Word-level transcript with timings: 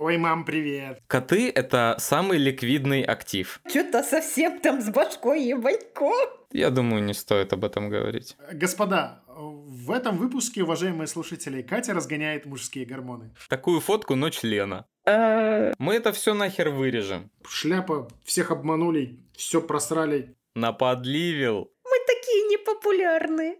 Ой, 0.00 0.16
мам, 0.16 0.46
привет. 0.46 0.98
Коты— 1.08 1.50
это 1.54 1.94
самый 1.98 2.38
ликвидный 2.38 3.02
актив. 3.02 3.60
Что-то 3.68 4.02
совсем 4.02 4.58
там 4.58 4.80
с 4.80 4.88
башкой 4.88 5.42
ебанько. 5.42 6.10
Я 6.52 6.70
думаю, 6.70 7.02
не 7.04 7.12
стоит 7.12 7.52
об 7.52 7.66
этом 7.66 7.90
говорить. 7.90 8.34
Господа, 8.50 9.22
в 9.26 9.90
этом 9.90 10.16
выпуске, 10.16 10.62
уважаемые 10.62 11.06
слушатели, 11.06 11.60
Катя 11.60 11.92
разгоняет 11.92 12.46
мужские 12.46 12.86
гормоны. 12.86 13.30
Такую 13.50 13.80
фотку, 13.80 14.14
но 14.14 14.30
члена. 14.30 14.86
Э, 15.04 15.74
Мы 15.78 15.96
это 15.96 16.12
все 16.12 16.32
нахер 16.32 16.70
вырежем. 16.70 17.30
Шляпа, 17.46 18.08
всех 18.24 18.50
обманули, 18.50 19.18
все 19.36 19.60
просрали. 19.60 20.34
Наподливил. 20.54 21.70
Мы 21.84 21.96
такие 22.06 22.42
непопулярные. 22.48 23.56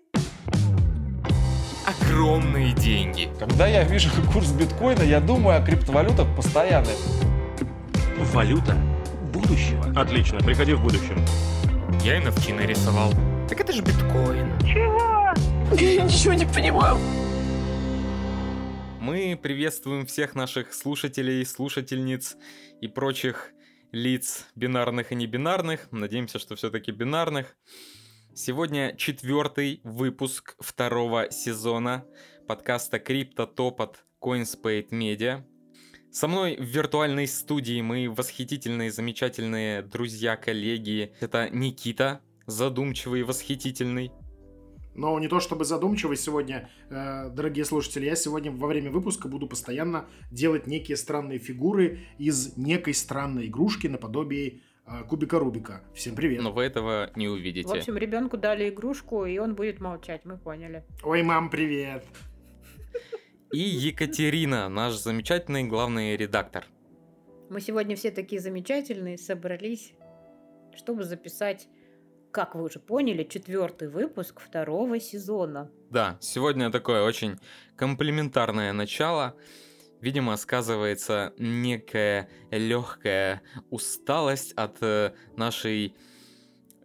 Огромные 2.21 2.75
деньги. 2.75 3.31
Когда 3.39 3.67
я 3.67 3.83
вижу 3.83 4.11
курс 4.31 4.53
биткоина, 4.53 5.01
я 5.01 5.21
думаю 5.21 5.57
о 5.57 5.65
криптовалютах 5.65 6.29
постоянно. 6.37 6.91
Валюта 8.35 8.77
будущего. 9.33 9.91
Отлично, 9.99 10.39
приходи 10.41 10.75
в 10.75 10.83
будущем. 10.83 11.17
Я 12.05 12.21
NFT 12.21 12.53
нарисовал. 12.53 13.15
Так 13.49 13.63
это 13.63 13.73
же 13.73 13.81
биткоин. 13.81 14.53
Я 15.79 16.05
ничего 16.05 16.35
не 16.35 16.45
понимаю. 16.45 16.99
Мы 19.01 19.39
приветствуем 19.43 20.05
всех 20.05 20.35
наших 20.35 20.75
слушателей, 20.75 21.47
слушательниц 21.47 22.37
и 22.83 22.87
прочих 22.87 23.51
лиц 23.93 24.45
бинарных 24.57 25.13
и 25.13 25.15
небинарных. 25.15 25.89
Надеемся, 25.91 26.39
что 26.39 26.55
все-таки 26.55 26.93
бинарных. 26.93 27.57
Сегодня 28.33 28.95
четвертый 28.97 29.81
выпуск 29.83 30.55
второго 30.61 31.33
сезона 31.33 32.07
подкаста 32.47 33.01
Крипто 33.01 33.45
Топ 33.45 33.83
от 33.83 34.05
CoinSpade 34.23 34.91
Media. 34.91 35.43
Со 36.13 36.29
мной 36.29 36.57
в 36.57 36.63
виртуальной 36.63 37.27
студии 37.27 37.81
мои 37.83 38.07
восхитительные, 38.07 38.93
замечательные 38.93 39.83
друзья, 39.83 40.37
коллеги. 40.37 41.13
Это 41.21 41.51
Никита, 41.51 42.21
задумчивый 42.47 43.25
восхитительный. 43.25 44.13
Но 44.95 45.19
не 45.19 45.27
то 45.27 45.41
чтобы 45.41 45.65
задумчивый 45.65 46.17
сегодня, 46.17 46.71
э, 46.89 47.31
дорогие 47.31 47.65
слушатели, 47.65 48.07
я 48.07 48.15
сегодня 48.15 48.53
во 48.53 48.69
время 48.69 48.93
выпуска 48.93 49.29
буду 49.29 49.49
постоянно 49.49 50.07
делать 50.31 50.69
некие 50.69 50.97
странные 50.97 51.39
фигуры 51.39 52.01
из 52.19 52.57
некой 52.57 52.95
странной 52.95 53.47
игрушки 53.47 53.89
наподобие 53.89 54.61
кубика 55.09 55.39
Рубика. 55.39 55.83
Всем 55.95 56.15
привет. 56.15 56.43
Но 56.43 56.53
вы 56.53 56.65
этого 56.65 57.11
не 57.17 57.29
В 57.29 57.33
увидите. 57.33 57.69
общем, 57.73 57.97
ребенку 57.97 58.37
дали 58.37 58.69
игрушку, 58.69 59.25
и 59.25 59.39
он 59.39 59.55
будет 59.55 59.81
молчать, 59.81 60.25
мы 60.25 60.37
поняли. 60.37 60.85
Ой, 61.03 61.23
мам, 61.23 61.51
привет. 61.51 62.05
И 63.53 63.59
Екатерина, 63.59 64.69
наш 64.69 64.95
замечательный 64.95 65.65
главный 65.65 66.17
редактор. 66.17 66.65
Мы 67.49 67.61
сегодня 67.61 67.97
все 67.97 68.11
такие 68.13 68.41
замечательные, 68.41 69.19
собрались, 69.19 69.93
чтобы 70.77 71.03
записать, 71.03 71.67
как 72.31 72.55
вы 72.55 72.63
уже 72.63 72.79
поняли, 72.79 73.25
четвертый 73.25 73.89
выпуск 73.89 74.41
второго 74.41 75.01
сезона. 75.01 75.69
Да, 75.91 76.17
сегодня 76.21 76.71
такое 76.71 77.03
очень 77.03 77.39
комплементарное 77.75 78.73
начало. 78.73 79.35
Видимо, 80.01 80.37
сказывается 80.37 81.35
некая 81.39 82.29
легкая 82.51 83.43
усталость 83.69 84.53
от 84.53 84.79
э, 84.81 85.13
нашей 85.37 85.95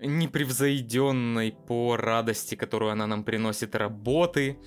непревзойденной 0.02 1.54
по 1.54 1.96
радости, 1.96 2.56
которую 2.56 2.92
она 2.92 3.08
нам 3.08 3.24
приносит 3.24 3.76
работы. 3.76 4.60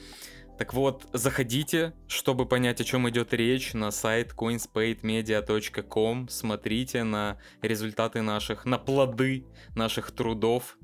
Так 0.57 0.73
вот, 0.75 1.07
заходите, 1.13 1.93
чтобы 2.09 2.47
понять, 2.47 2.81
о 2.81 2.85
чем 2.85 3.09
идет 3.09 3.35
речь, 3.35 3.75
на 3.75 3.91
сайт 3.91 4.33
coinspademedia.com, 4.33 6.29
смотрите 6.29 7.05
на 7.05 7.39
результаты 7.63 8.23
наших, 8.23 8.65
на 8.65 8.79
плоды 8.79 9.47
наших 9.77 10.11
трудов. 10.11 10.78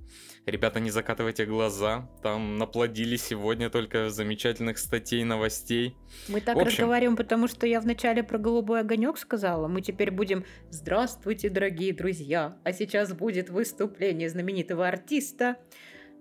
Ребята, 0.46 0.78
не 0.78 0.90
закатывайте 0.90 1.46
глаза, 1.46 2.06
там 2.22 2.58
наплодили 2.58 3.16
сегодня 3.16 3.70
только 3.70 4.10
замечательных 4.10 4.76
статей, 4.76 5.24
новостей. 5.24 5.96
Мы 6.28 6.42
так 6.42 6.56
В 6.56 6.58
общем- 6.58 6.70
разговариваем, 6.80 7.16
потому 7.16 7.48
что 7.48 7.66
я 7.66 7.80
вначале 7.80 8.22
про 8.22 8.36
голубой 8.36 8.80
огонек 8.80 9.16
сказала. 9.16 9.68
Мы 9.68 9.80
теперь 9.80 10.10
будем 10.10 10.44
«Здравствуйте, 10.68 11.48
дорогие 11.48 11.94
друзья!» 11.94 12.58
А 12.62 12.72
сейчас 12.74 13.14
будет 13.14 13.48
выступление 13.48 14.28
знаменитого 14.28 14.86
артиста, 14.86 15.56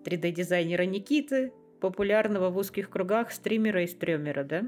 3D-дизайнера 0.05 0.83
Никиты, 0.85 1.51
популярного 1.81 2.49
в 2.49 2.55
узких 2.57 2.89
кругах 2.89 3.29
стримера 3.33 3.83
и 3.83 3.87
стремера, 3.87 4.45
да? 4.45 4.63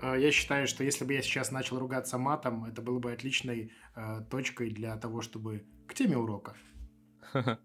Э, 0.00 0.14
Я 0.16 0.30
считаю, 0.30 0.68
что 0.68 0.84
если 0.84 1.04
бы 1.04 1.12
я 1.14 1.22
сейчас 1.22 1.50
начал 1.50 1.80
ругаться 1.80 2.18
матом, 2.18 2.66
это 2.66 2.82
было 2.82 3.00
бы 3.00 3.10
отличной 3.12 3.72
э, 3.96 4.20
точкой 4.30 4.70
для 4.70 4.96
того, 4.96 5.22
чтобы 5.22 5.64
к 5.88 5.94
теме 5.94 6.16
урока. 6.16 6.54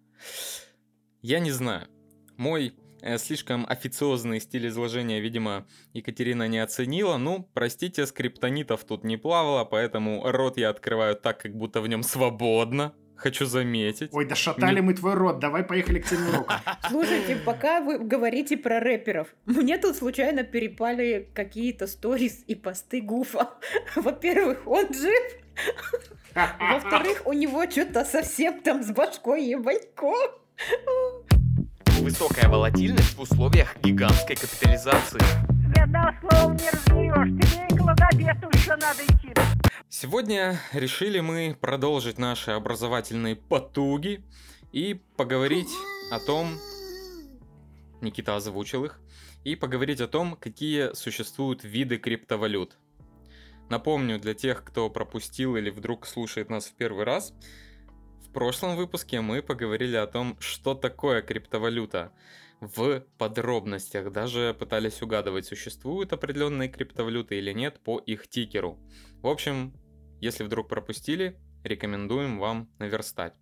Я 1.27 1.39
не 1.39 1.51
знаю. 1.51 1.89
Мой 2.37 2.73
э, 3.01 3.17
слишком 3.17 3.65
официозный 3.67 4.39
стиль 4.39 4.69
изложения, 4.69 5.19
видимо, 5.19 5.67
Екатерина 5.91 6.47
не 6.47 6.59
оценила. 6.59 7.17
Ну, 7.17 7.49
простите, 7.53 8.05
скриптонитов 8.05 8.85
тут 8.85 9.03
не 9.03 9.17
плавало, 9.17 9.65
поэтому 9.65 10.21
рот 10.23 10.57
я 10.57 10.69
открываю 10.69 11.17
так, 11.17 11.41
как 11.41 11.53
будто 11.53 11.81
в 11.81 11.89
нем 11.89 12.03
свободно. 12.03 12.93
Хочу 13.17 13.45
заметить. 13.45 14.09
Ой, 14.13 14.25
да 14.25 14.35
шатали 14.35 14.79
мы 14.79 14.93
твой 14.93 15.15
рот, 15.15 15.39
давай 15.39 15.63
поехали 15.63 15.99
к 15.99 16.07
теме 16.07 16.29
урока. 16.29 16.61
Слушайте, 16.89 17.35
пока 17.35 17.81
вы 17.81 17.99
говорите 17.99 18.55
про 18.55 18.79
рэперов, 18.79 19.27
мне 19.45 19.77
тут 19.77 19.97
случайно 19.97 20.43
перепали 20.43 21.29
какие-то 21.33 21.87
сторис 21.87 22.41
и 22.47 22.55
посты 22.55 23.01
Гуфа. 23.01 23.49
Во-первых, 23.97 24.65
он 24.65 24.93
жив. 24.93 25.23
Во-вторых, 26.33 27.23
у 27.25 27.33
него 27.33 27.69
что-то 27.69 28.05
совсем 28.05 28.61
там 28.61 28.81
с 28.81 28.91
башкой 28.91 29.43
ебанько. 29.43 30.13
Высокая 32.01 32.47
волатильность 32.49 33.15
в 33.15 33.21
условиях 33.21 33.75
гигантской 33.81 34.35
капитализации. 34.35 35.19
Ни 35.75 35.79
одного 35.79 36.11
слова 36.21 36.53
не 36.53 36.69
разберешь. 36.69 37.49
Тебе 37.49 37.67
и 37.69 37.77
к 37.77 37.81
логопеду 37.81 38.49
еще 38.57 38.75
надо 38.75 39.03
идти. 39.03 39.33
Сегодня 39.89 40.59
решили 40.73 41.19
мы 41.19 41.57
продолжить 41.59 42.17
наши 42.17 42.51
образовательные 42.51 43.35
потуги 43.35 44.23
и 44.71 45.01
поговорить 45.15 45.71
о 46.11 46.19
том, 46.19 46.57
Никита 48.01 48.35
озвучил 48.35 48.85
их, 48.85 48.99
и 49.43 49.55
поговорить 49.55 50.01
о 50.01 50.07
том, 50.07 50.35
какие 50.35 50.93
существуют 50.93 51.63
виды 51.63 51.97
криптовалют. 51.97 52.77
Напомню 53.69 54.19
для 54.19 54.33
тех, 54.33 54.63
кто 54.63 54.89
пропустил 54.89 55.55
или 55.55 55.69
вдруг 55.69 56.05
слушает 56.05 56.49
нас 56.49 56.65
в 56.65 56.73
первый 56.73 57.05
раз, 57.05 57.33
в 58.29 58.33
прошлом 58.33 58.75
выпуске 58.75 59.21
мы 59.21 59.41
поговорили 59.41 59.95
о 59.95 60.05
том, 60.05 60.37
что 60.39 60.75
такое 60.75 61.21
криптовалюта 61.21 62.11
в 62.59 63.03
подробностях. 63.17 64.11
Даже 64.11 64.55
пытались 64.57 65.01
угадывать, 65.01 65.45
существуют 65.45 66.13
определенные 66.13 66.69
криптовалюты 66.69 67.37
или 67.37 67.53
нет 67.53 67.79
по 67.83 67.99
их 67.99 68.27
тикеру. 68.27 68.79
В 69.21 69.27
общем, 69.27 69.73
если 70.19 70.43
вдруг 70.43 70.67
пропустили, 70.67 71.39
рекомендуем 71.63 72.37
вам 72.37 72.69
наверстать. 72.79 73.33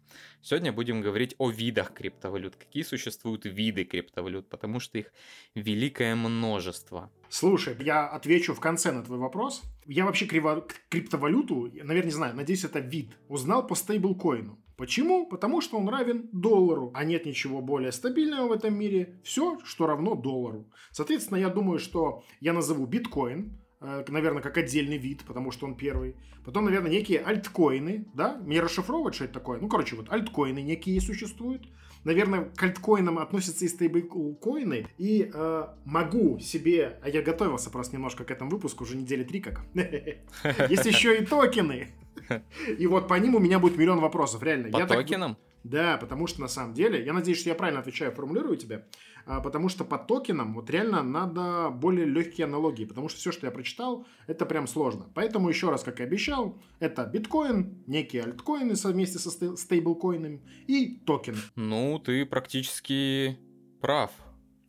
Сегодня 0.42 0.72
будем 0.72 1.02
говорить 1.02 1.36
о 1.38 1.50
видах 1.50 1.94
криптовалют. 1.94 2.56
Какие 2.56 2.84
существуют 2.84 3.46
виды 3.46 3.86
криптовалют, 3.86 4.50
потому 4.50 4.80
что 4.80 4.98
их 4.98 5.12
великое 5.56 6.16
множество. 6.16 7.12
Слушай, 7.30 7.76
я 7.80 8.08
отвечу 8.08 8.54
в 8.54 8.60
конце 8.60 8.92
на 8.92 9.04
твой 9.04 9.18
вопрос. 9.20 9.64
Я 9.86 10.06
вообще 10.06 10.26
криво- 10.26 10.68
криптовалюту, 10.90 11.72
наверное, 11.74 12.04
не 12.04 12.12
знаю, 12.12 12.36
надеюсь, 12.36 12.64
это 12.64 12.80
вид, 12.80 13.18
узнал 13.28 13.66
по 13.68 13.76
стейблкоину. 13.76 14.62
Почему? 14.78 15.26
Потому 15.26 15.62
что 15.62 15.78
он 15.78 15.88
равен 15.88 16.30
доллару, 16.34 16.92
а 16.94 17.06
нет 17.06 17.26
ничего 17.26 17.62
более 17.62 17.92
стабильного 17.92 18.50
в 18.50 18.52
этом 18.52 18.78
мире. 18.78 19.20
Все, 19.24 19.58
что 19.64 19.88
равно 19.88 20.16
доллару. 20.16 20.70
Соответственно, 20.92 21.38
я 21.38 21.50
думаю, 21.50 21.80
что 21.80 22.24
я 22.42 22.52
назову 22.52 22.86
биткоин, 22.86 23.58
э, 23.80 24.04
наверное, 24.10 24.42
как 24.42 24.58
отдельный 24.58 24.98
вид, 24.98 25.24
потому 25.26 25.52
что 25.52 25.66
он 25.66 25.76
первый. 25.76 26.16
Потом, 26.44 26.66
наверное, 26.66 26.92
некие 26.92 27.22
альткоины, 27.22 28.06
да? 28.14 28.38
Мне 28.38 28.60
расшифровывать, 28.60 29.16
что 29.16 29.26
это 29.26 29.34
такое? 29.36 29.60
Ну, 29.60 29.70
короче, 29.70 29.96
вот 29.96 30.12
альткоины 30.12 30.62
некие 30.62 31.00
существуют. 31.00 31.66
Наверное, 32.06 32.46
к 32.56 32.64
альткоинам 32.64 33.18
относятся 33.20 33.66
и 33.66 33.68
стейблкоины. 33.68 34.88
И 34.98 35.30
э, 35.34 35.68
могу 35.86 36.40
себе... 36.40 37.00
А 37.02 37.10
я 37.10 37.22
готовился 37.22 37.72
просто 37.72 37.96
немножко 37.96 38.24
к 38.24 38.32
этому 38.32 38.52
выпуску, 38.52 38.84
уже 38.84 38.96
недели 38.96 39.24
три 39.24 39.42
как. 39.42 39.62
Есть 40.70 40.86
еще 40.86 41.18
и 41.18 41.26
токены. 41.26 41.90
И 42.78 42.88
вот 42.88 43.08
по 43.08 43.16
ним 43.16 43.36
у 43.36 43.40
меня 43.40 43.60
будет 43.60 43.78
миллион 43.78 44.00
вопросов, 44.00 44.42
реально. 44.44 44.72
По 44.72 44.78
Я 44.78 44.86
так- 44.86 44.98
токенам? 45.00 45.38
Да, 45.64 45.98
потому 45.98 46.28
что 46.28 46.42
на 46.42 46.48
самом 46.48 46.76
деле, 46.76 47.04
я 47.04 47.12
надеюсь, 47.12 47.40
что 47.40 47.50
я 47.50 47.56
правильно 47.56 47.80
отвечаю, 47.82 48.12
формулирую 48.12 48.56
тебя, 48.56 48.84
потому 49.26 49.70
что 49.70 49.84
по 49.86 49.98
токенам 49.98 50.54
вот 50.54 50.70
реально 50.70 51.04
надо 51.04 51.70
более 51.70 52.06
легкие 52.06 52.46
аналогии, 52.46 52.86
потому 52.86 53.10
что 53.10 53.20
все, 53.20 53.32
что 53.32 53.48
я 53.48 53.52
прочитал, 53.52 54.06
это 54.28 54.46
прям 54.46 54.68
сложно. 54.68 55.06
Поэтому 55.14 55.50
еще 55.50 55.70
раз, 55.70 55.84
как 55.84 56.00
и 56.00 56.04
обещал, 56.04 56.62
это 56.80 57.06
биткоин, 57.06 57.84
некие 57.88 58.24
альткоины 58.24 58.76
совместе 58.76 59.20
со 59.20 59.30
стей- 59.30 59.58
стейблкоинами 59.58 60.42
и 60.68 60.98
токены. 61.06 61.38
Ну, 61.56 62.00
ты 62.00 62.26
практически 62.26 63.38
прав. 63.82 64.12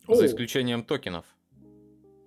О. 0.07 0.15
За 0.15 0.25
исключением 0.25 0.83
токенов. 0.83 1.25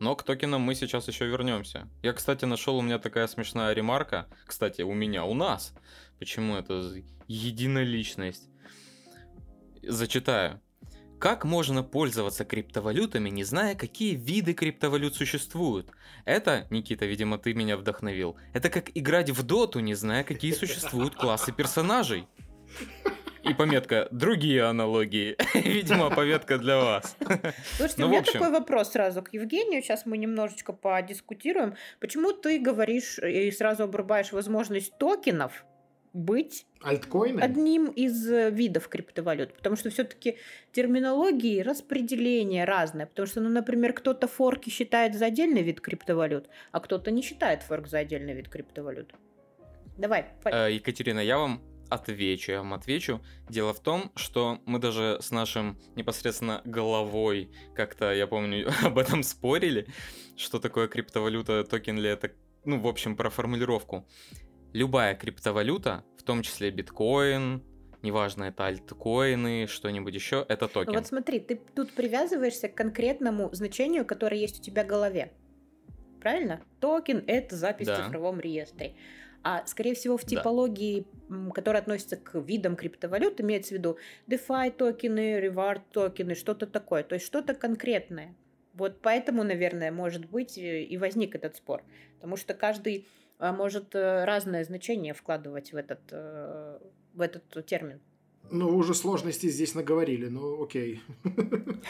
Но 0.01 0.17
к 0.17 0.23
токенам 0.23 0.63
мы 0.63 0.75
сейчас 0.75 1.09
еще 1.09 1.27
вернемся. 1.27 1.89
Я, 2.03 2.13
кстати, 2.13 2.47
нашел 2.47 2.77
у 2.77 2.83
меня 2.83 2.99
такая 2.99 3.27
смешная 3.27 3.75
ремарка. 3.75 4.29
Кстати, 4.47 4.83
у 4.83 4.95
меня, 4.95 5.25
у 5.25 5.35
нас. 5.35 5.75
Почему 6.19 6.57
это 6.57 6.83
единоличность? 7.29 8.49
Зачитаю. 9.83 10.61
Как 11.21 11.45
можно 11.45 11.83
пользоваться 11.83 12.47
криптовалютами, 12.47 13.29
не 13.29 13.45
зная, 13.45 13.75
какие 13.75 14.15
виды 14.15 14.55
криптовалют 14.55 15.15
существуют? 15.15 15.91
Это, 16.25 16.67
Никита, 16.71 17.05
видимо, 17.05 17.37
ты 17.37 17.53
меня 17.53 17.77
вдохновил. 17.77 18.39
Это 18.55 18.71
как 18.71 18.91
играть 18.95 19.29
в 19.29 19.43
доту, 19.43 19.81
не 19.81 19.93
зная, 19.93 20.25
какие 20.25 20.53
существуют 20.53 21.15
классы 21.17 21.53
персонажей. 21.53 22.27
И 23.43 23.53
пометка 23.53 24.09
«Другие 24.11 24.65
аналогии». 24.65 25.37
Видимо, 25.55 26.09
пометка 26.09 26.57
для 26.57 26.79
вас. 26.79 27.15
Слушайте, 27.77 28.01
Ну, 28.01 28.07
у 28.07 28.09
меня 28.09 28.21
общем. 28.21 28.33
такой 28.33 28.51
вопрос 28.51 28.93
сразу 28.93 29.23
к 29.23 29.35
Евгению. 29.35 29.83
Сейчас 29.83 30.07
мы 30.07 30.17
немножечко 30.17 30.73
подискутируем. 30.73 31.75
Почему 32.01 32.33
ты 32.33 32.59
говоришь 32.59 33.19
и 33.19 33.51
сразу 33.51 33.85
обрубаешь 33.85 34.33
возможность 34.33 34.97
токенов 34.99 35.65
быть 36.13 36.67
Альткоины? 36.83 37.41
одним 37.41 37.87
из 37.87 38.29
э, 38.31 38.51
видов 38.51 38.89
криптовалют? 38.89 39.55
Потому 39.55 39.77
что 39.77 39.91
все-таки 39.91 40.37
терминологии 40.73 41.61
распределение 41.61 42.65
разное. 42.65 43.07
Потому 43.07 43.27
что, 43.27 43.41
ну, 43.41 43.49
например, 43.49 43.93
кто-то 43.93 44.27
форки 44.27 44.71
считает 44.71 45.15
за 45.15 45.27
отдельный 45.27 45.63
вид 45.63 45.81
криптовалют, 45.81 46.49
а 46.73 46.81
кто-то 46.81 47.11
не 47.11 47.23
считает 47.23 47.63
форк 47.63 47.89
за 47.89 47.99
отдельный 47.99 48.35
вид 48.35 48.49
криптовалют. 48.49 49.15
Давай, 49.99 50.27
Э, 50.45 50.73
Екатерина, 50.73 51.21
я 51.21 51.39
вам 51.39 51.61
отвечу, 51.91 52.53
я 52.53 52.59
вам 52.59 52.75
отвечу. 52.75 53.21
Дело 53.49 53.75
в 53.75 53.81
том, 53.81 54.11
что 54.17 54.61
мы 54.65 54.79
даже 54.79 55.19
с 55.21 55.31
нашим 55.31 55.79
непосредственно 55.97 56.63
головой 56.65 57.51
как-то, 57.75 58.13
я 58.13 58.27
помню, 58.27 58.71
об 58.83 58.99
этом 58.99 59.23
спорили, 59.23 59.87
что 60.37 60.59
такое 60.59 60.89
криптовалюта, 60.89 61.65
токен 61.65 61.99
ли 61.99 62.09
это, 62.09 62.33
ну, 62.65 62.81
в 62.81 62.87
общем, 62.87 63.17
про 63.17 63.29
формулировку. 63.31 64.07
Любая 64.73 65.15
криптовалюта, 65.17 66.05
в 66.17 66.23
том 66.23 66.43
числе 66.43 66.71
биткоин, 66.71 67.63
неважно, 68.03 68.45
это 68.45 68.67
альткоины, 68.67 69.67
что-нибудь 69.67 70.15
еще, 70.15 70.45
это 70.49 70.67
Ну 70.67 70.69
токен. 70.69 70.95
вот 70.95 71.07
смотри, 71.07 71.41
ты 71.41 71.61
тут 71.75 71.93
привязываешься 71.93 72.69
к 72.69 72.75
конкретному 72.75 73.53
значению, 73.53 74.05
которое 74.05 74.41
есть 74.41 74.61
у 74.61 74.63
тебя 74.63 74.85
в 74.85 74.87
голове. 74.87 75.33
Правильно? 76.21 76.61
Токен— 76.81 77.25
это 77.27 77.57
запись 77.57 77.87
Да. 77.89 77.97
в 77.97 78.05
цифровом 78.07 78.39
реестре. 78.41 78.95
А, 79.43 79.65
скорее 79.67 79.95
всего, 79.95 80.19
в 80.19 80.23
Да. 80.23 80.29
типологии, 80.29 81.07
м, 81.31 81.51
которая 81.51 81.81
относится 81.83 82.17
к 82.17 82.39
видам 82.39 82.77
криптовалют, 82.77 83.41
имеется 83.41 83.71
в 83.75 83.79
виду 83.79 83.97
DeFi 84.29 84.71
токены, 84.71 85.41
Reward 85.41 85.81
токены, 85.91 86.35
что-то 86.35 86.67
такое. 86.67 87.03
То 87.05 87.15
есть 87.15 87.25
что-то 87.27 87.55
конкретное. 87.55 88.37
Вот 88.75 89.01
поэтому, 89.01 89.43
наверное, 89.43 89.91
может 89.91 90.27
быть, 90.27 90.59
э, 90.59 90.83
и 90.83 90.97
возник 90.99 91.35
этот 91.35 91.57
спор. 91.57 91.83
Потому 92.17 92.37
что 92.37 92.53
каждый 92.53 93.07
может 93.41 93.95
э, 93.95 94.25
разное 94.25 94.65
значение 94.65 95.15
вкладывать 95.15 95.73
в 95.73 95.77
этот, 95.77 96.01
э, 96.11 96.79
в 97.15 97.21
этот 97.21 97.67
термин. 97.67 98.01
Ну, 98.51 98.69
вы 98.69 98.77
уже 98.77 98.95
сложности 98.95 99.49
здесь 99.49 99.75
наговорили, 99.75 100.29
ну 100.29 100.63
окей. 100.63 101.01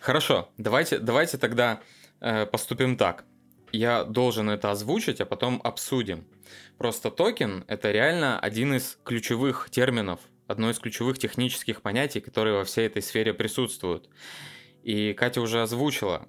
Хорошо, 0.00 0.48
давайте, 0.58 0.98
давайте 0.98 1.38
тогда 1.38 1.80
э, 2.20 2.46
поступим 2.46 2.96
так. 2.96 3.24
Я 3.72 4.04
должен 4.04 4.48
это 4.48 4.70
озвучить, 4.70 5.20
а 5.20 5.26
потом 5.26 5.60
обсудим. 5.64 6.24
Просто 6.78 7.10
токен 7.10 7.64
это 7.66 7.90
реально 7.90 8.38
один 8.38 8.74
из 8.74 8.98
ключевых 9.04 9.68
терминов, 9.70 10.20
одно 10.46 10.70
из 10.70 10.78
ключевых 10.78 11.18
технических 11.18 11.82
понятий, 11.82 12.20
которые 12.20 12.54
во 12.54 12.64
всей 12.64 12.86
этой 12.86 13.02
сфере 13.02 13.34
присутствуют. 13.34 14.08
И 14.84 15.12
Катя 15.14 15.40
уже 15.40 15.62
озвучила. 15.62 16.28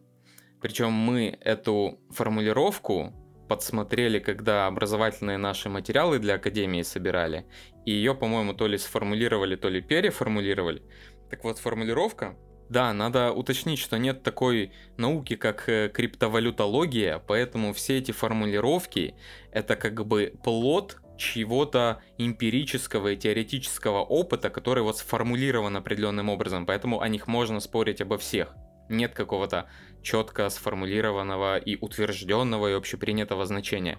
Причем 0.62 0.92
мы 0.92 1.38
эту 1.42 2.00
формулировку 2.10 3.14
подсмотрели, 3.48 4.20
когда 4.20 4.68
образовательные 4.68 5.38
наши 5.38 5.70
материалы 5.70 6.20
для 6.20 6.36
Академии 6.36 6.82
собирали. 6.82 7.46
И 7.86 7.92
ее, 7.92 8.16
по-моему, 8.16 8.54
то 8.54 8.68
ли 8.68 8.78
сформулировали, 8.78 9.56
то 9.56 9.70
ли 9.70 9.82
переформулировали. 9.82 10.82
Так 11.30 11.44
вот, 11.44 11.60
формулировка 11.60 12.36
да, 12.70 12.94
надо 12.94 13.32
уточнить, 13.32 13.80
что 13.80 13.98
нет 13.98 14.24
такой 14.24 14.72
науки, 14.98 15.36
как 15.36 15.70
э, 15.70 15.90
криптовалютология, 15.94 17.20
поэтому 17.20 17.74
все 17.74 18.00
эти 18.00 18.12
формулировки 18.12 19.14
это 19.52 19.76
как 19.76 20.06
бы 20.06 20.34
плод 20.44 20.98
чьего-то 21.18 22.02
эмпирического 22.18 23.10
и 23.10 23.18
теоретического 23.18 24.00
опыта, 24.02 24.50
который 24.50 24.84
вот 24.84 24.98
сформулирован 24.98 25.78
определенным 25.78 26.30
образом, 26.30 26.66
поэтому 26.66 27.02
о 27.02 27.08
них 27.08 27.28
можно 27.28 27.60
спорить 27.60 28.02
обо 28.02 28.18
всех. 28.18 28.56
Нет 28.90 29.14
какого-то 29.14 29.70
четко 30.06 30.50
сформулированного 30.50 31.58
и 31.58 31.78
утвержденного 31.82 32.70
и 32.70 32.74
общепринятого 32.74 33.46
значения. 33.46 33.98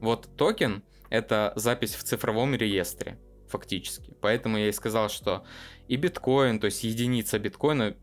Вот 0.00 0.28
токен— 0.36 0.82
это 1.10 1.52
запись 1.56 1.94
в 1.94 2.04
цифровом 2.04 2.54
реестре, 2.54 3.18
фактически. 3.48 4.14
Поэтому 4.20 4.58
я 4.58 4.68
и 4.68 4.72
сказал, 4.72 5.08
что 5.08 5.44
и 5.88 5.96
биткоин, 5.96 6.60
то 6.60 6.66
есть 6.66 6.84
единица 6.84 7.38
биткоина, 7.38 7.96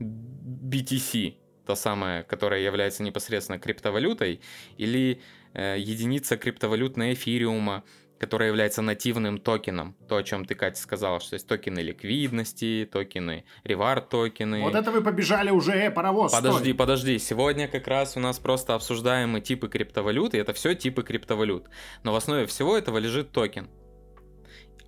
BTC, 0.00 1.34
та 1.66 1.76
самая, 1.76 2.22
которая 2.22 2.60
является 2.60 3.02
непосредственно 3.02 3.58
криптовалютой, 3.58 4.40
или 4.78 5.20
э, 5.52 5.76
единица 5.78 6.36
криптовалютная 6.36 7.14
эфириума, 7.14 7.82
которая 8.18 8.48
является 8.48 8.82
нативным 8.82 9.38
токеном. 9.38 9.96
То, 10.08 10.16
о 10.16 10.22
чем 10.22 10.44
ты, 10.44 10.54
Катя, 10.54 10.80
сказала, 10.80 11.20
что 11.20 11.34
есть 11.34 11.46
токены 11.46 11.80
ликвидности, 11.80 12.88
токены 12.90 13.44
ревард 13.64 14.08
токены. 14.08 14.62
Вот 14.62 14.74
это 14.74 14.90
вы 14.90 15.02
побежали 15.02 15.50
уже, 15.50 15.72
э, 15.72 15.90
паровоз, 15.90 16.32
Подожди, 16.32 16.58
стой. 16.60 16.74
подожди. 16.74 17.18
Сегодня 17.18 17.68
как 17.68 17.86
раз 17.86 18.16
у 18.16 18.20
нас 18.20 18.38
просто 18.38 18.74
обсуждаемые 18.74 19.42
типы 19.42 19.68
криптовалют, 19.68 20.34
и 20.34 20.38
это 20.38 20.52
все 20.52 20.74
типы 20.74 21.02
криптовалют. 21.02 21.68
Но 22.02 22.12
в 22.12 22.16
основе 22.16 22.46
всего 22.46 22.76
этого 22.76 22.98
лежит 22.98 23.32
токен. 23.32 23.68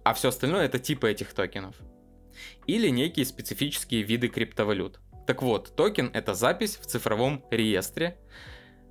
А 0.05 0.15
все 0.15 0.29
остальное 0.29 0.65
это 0.65 0.79
типы 0.79 1.11
этих 1.11 1.35
токенов. 1.35 1.75
Или 2.67 2.89
некие 2.91 3.27
специфические 3.27 4.03
виды 4.03 4.29
криптовалют. 4.29 5.01
Так 5.27 5.43
вот, 5.43 5.75
токен 5.75 6.11
это 6.15 6.35
запись 6.35 6.77
в 6.77 6.87
цифровом 6.87 7.45
реестре, 7.51 8.17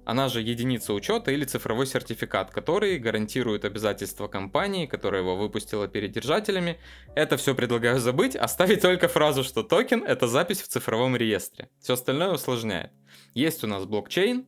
она 0.06 0.30
же 0.30 0.42
единица 0.42 0.94
учета 0.94 1.32
или 1.32 1.44
цифровой 1.46 1.88
сертификат, 1.88 2.52
который 2.52 2.98
гарантирует 3.00 3.66
обязательства 3.66 4.28
компании, 4.28 4.86
которая 4.86 5.22
его 5.22 5.36
выпустила 5.36 5.88
перед 5.88 6.12
держателями. 6.12 6.80
Это 7.16 7.38
все 7.38 7.56
предлагаю 7.56 8.00
забыть, 8.00 8.36
оставить 8.36 8.82
только 8.82 9.08
фразу, 9.08 9.44
что 9.44 9.64
токен— 9.64 10.04
это 10.08 10.28
запись 10.28 10.62
в 10.62 10.68
цифровом 10.68 11.16
реестре. 11.16 11.70
Все 11.80 11.94
остальное 11.94 12.34
усложняет. 12.34 12.92
Есть 13.34 13.64
у 13.64 13.68
нас 13.68 13.86
блокчейн, 13.86 14.46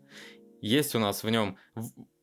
есть 0.61 0.95
у 0.95 0.99
нас 0.99 1.23
в 1.23 1.29
нем 1.29 1.57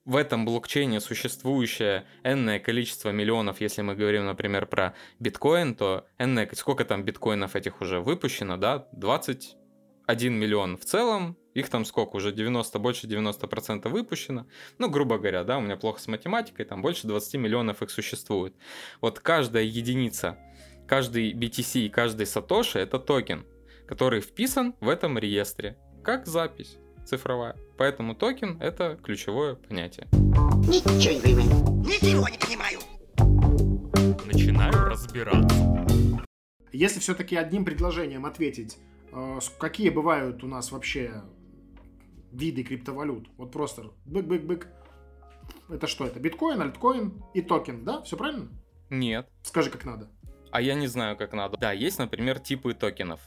в, 0.04 0.16
этом 0.16 0.44
блокчейне 0.44 1.00
существующее 1.00 2.04
энное 2.22 2.60
количество 2.60 3.10
миллионов, 3.10 3.60
если 3.60 3.82
мы 3.82 3.96
говорим, 3.96 4.26
например, 4.26 4.66
про 4.66 4.94
биткоин, 5.18 5.74
то 5.74 6.06
энное, 6.18 6.48
сколько 6.52 6.84
там 6.84 7.04
биткоинов 7.04 7.56
этих 7.56 7.80
уже 7.80 8.00
выпущено, 8.00 8.56
да, 8.56 8.86
21 8.92 10.34
миллион 10.34 10.76
в 10.76 10.84
целом, 10.84 11.36
их 11.54 11.68
там 11.68 11.84
сколько, 11.84 12.16
уже 12.16 12.32
90, 12.32 12.78
больше 12.78 13.06
90% 13.06 13.88
выпущено. 13.88 14.46
Ну, 14.78 14.90
грубо 14.90 15.18
говоря, 15.18 15.44
да, 15.44 15.58
у 15.58 15.60
меня 15.60 15.76
плохо 15.76 16.00
с 16.00 16.08
математикой, 16.08 16.66
там 16.66 16.82
больше 16.82 17.06
20 17.06 17.34
миллионов 17.34 17.82
их 17.82 17.90
существует. 17.90 18.54
Вот 19.00 19.20
каждая 19.20 19.62
единица, 19.62 20.36
каждый 20.86 21.32
BTC 21.32 21.86
и 21.86 21.88
каждый 21.88 22.26
сатоши 22.26 22.78
это 22.78 22.98
токен, 22.98 23.46
который 23.86 24.20
вписан 24.20 24.74
в 24.80 24.88
этом 24.88 25.18
реестре, 25.18 25.78
как 26.02 26.26
запись 26.26 26.76
цифровая. 27.04 27.56
Поэтому 27.76 28.14
токен 28.14 28.60
это 28.60 28.98
ключевое 29.02 29.54
понятие. 29.54 30.08
Ничего 30.12 31.14
не 31.14 31.20
понимаю. 31.20 31.84
Ничего 31.84 32.28
не 32.28 32.38
понимаю. 32.38 32.80
Начинаю 34.26 34.72
разбираться. 34.72 35.86
Если 36.72 36.98
все-таки 36.98 37.36
одним 37.36 37.64
предложением 37.64 38.26
ответить, 38.26 38.78
э, 39.12 39.38
какие 39.58 39.90
бывают 39.90 40.42
у 40.42 40.48
нас 40.48 40.72
вообще 40.72 41.22
виды 42.34 42.62
криптовалют? 42.64 43.28
Вот 43.36 43.52
просто 43.52 43.92
бык-бык-бык. 44.04 44.66
Это 45.70 45.86
что 45.86 46.06
это? 46.06 46.20
Биткоин, 46.20 46.60
альткоин 46.60 47.22
и 47.34 47.42
токен, 47.42 47.84
да? 47.84 48.02
Все 48.02 48.16
правильно? 48.16 48.48
Нет. 48.90 49.28
Скажи, 49.42 49.70
как 49.70 49.84
надо. 49.84 50.10
А 50.50 50.60
я 50.60 50.74
не 50.74 50.86
знаю, 50.86 51.16
как 51.16 51.32
надо. 51.32 51.56
Да, 51.56 51.72
есть, 51.72 51.98
например, 51.98 52.38
типы 52.38 52.74
токенов. 52.74 53.20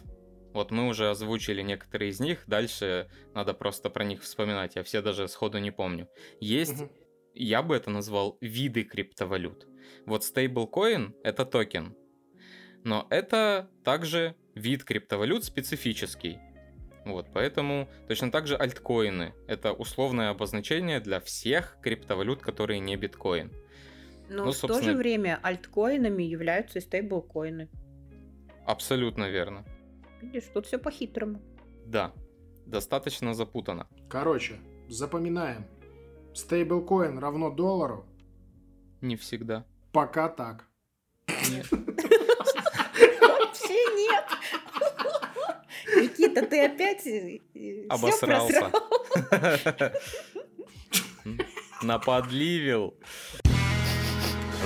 Вот 0.53 0.71
мы 0.71 0.87
уже 0.87 1.09
озвучили 1.09 1.61
некоторые 1.61 2.09
из 2.09 2.19
них, 2.19 2.43
дальше 2.47 3.09
надо 3.35 3.53
просто 3.53 3.89
про 3.89 4.03
них 4.03 4.23
вспоминать, 4.23 4.75
я 4.75 4.83
все 4.83 5.01
даже 5.01 5.27
сходу 5.27 5.59
не 5.59 5.71
помню. 5.71 6.07
Есть, 6.39 6.79
Мгм. 6.81 6.89
я 7.35 7.61
бы 7.61 7.75
это 7.75 7.91
назвал 7.91 8.37
виды 8.41 8.83
криптовалют. 8.83 9.67
Вот 10.05 10.23
стейблкоин— 10.23 11.13
это 11.23 11.45
токен, 11.45 11.95
но 12.83 13.05
это 13.11 13.69
также 13.83 14.35
вид 14.55 14.83
криптовалют 14.83 15.43
специфический. 15.43 16.39
Вот, 17.13 17.27
поэтому 17.33 17.87
точно 18.07 18.31
так 18.31 18.47
же 18.47 18.55
альткоины— 18.55 19.33
это 19.47 19.71
условное 19.73 20.29
обозначение 20.29 20.99
для 20.99 21.19
всех 21.19 21.77
криптовалют, 21.81 22.41
которые 22.41 22.79
не 22.79 22.95
биткоин. 22.97 23.51
Но 24.29 24.45
Ну, 24.45 24.51
в 24.51 24.55
то 24.59 24.67
же 24.67 24.73
собственно- 24.73 24.97
время 24.97 25.39
альткоинами 25.41 26.23
являются 26.23 26.79
и 26.79 26.81
стейблкоины. 26.81 27.69
Абсолютно 28.65 29.29
верно. 29.29 29.63
Видишь, 30.21 30.43
тут 30.53 30.65
все 30.65 30.77
по-хитрому. 30.77 31.39
Да, 31.85 32.11
достаточно 32.65 33.33
запутано. 33.33 33.87
Короче, 34.09 34.59
запоминаем. 34.89 35.65
Стейблкоин 36.33 37.17
равно 37.19 37.49
доллару. 37.49 38.05
Не 39.01 39.15
всегда. 39.15 39.63
Пока 39.93 40.27
так. 40.27 40.67
Нет. 41.49 41.67
Вообще 43.21 43.79
нет. 43.95 44.25
Никита, 46.37 46.49
ты 46.49 46.65
опять 46.65 47.07
э, 47.07 47.39
всё 47.53 47.85
Обосрался. 47.89 48.71
Наподливил. 51.81 52.95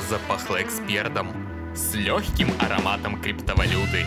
Запахло 0.10 0.62
экспертом 0.62 1.30
с 1.76 1.94
легким 1.96 2.50
ароматом 2.60 3.22
криптовалюты. 3.22 4.06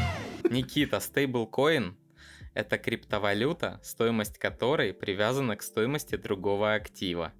Никита, 0.50 1.00
стейблкоин– 1.00 1.97
это 2.54 2.76
криптовалюта, 2.76 3.80
стоимость 3.83 4.38
которой 4.38 4.92
привязана 4.92 5.56
к 5.56 5.62
стоимости 5.62 6.16
другого 6.16 6.75
актива. 6.75 7.33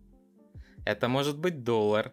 Это 0.87 1.09
может 1.09 1.39
быть 1.39 1.63
доллар, 1.63 2.13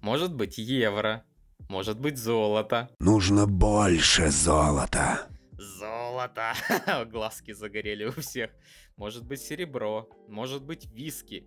может 0.00 0.34
быть 0.34 0.58
евро, 0.58 1.24
может 1.68 2.00
быть 2.00 2.16
золото. 2.16 2.88
Нужно 2.98 3.46
больше 3.46 4.30
золота. 4.30 5.28
Золото! 5.60 6.54
Глазки 7.10 7.52
загорели 7.52 8.04
у 8.06 8.12
всех. 8.12 8.50
Может 8.96 9.26
быть 9.26 9.40
серебро, 9.40 10.08
может 10.28 10.64
быть 10.64 10.86
виски. 10.90 11.46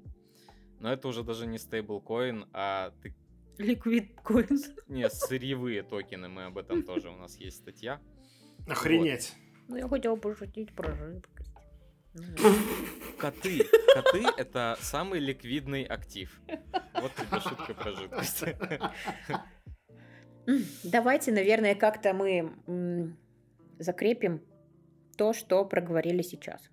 Но 0.79 0.91
это 0.93 1.07
уже 1.07 1.23
даже 1.23 1.47
не 1.47 1.57
стейблкоин, 1.57 2.45
а 2.53 2.91
ты- 3.01 3.15
Liquid 3.57 4.15
coins. 4.23 4.79
не, 4.87 5.09
сырьевые 5.09 5.83
токены. 5.83 6.27
Мы 6.27 6.45
об 6.45 6.57
этом 6.57 6.83
тоже, 6.83 7.09
у 7.09 7.15
нас 7.15 7.37
есть 7.37 7.57
статья. 7.57 7.99
Охренеть. 8.67 9.33
Ну, 9.67 9.77
я 9.77 9.87
хотела 9.87 10.15
пошутить 10.15 10.75
про 10.75 10.93
жидкость. 10.95 11.51
Ну, 12.13 12.23
Коты. 13.17 13.65
Коты— 13.93 14.23
это 14.37 14.77
самый 14.81 15.19
ликвидный 15.19 15.83
актив. 15.85 16.39
Вот 16.93 17.11
тебе 17.15 17.39
шутка 17.39 17.73
про 17.73 17.91
жидкость. 17.93 18.43
Давайте, 20.83 21.31
наверное, 21.31 21.73
как-то 21.75 22.13
мы 22.13 23.15
закрепим 23.83 24.41
то, 25.17 25.33
что 25.33 25.63
проговорили 25.65 26.21
сейчас. 26.21 26.69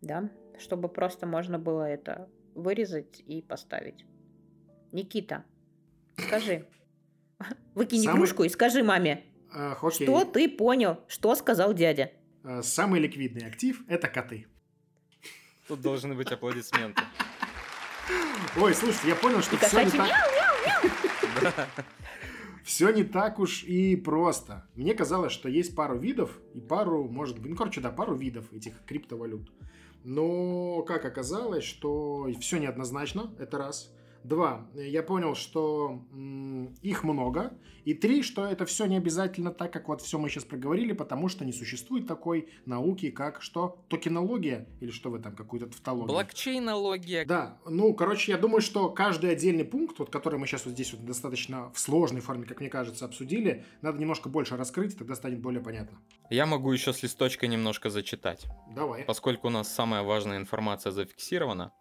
Да? 0.00 0.30
Чтобы 0.58 0.88
просто 0.88 1.26
можно 1.26 1.58
было 1.58 1.84
это 1.84 2.28
вырезать 2.54 3.20
и 3.26 3.42
поставить. 3.42 4.04
Никита, 4.92 5.44
скажи. 6.18 6.66
Выкинь 7.74 8.02
Самый- 8.02 8.16
игрушку 8.16 8.44
и 8.44 8.48
скажи 8.48 8.82
маме, 8.82 9.24
окей. 9.50 10.06
что 10.06 10.24
ты 10.24 10.48
понял, 10.48 11.00
что 11.08 11.34
сказал 11.34 11.74
дядя. 11.74 12.12
Э, 12.44 12.62
Самый 12.62 13.00
ликвидный 13.00 13.46
актив– 13.46 13.82
это 13.88 14.08
коты. 14.08 14.46
Тут 15.68 15.80
должны 15.80 16.14
быть 16.14 16.30
аплодисменты. 16.30 17.02
Ой, 18.56 18.74
слушай, 18.74 19.08
я 19.08 19.14
понял, 19.16 19.40
что 19.42 19.56
все 19.56 19.84
не 19.84 19.90
так... 19.90 20.10
Все 22.64 22.90
не 22.90 23.04
так 23.04 23.38
уж 23.38 23.64
и 23.64 23.96
просто. 23.96 24.68
Мне 24.74 24.94
казалось, 24.94 25.32
что 25.32 25.48
есть 25.48 25.74
пару 25.74 25.98
видов 25.98 26.38
и 26.54 26.60
пару, 26.60 27.08
может 27.08 27.38
быть, 27.38 27.50
ну, 27.50 27.56
короче, 27.56 27.80
да, 27.80 27.90
пару 27.90 28.14
видов 28.14 28.52
этих 28.52 28.84
криптовалют. 28.84 29.50
Но, 30.04 30.82
как 30.82 31.04
оказалось, 31.04 31.64
что 31.64 32.28
все 32.40 32.58
неоднозначно, 32.58 33.34
это 33.38 33.58
раз. 33.58 33.92
Два, 34.24 34.68
я 34.74 35.02
понял, 35.02 35.34
что 35.34 36.02
м, 36.12 36.74
их 36.82 37.04
много. 37.04 37.52
И 37.84 37.94
три, 37.94 38.22
что 38.22 38.46
это 38.46 38.64
все 38.64 38.86
не 38.86 38.96
обязательно 38.96 39.50
так, 39.50 39.72
как 39.72 39.88
вот 39.88 40.00
все 40.02 40.16
мы 40.18 40.28
сейчас 40.28 40.44
проговорили, 40.44 40.92
потому 40.92 41.28
что 41.28 41.44
не 41.44 41.52
существует 41.52 42.06
такой 42.06 42.48
науки, 42.64 43.10
как 43.10 43.42
что? 43.42 43.84
Токенология? 43.88 44.68
Или 44.80 44.92
что 44.92 45.10
вы 45.10 45.18
там, 45.18 45.34
какую-то 45.34 45.66
тавтологию? 45.66 46.08
Блокчейнология. 46.08 47.24
Да, 47.26 47.58
ну, 47.66 47.92
короче, 47.94 48.32
я 48.32 48.38
думаю, 48.38 48.60
что 48.60 48.88
каждый 48.90 49.30
отдельный 49.30 49.64
пункт, 49.64 49.98
вот, 49.98 50.10
который 50.10 50.38
мы 50.38 50.46
сейчас 50.46 50.64
вот 50.64 50.74
здесь 50.74 50.92
вот 50.92 51.04
достаточно 51.04 51.72
в 51.72 51.78
сложной 51.80 52.20
форме, 52.20 52.46
как 52.46 52.60
мне 52.60 52.68
кажется, 52.70 53.04
обсудили, 53.04 53.64
надо 53.80 53.98
немножко 53.98 54.28
больше 54.28 54.56
раскрыть, 54.56 54.96
тогда 54.96 55.16
станет 55.16 55.40
более 55.40 55.60
понятно. 55.62 55.98
Я 56.30 56.46
могу 56.46 56.70
еще 56.70 56.92
с 56.92 57.02
листочка 57.02 57.48
немножко 57.48 57.90
зачитать. 57.90 58.46
Давай. 58.74 59.02
Поскольку 59.04 59.48
у 59.48 59.50
нас 59.50 59.72
самая 59.72 60.02
важная 60.02 60.38
информация 60.38 60.92
зафиксирована, 60.92 61.72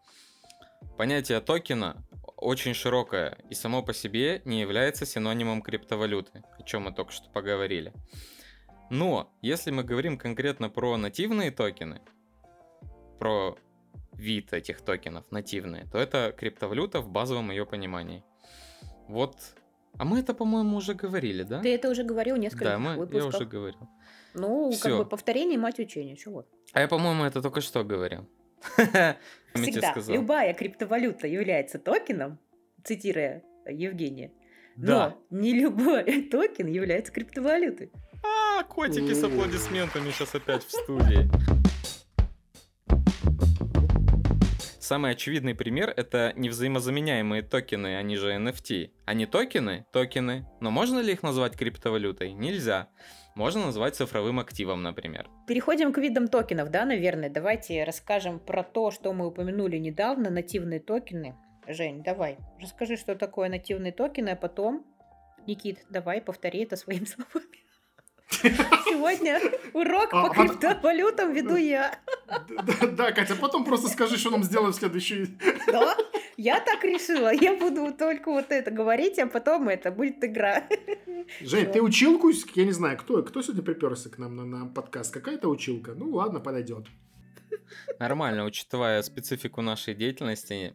понятие 0.98 1.40
токена 1.42 2.06
очень 2.38 2.74
широкое 2.74 3.38
и 3.50 3.54
само 3.54 3.84
по 3.84 3.94
себе 3.94 4.42
не 4.46 4.62
является 4.62 5.06
синонимом 5.06 5.62
криптовалюты, 5.62 6.44
о 6.60 6.64
чем 6.64 6.84
мы 6.84 6.92
только 6.94 7.12
что 7.12 7.30
поговорили. 7.30 7.94
Но 8.90 9.32
если 9.42 9.72
мы 9.72 9.84
говорим 9.84 10.18
конкретно 10.18 10.70
про 10.70 10.98
нативные 10.98 11.52
токены, 11.52 12.02
про 13.20 13.56
вид 14.14 14.54
этих 14.54 14.82
токенов 14.82 15.24
нативные, 15.32 15.86
то 15.86 15.98
это 15.98 16.34
криптовалюта 16.38 17.00
в 17.02 17.10
базовом 17.10 17.52
ее 17.52 17.66
понимании. 17.66 18.24
Вот. 19.08 19.36
А 19.98 20.06
мы 20.06 20.20
это, 20.20 20.34
по-моему, 20.34 20.78
уже 20.78 20.94
говорили, 20.94 21.44
да? 21.44 21.62
Ты 21.62 21.74
это 21.76 21.90
уже 21.90 22.04
говорил 22.04 22.38
несколько 22.38 22.66
Да, 22.66 22.80
мы, 22.80 22.92
я 22.92 22.98
выпусков. 22.98 23.36
уже 23.36 23.46
говорил. 23.46 23.90
Ну, 24.34 24.72
Всё. 24.72 24.82
как 24.84 24.98
бы 24.98 25.06
повторение 25.06 25.60
мать 25.60 25.80
учения, 25.80 26.16
чего? 26.16 26.46
А 26.74 26.80
я, 26.82 26.88
по-моему, 26.88 27.24
это 27.24 27.42
только 27.42 27.62
что 27.62 27.84
говорил. 27.84 28.28
Всегда 29.53 29.94
любая 30.08 30.53
криптовалюта 30.53 31.27
является 31.27 31.80
токеном, 31.80 32.39
цитируя 32.84 33.44
Евгения. 33.68 34.32
Да. 34.75 35.18
Но 35.32 35.39
не 35.39 35.53
любой 35.53 36.03
токен 36.32 36.68
является 36.68 37.12
криптовалютой. 37.12 37.91
А, 38.24 38.63
котики 38.63 39.13
с 39.13 39.24
аплодисментами 39.24 40.12
сейчас 40.12 40.36
опять 40.36 40.63
в 40.63 40.72
студии. 40.72 41.30
Самый 44.80 45.12
очевидный 45.12 45.56
пример 45.56 45.94
это 45.96 46.34
невзаимозаменяемые 46.36 47.44
токены, 47.44 47.96
они 47.96 48.18
же 48.18 48.34
NFT. 48.36 48.91
Они 49.06 49.25
токены? 49.25 49.86
Токены. 49.94 50.46
Но 50.60 50.70
можно 50.70 51.00
ли 51.00 51.13
их 51.13 51.24
назвать 51.24 51.56
криптовалютой? 51.56 52.34
Нельзя. 52.34 52.89
Можно 53.36 53.66
назвать 53.68 53.96
цифровым 53.96 54.40
активом, 54.40 54.84
например. 54.84 55.30
Переходим 55.48 55.94
к 55.94 55.98
видам 55.98 56.28
токенов, 56.28 56.70
да, 56.70 56.86
наверное. 56.86 57.30
Давайте 57.30 57.84
расскажем 57.84 58.40
про 58.40 58.64
то, 58.64 58.92
что 58.92 59.14
мы 59.14 59.28
упомянули 59.28 59.78
недавно, 59.78 60.30
нативные 60.30 60.80
токены. 60.80 61.36
Жень, 61.68 62.04
давай, 62.04 62.38
расскажи, 62.60 62.98
что 62.98 63.16
такое 63.16 63.48
нативные 63.48 63.94
токены, 63.94 64.30
а 64.30 64.36
потом, 64.36 64.86
Никит, 65.48 65.86
давай 65.90 66.22
повтори 66.22 66.64
это 66.64 66.76
своими 66.76 67.06
словами. 67.06 67.48
Сегодня 68.32 69.40
урок 69.74 70.10
А, 70.12 70.30
по 70.30 70.32
а- 70.32 70.48
криптовалютам 70.48 71.34
веду 71.34 71.56
я. 71.56 72.00
Да, 72.94 73.12
Катя, 73.12 73.36
потом 73.36 73.66
просто 73.66 73.90
скажи, 73.90 74.18
что 74.18 74.30
нам 74.30 74.44
сделаем 74.44 74.72
в 74.72 74.76
следующий... 74.76 75.38
Да, 75.68 75.96
я 76.38 76.60
так 76.60 76.84
решила. 76.84 77.34
Я 77.34 77.56
буду 77.56 77.94
только 77.94 78.32
вот 78.32 78.52
это 78.52 78.72
говорить, 78.72 79.20
а 79.20 79.28
потом 79.28 79.70
это 79.70 79.92
будет 79.92 80.24
игра. 80.24 80.64
Жень, 81.42 81.72
ты 81.72 81.82
училку, 81.82 82.32
я 82.56 82.66
не 82.66 82.72
знаю, 82.72 82.98
кто, 82.98 83.22
кто 83.24 83.42
сегодня 83.42 83.64
приперся 83.64 84.10
к 84.10 84.18
нам 84.18 84.36
на, 84.36 84.46
на 84.46 84.66
подкаст? 84.66 85.14
Какая-то 85.14 85.50
училка? 85.50 85.94
Ну 85.94 86.10
ладно, 86.12 86.40
подойдет. 86.40 86.88
Нормально, 88.00 88.46
учитывая 88.46 89.02
специфику 89.02 89.62
нашей 89.62 89.94
деятельности, 89.94 90.74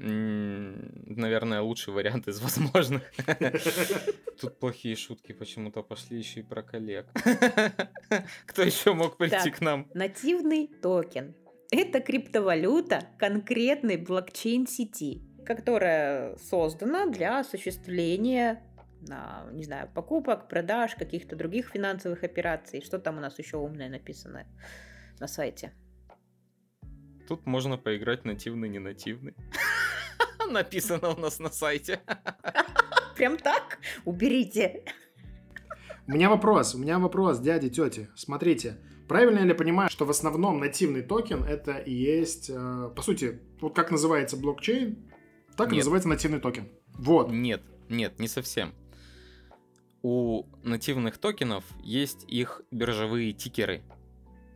наверное, 0.00 1.60
лучший 1.60 1.92
вариант 1.92 2.26
из 2.28 2.40
возможных. 2.40 3.02
Тут 4.40 4.58
плохие 4.58 4.96
шутки 4.96 5.32
почему-то 5.32 5.82
пошли 5.82 6.18
еще 6.18 6.40
и 6.40 6.42
про 6.42 6.62
коллег. 6.62 7.06
Кто 8.46 8.62
еще 8.62 8.94
мог 8.94 9.18
прийти 9.18 9.50
к 9.50 9.60
нам? 9.60 9.86
Нативный 9.94 10.68
токен. 10.82 11.34
Это 11.70 12.00
криптовалюта 12.00 13.08
конкретной 13.18 13.96
блокчейн-сети, 13.96 15.22
которая 15.44 16.36
создана 16.36 17.06
для 17.06 17.40
осуществления 17.40 18.62
а, 19.10 19.48
не 19.52 19.64
знаю, 19.64 19.88
покупок, 19.94 20.48
продаж, 20.48 20.94
каких-то 20.94 21.36
других 21.36 21.70
финансовых 21.70 22.22
операций. 22.22 22.82
Что 22.82 22.98
там 22.98 23.18
у 23.18 23.20
нас 23.20 23.38
еще 23.38 23.56
умное 23.56 23.88
написано 23.88 24.46
на 25.18 25.26
сайте? 25.26 25.72
Тут 27.28 27.46
можно 27.46 27.78
поиграть 27.78 28.24
нативный, 28.24 28.68
не 28.68 28.78
нативный. 28.78 29.34
Написано 30.50 31.10
у 31.10 31.20
нас 31.20 31.38
на 31.38 31.50
сайте. 31.50 32.00
Прям 33.16 33.36
так? 33.36 33.78
Уберите. 34.04 34.82
У 36.06 36.12
меня 36.12 36.28
вопрос, 36.28 36.74
у 36.74 36.78
меня 36.78 36.98
вопрос, 36.98 37.38
дяди, 37.38 37.70
тети. 37.70 38.08
Смотрите, 38.16 38.78
правильно 39.06 39.38
я 39.38 39.44
ли 39.44 39.54
понимаю, 39.54 39.90
что 39.90 40.04
в 40.04 40.10
основном 40.10 40.58
нативный 40.58 41.02
токен 41.02 41.44
это 41.44 41.78
и 41.78 41.92
есть, 41.92 42.50
э, 42.50 42.90
по 42.96 43.02
сути, 43.02 43.40
вот 43.60 43.76
как 43.76 43.92
называется 43.92 44.36
блокчейн, 44.36 44.98
так 45.56 45.68
и 45.68 45.76
Нет. 45.76 45.84
называется 45.84 46.08
нативный 46.08 46.40
токен. 46.40 46.68
Вот. 46.94 47.30
Нет, 47.30 47.62
нет, 47.88 48.18
не 48.18 48.26
совсем. 48.26 48.74
У 50.02 50.46
нативных 50.62 51.18
токенов 51.18 51.64
есть 51.82 52.24
их 52.26 52.62
биржевые 52.70 53.32
тикеры. 53.32 53.82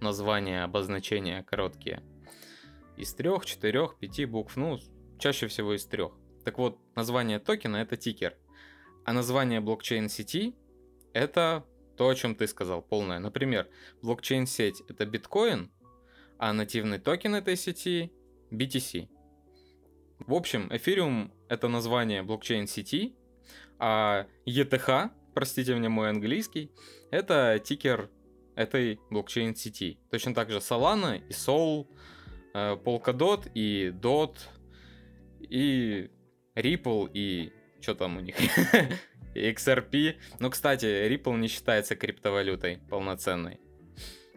Названия, 0.00 0.64
обозначения 0.64 1.42
короткие. 1.42 2.02
Из 2.96 3.12
трех, 3.14 3.44
четырех, 3.44 3.96
пяти 3.96 4.24
букв. 4.24 4.56
Ну, 4.56 4.78
чаще 5.18 5.46
всего 5.46 5.74
из 5.74 5.84
трех. 5.86 6.12
Так 6.44 6.58
вот, 6.58 6.78
название 6.94 7.38
токена 7.38 7.78
это 7.78 7.96
тикер. 7.96 8.36
А 9.04 9.12
название 9.12 9.60
блокчейн-сети 9.60 10.54
это 11.12 11.64
то, 11.96 12.08
о 12.08 12.14
чем 12.14 12.34
ты 12.34 12.46
сказал, 12.46 12.82
полное. 12.82 13.18
Например, 13.18 13.68
блокчейн-сеть 14.02 14.82
это 14.88 15.06
биткоин, 15.06 15.70
а 16.38 16.52
нативный 16.52 16.98
токен 16.98 17.34
этой 17.34 17.56
сети 17.56 18.12
BTC. 18.50 19.08
В 20.18 20.34
общем, 20.34 20.68
Ethereum 20.70 21.30
это 21.48 21.68
название 21.68 22.22
блокчейн-сети, 22.22 23.14
а 23.78 24.26
ETH, 24.46 25.10
простите 25.34 25.74
мне 25.74 25.88
мой 25.88 26.10
английский, 26.10 26.70
это 27.10 27.60
тикер 27.62 28.10
этой 28.56 29.00
блокчейн-сети. 29.10 29.98
Точно 30.10 30.34
так 30.34 30.50
же 30.50 30.58
Solana 30.58 31.18
и 31.18 31.32
Sol, 31.32 31.86
э, 32.54 32.76
Polkadot 32.76 33.50
и 33.54 33.90
DOT, 33.90 34.36
и 35.40 36.10
Ripple, 36.54 37.10
и 37.12 37.52
что 37.80 37.94
там 37.94 38.16
у 38.16 38.20
них? 38.20 38.36
XRP. 39.34 40.16
Ну, 40.38 40.50
кстати, 40.50 40.86
Ripple 40.86 41.36
не 41.38 41.48
считается 41.48 41.96
криптовалютой 41.96 42.78
полноценной. 42.88 43.60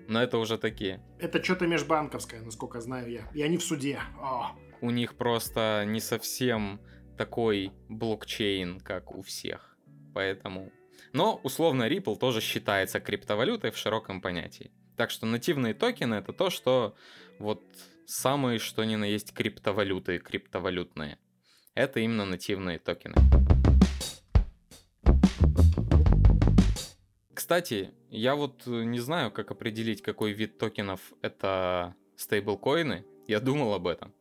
Но 0.07 0.23
это 0.23 0.37
уже 0.37 0.57
такие. 0.57 1.01
Это 1.19 1.43
что-то 1.43 1.67
межбанковское, 1.67 2.41
насколько 2.41 2.79
знаю 2.79 3.11
я. 3.11 3.29
И 3.33 3.41
они 3.41 3.57
в 3.57 3.63
суде. 3.63 3.99
О. 4.19 4.55
У 4.81 4.89
них 4.89 5.15
просто 5.15 5.83
не 5.85 5.99
совсем 5.99 6.79
такой 7.17 7.71
блокчейн, 7.89 8.79
как 8.79 9.13
у 9.13 9.21
всех. 9.21 9.77
Поэтому... 10.13 10.71
Но, 11.13 11.39
условно, 11.43 11.89
Ripple 11.89 12.17
тоже 12.17 12.41
считается 12.41 12.99
криптовалютой 12.99 13.71
в 13.71 13.77
широком 13.77 14.21
понятии. 14.21 14.71
Так 14.95 15.11
что 15.11 15.25
нативные 15.25 15.73
токены 15.73 16.15
это 16.15 16.33
то, 16.33 16.49
что 16.49 16.95
вот 17.39 17.63
самые 18.17 18.57
что 18.59 18.83
ни 18.85 18.95
на 18.95 19.03
есть 19.05 19.33
криптовалюты, 19.33 20.17
криптовалютные. 20.19 21.19
Это 21.75 21.99
именно 21.99 22.25
нативные 22.25 22.79
токены. 22.79 23.15
Кстати, 27.33 27.91
я 28.09 28.35
вот 28.35 28.63
э, 28.65 28.83
не 28.83 28.99
знаю, 28.99 29.31
как 29.31 29.51
определить, 29.51 30.01
какой 30.01 30.31
вид 30.31 30.57
токенов 30.57 31.13
это 31.21 31.95
стейблкоины. 32.15 33.05
Я 33.27 33.39
думал 33.39 33.73
об 33.73 33.87
этом. 33.87 34.13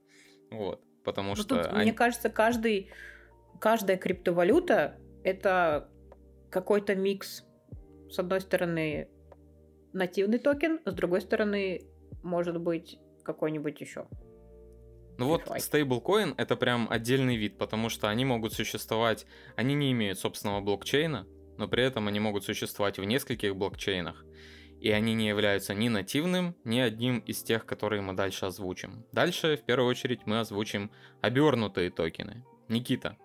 Вот. 0.51 0.83
Потому 1.03 1.31
Ну, 1.31 1.37
что 1.37 1.45
тут, 1.63 1.67
они- 1.67 1.83
мне 1.85 1.93
кажется, 1.93 2.29
каждый, 2.29 2.91
каждая 3.61 3.97
криптовалюта 3.97 4.99
это 5.25 5.89
какой-то 6.51 6.95
микс. 6.95 7.45
С 8.11 8.19
одной 8.19 8.41
стороны, 8.41 9.09
нативный 9.93 10.39
токен, 10.39 10.81
с 10.85 10.93
другой 10.93 11.21
стороны, 11.21 11.81
может 12.23 12.61
быть, 12.61 12.99
какой-нибудь 13.27 13.81
еще. 13.81 14.07
Ну 15.19 15.29
вот 15.29 15.43
стейблкоин 15.59 16.35
это 16.37 16.57
прям 16.57 16.89
отдельный 16.91 17.37
вид, 17.37 17.59
потому 17.59 17.89
что 17.89 18.09
они 18.09 18.25
могут 18.25 18.53
существовать, 18.53 19.27
они 19.57 19.75
не 19.75 19.93
имеют 19.93 20.19
собственного 20.19 20.61
блокчейна, 20.61 21.27
но 21.59 21.69
при 21.69 21.83
этом 21.83 22.07
они 22.09 22.21
могут 22.21 22.45
существовать 22.45 22.99
в 22.99 23.05
нескольких 23.05 23.57
блокчейнах. 23.57 24.25
И 24.79 24.91
они 24.91 25.15
не 25.15 25.27
являются 25.27 25.73
ни 25.75 25.89
нативным, 25.89 26.55
ни 26.65 26.79
одним 26.79 27.21
из 27.21 27.43
тех, 27.43 27.65
которые 27.65 28.03
мы 28.03 28.13
дальше 28.13 28.45
озвучим. 28.45 29.07
Дальше, 29.11 29.57
в 29.57 29.65
первую 29.65 29.89
очередь, 29.89 30.27
мы 30.27 30.39
озвучим 30.39 30.91
обернутые 31.23 31.91
токены. 31.91 32.45
Никита, 32.69 33.17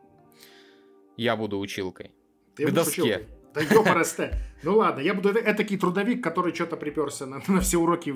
я 1.17 1.36
буду 1.36 1.60
училкой. 1.60 2.13
Ты 2.55 2.67
К 2.67 2.72
доске. 2.72 3.01
училкой. 3.01 3.40
Да 3.53 3.62
ёпарасте. 3.62 4.38
Ну 4.63 4.77
ладно, 4.77 5.01
я 5.01 5.13
буду 5.13 5.29
э- 5.29 5.41
этакий 5.41 5.77
трудовик, 5.77 6.24
который 6.24 6.53
что-то 6.53 6.77
приперся 6.77 7.25
на, 7.25 7.41
на 7.48 7.60
все 7.60 7.77
уроки 7.77 8.13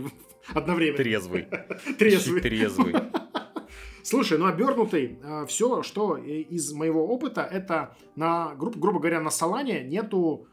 одновременно. 0.53 0.97
Трезвый. 0.97 1.47
Трезвый. 1.99 2.41
Трезвый. 2.41 2.93
Слушай, 4.03 4.37
ну 4.37 4.45
обернутый, 4.45 5.17
все, 5.47 5.81
что 5.81 6.17
э, 6.17 6.21
из 6.41 6.71
моего 6.73 7.07
опыта, 7.07 7.41
это 7.41 7.95
на, 8.15 8.53
гру- 8.55 8.71
грубо 8.75 8.99
говоря, 8.99 9.19
на 9.19 9.31
Солане 9.31 9.83
нету, 9.83 10.47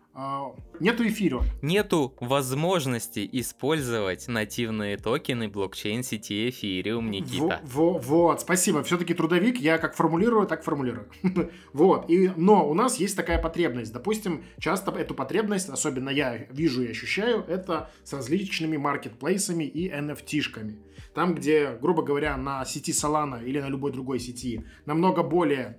нету 0.78 1.06
эфира. 1.06 1.42
Нету 1.62 2.14
возможности 2.20 3.28
использовать 3.32 4.28
нативные 4.28 4.96
токены 4.98 5.48
блокчейн 5.48 6.02
сети 6.02 6.48
Ethereum, 6.48 7.08
Никита. 7.08 7.60
Во- 7.62 7.92
во- 7.92 7.98
вот, 7.98 8.40
спасибо. 8.42 8.82
Все-таки 8.82 9.14
трудовик, 9.14 9.58
я 9.58 9.78
как 9.78 9.94
формулирую, 9.96 10.46
так 10.46 10.64
формулирую. 10.64 11.08
вот, 11.72 12.10
и, 12.10 12.30
но 12.36 12.68
у 12.68 12.74
нас 12.74 12.98
есть 12.98 13.16
такая 13.16 13.40
потребность. 13.40 13.92
Допустим, 13.92 14.44
часто 14.58 14.90
эту 14.92 15.14
потребность, 15.14 15.68
особенно 15.68 16.10
я 16.10 16.36
вижу 16.50 16.82
и 16.82 16.90
ощущаю, 16.90 17.44
это 17.48 17.90
с 18.04 18.12
различными 18.12 18.76
маркетплейсами 18.76 19.64
и 19.64 19.90
NFT-шками. 19.90 20.76
Там, 21.14 21.34
где, 21.34 21.78
грубо 21.80 22.02
говоря, 22.02 22.36
на 22.36 22.64
сети 22.64 22.92
Solana 22.92 23.44
или 23.44 23.60
на 23.60 23.68
любой 23.68 23.92
другой 23.92 24.18
сети 24.18 24.64
намного 24.86 25.22
более 25.22 25.78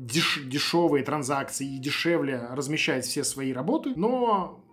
деш- 0.00 0.42
дешевые 0.44 1.04
транзакции 1.04 1.76
и 1.76 1.78
дешевле 1.78 2.48
размещать 2.50 3.04
все 3.04 3.24
свои 3.24 3.52
работы, 3.52 3.92
но 3.96 4.64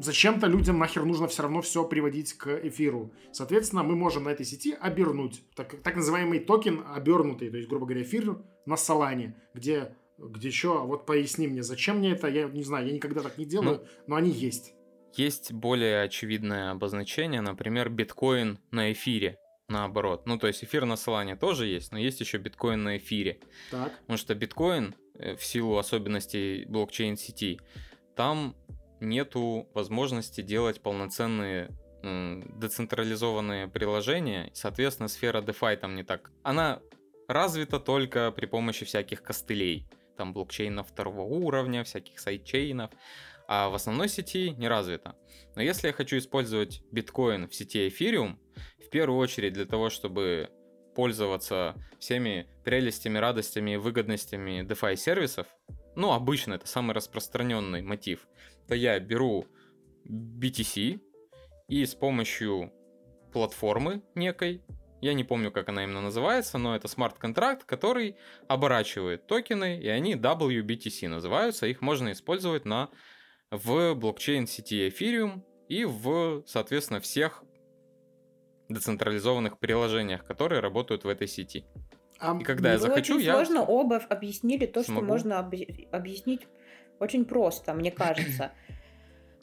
зачем-то 0.00 0.46
людям 0.46 0.78
нахер 0.78 1.04
нужно 1.04 1.28
все 1.28 1.42
равно 1.42 1.60
все 1.60 1.84
приводить 1.84 2.32
к 2.34 2.48
эфиру. 2.66 3.12
Соответственно, 3.32 3.82
мы 3.82 3.96
можем 3.96 4.24
на 4.24 4.30
этой 4.30 4.46
сети 4.46 4.76
обернуть. 4.78 5.42
Так, 5.54 5.80
так 5.82 5.96
называемый 5.96 6.40
токен 6.40 6.84
обернутый, 6.94 7.50
то 7.50 7.56
есть, 7.56 7.68
грубо 7.68 7.86
говоря, 7.86 8.02
эфир 8.02 8.38
на 8.66 8.76
Солане, 8.76 9.36
где 9.54 9.94
где 10.18 10.50
что, 10.50 10.86
вот 10.86 11.04
поясни 11.04 11.48
мне, 11.48 11.62
зачем 11.62 11.98
мне 11.98 12.12
это, 12.12 12.28
я 12.28 12.44
не 12.48 12.62
знаю, 12.62 12.86
я 12.86 12.92
никогда 12.92 13.22
так 13.22 13.38
не 13.38 13.44
делаю, 13.44 13.84
но 14.06 14.14
они 14.14 14.30
есть. 14.30 14.74
Есть 15.14 15.52
более 15.52 16.02
очевидное 16.02 16.70
обозначение, 16.70 17.40
например, 17.40 17.90
биткоин 17.90 18.58
на 18.70 18.92
эфире, 18.92 19.36
наоборот. 19.72 20.26
Ну, 20.26 20.38
то 20.38 20.46
есть 20.46 20.62
эфир 20.62 20.84
на 20.84 20.94
Solana 20.94 21.36
тоже 21.36 21.66
есть, 21.66 21.92
но 21.92 21.98
есть 21.98 22.20
еще 22.20 22.38
биткоин 22.38 22.82
на 22.82 22.98
эфире. 22.98 23.40
Так. 23.70 23.98
Потому 24.00 24.16
что 24.16 24.34
биткоин, 24.34 24.94
э, 25.14 25.34
в 25.34 25.44
силу 25.44 25.78
особенностей 25.78 26.64
блокчейн-сети, 26.66 27.60
там 28.14 28.54
нету 29.00 29.68
возможности 29.74 30.42
делать 30.42 30.80
полноценные 30.80 31.70
децентрализованные 32.02 33.68
приложения. 33.68 34.50
Соответственно, 34.54 35.08
сфера 35.08 35.40
DeFi 35.40 35.76
там 35.76 35.94
не 35.94 36.02
так. 36.02 36.32
Она 36.42 36.80
развита 37.28 37.78
только 37.78 38.32
при 38.32 38.46
помощи 38.46 38.84
всяких 38.84 39.22
костылей. 39.22 39.86
Там 40.16 40.32
блокчейнов 40.32 40.88
второго 40.88 41.20
уровня, 41.20 41.84
всяких 41.84 42.18
сайдчейнов. 42.18 42.90
А 43.46 43.68
в 43.68 43.74
основной 43.74 44.08
сети 44.08 44.50
не 44.50 44.68
развита. 44.68 45.14
Но 45.54 45.62
если 45.62 45.88
я 45.88 45.92
хочу 45.92 46.18
использовать 46.18 46.82
биткоин 46.90 47.48
в 47.48 47.54
сети 47.54 47.88
в 47.88 48.00
первую 48.92 49.18
очередь 49.18 49.54
для 49.54 49.64
того, 49.64 49.90
чтобы 49.90 50.50
пользоваться 50.94 51.74
всеми 51.98 52.46
прелестями, 52.64 53.18
радостями 53.18 53.72
и 53.72 53.76
выгодностями 53.76 54.62
DeFi 54.62 54.96
сервисов, 54.96 55.46
ну, 55.96 56.12
обычно 56.12 56.54
это 56.54 56.66
самый 56.66 56.92
распространенный 56.92 57.82
мотив, 57.82 58.28
то 58.68 58.74
я 58.74 58.98
беру 59.00 59.46
BTC 60.06 61.00
и 61.68 61.86
с 61.86 61.94
помощью 61.94 62.72
платформы 63.32 64.02
некой, 64.14 64.62
я 65.00 65.14
не 65.14 65.24
помню, 65.24 65.50
как 65.50 65.68
она 65.68 65.82
именно 65.82 66.00
называется, 66.00 66.58
но 66.58 66.76
это 66.76 66.86
смарт-контракт, 66.86 67.64
который 67.64 68.16
оборачивает 68.46 69.26
токены, 69.26 69.80
и 69.80 69.88
они 69.88 70.14
WBTC 70.14 71.08
называются, 71.08 71.66
их 71.66 71.80
можно 71.80 72.12
использовать 72.12 72.64
на, 72.64 72.88
в 73.50 73.94
блокчейн-сети 73.94 74.88
Ethereum 74.88 75.42
и 75.68 75.84
в, 75.84 76.44
соответственно, 76.46 77.00
всех 77.00 77.42
децентрализованных 78.68 79.58
приложениях, 79.58 80.24
которые 80.24 80.60
работают 80.60 81.04
в 81.04 81.08
этой 81.08 81.28
сети. 81.28 81.64
А 82.18 82.38
И 82.40 82.44
когда 82.44 82.72
я 82.72 82.78
захочу, 82.78 83.16
очень 83.16 83.26
я... 83.26 83.34
сложно 83.34 83.64
оба 83.64 83.96
объяснили 84.08 84.66
то, 84.66 84.82
что 84.82 84.92
смогу. 84.92 85.06
можно 85.06 85.34
объ- 85.34 85.88
объяснить 85.90 86.46
очень 87.00 87.24
просто, 87.24 87.74
мне 87.74 87.90
кажется. 87.90 88.52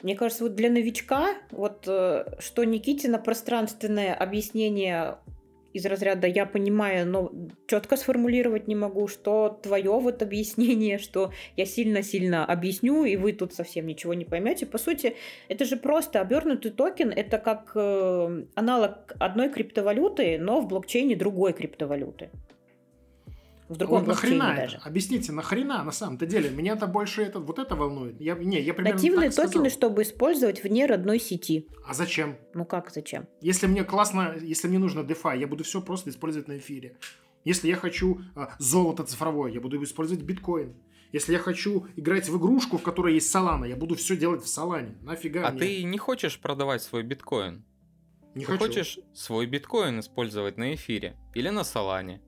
Мне 0.02 0.16
кажется, 0.16 0.44
вот 0.44 0.54
для 0.54 0.70
новичка, 0.70 1.34
вот 1.50 1.84
э, 1.86 2.24
что 2.38 2.64
Никитина 2.64 3.18
пространственное 3.18 4.14
объяснение 4.14 5.18
из 5.72 5.86
разряда 5.86 6.26
«я 6.26 6.46
понимаю, 6.46 7.06
но 7.06 7.32
четко 7.66 7.96
сформулировать 7.96 8.68
не 8.68 8.74
могу», 8.74 9.08
что 9.08 9.60
твое 9.62 9.90
вот 9.90 10.22
объяснение, 10.22 10.98
что 11.06 11.32
я 11.56 11.66
сильно-сильно 11.66 12.44
объясню, 12.44 13.04
и 13.04 13.16
вы 13.16 13.32
тут 13.32 13.54
совсем 13.54 13.86
ничего 13.86 14.14
не 14.14 14.24
поймете. 14.24 14.66
По 14.66 14.78
сути, 14.78 15.16
это 15.48 15.64
же 15.64 15.76
просто 15.76 16.20
обернутый 16.20 16.70
токен, 16.70 17.10
это 17.10 17.38
как 17.38 17.72
э, 17.74 18.44
аналог 18.54 19.14
одной 19.18 19.48
криптовалюты, 19.50 20.38
но 20.38 20.60
в 20.60 20.68
блокчейне 20.68 21.16
другой 21.16 21.52
криптовалюты. 21.52 22.30
В 23.70 23.76
другом 23.76 23.98
Вот 24.00 24.06
блокчейне 24.06 24.36
нахрена 24.38 24.56
даже. 24.62 24.76
это? 24.78 24.86
Объясните, 24.88 25.30
нахрена 25.32 25.84
на 25.84 25.92
самом-то 25.92 26.26
деле? 26.26 26.50
Меня-то 26.50 26.86
больше 26.88 27.22
это, 27.22 27.38
вот 27.38 27.58
это 27.60 27.76
волнует. 27.76 28.20
Я, 28.20 28.34
не, 28.34 28.60
я 28.60 28.74
примерно 28.74 28.96
Нативные 28.96 29.28
так 29.28 29.32
сказал. 29.34 29.50
токены, 29.52 29.70
чтобы 29.70 30.02
использовать 30.02 30.62
вне 30.64 30.86
родной 30.86 31.20
сети. 31.20 31.68
А 31.86 31.94
зачем? 31.94 32.36
Ну 32.52 32.64
как, 32.64 32.90
зачем? 32.90 33.28
Если 33.40 33.68
мне 33.68 33.84
классно, 33.84 34.34
если 34.40 34.66
мне 34.66 34.78
нужно 34.78 35.00
DeFi, 35.00 35.38
я 35.38 35.46
буду 35.46 35.62
все 35.64 35.80
просто 35.80 36.10
использовать 36.10 36.48
на 36.48 36.58
эфире. 36.58 36.96
Если 37.44 37.68
я 37.68 37.76
хочу 37.76 38.20
а, 38.34 38.54
золото 38.58 39.04
цифровое, 39.04 39.52
я 39.52 39.60
буду 39.60 39.82
использовать 39.84 40.22
биткоин. 40.24 40.74
Если 41.12 41.32
я 41.32 41.38
хочу 41.38 41.86
играть 41.96 42.28
в 42.28 42.36
игрушку, 42.38 42.76
в 42.76 42.82
которой 42.82 43.14
есть 43.14 43.34
Solana, 43.34 43.68
я 43.68 43.76
буду 43.76 43.94
все 43.94 44.16
делать 44.16 44.42
в 44.42 44.48
Солане. 44.48 44.96
Нафига 45.02 45.46
А 45.46 45.52
мне? 45.52 45.60
ты 45.60 45.82
не 45.84 45.96
хочешь 45.98 46.38
продавать 46.40 46.82
свой 46.82 47.02
биткоин? 47.04 47.64
не 48.34 48.44
ты 48.44 48.52
хочу. 48.52 48.64
хочешь 48.64 48.98
свой 49.14 49.46
биткоин 49.46 50.00
использовать 50.00 50.56
на 50.56 50.74
эфире 50.74 51.16
или 51.34 51.48
на 51.48 51.64
Солане, 51.64 52.20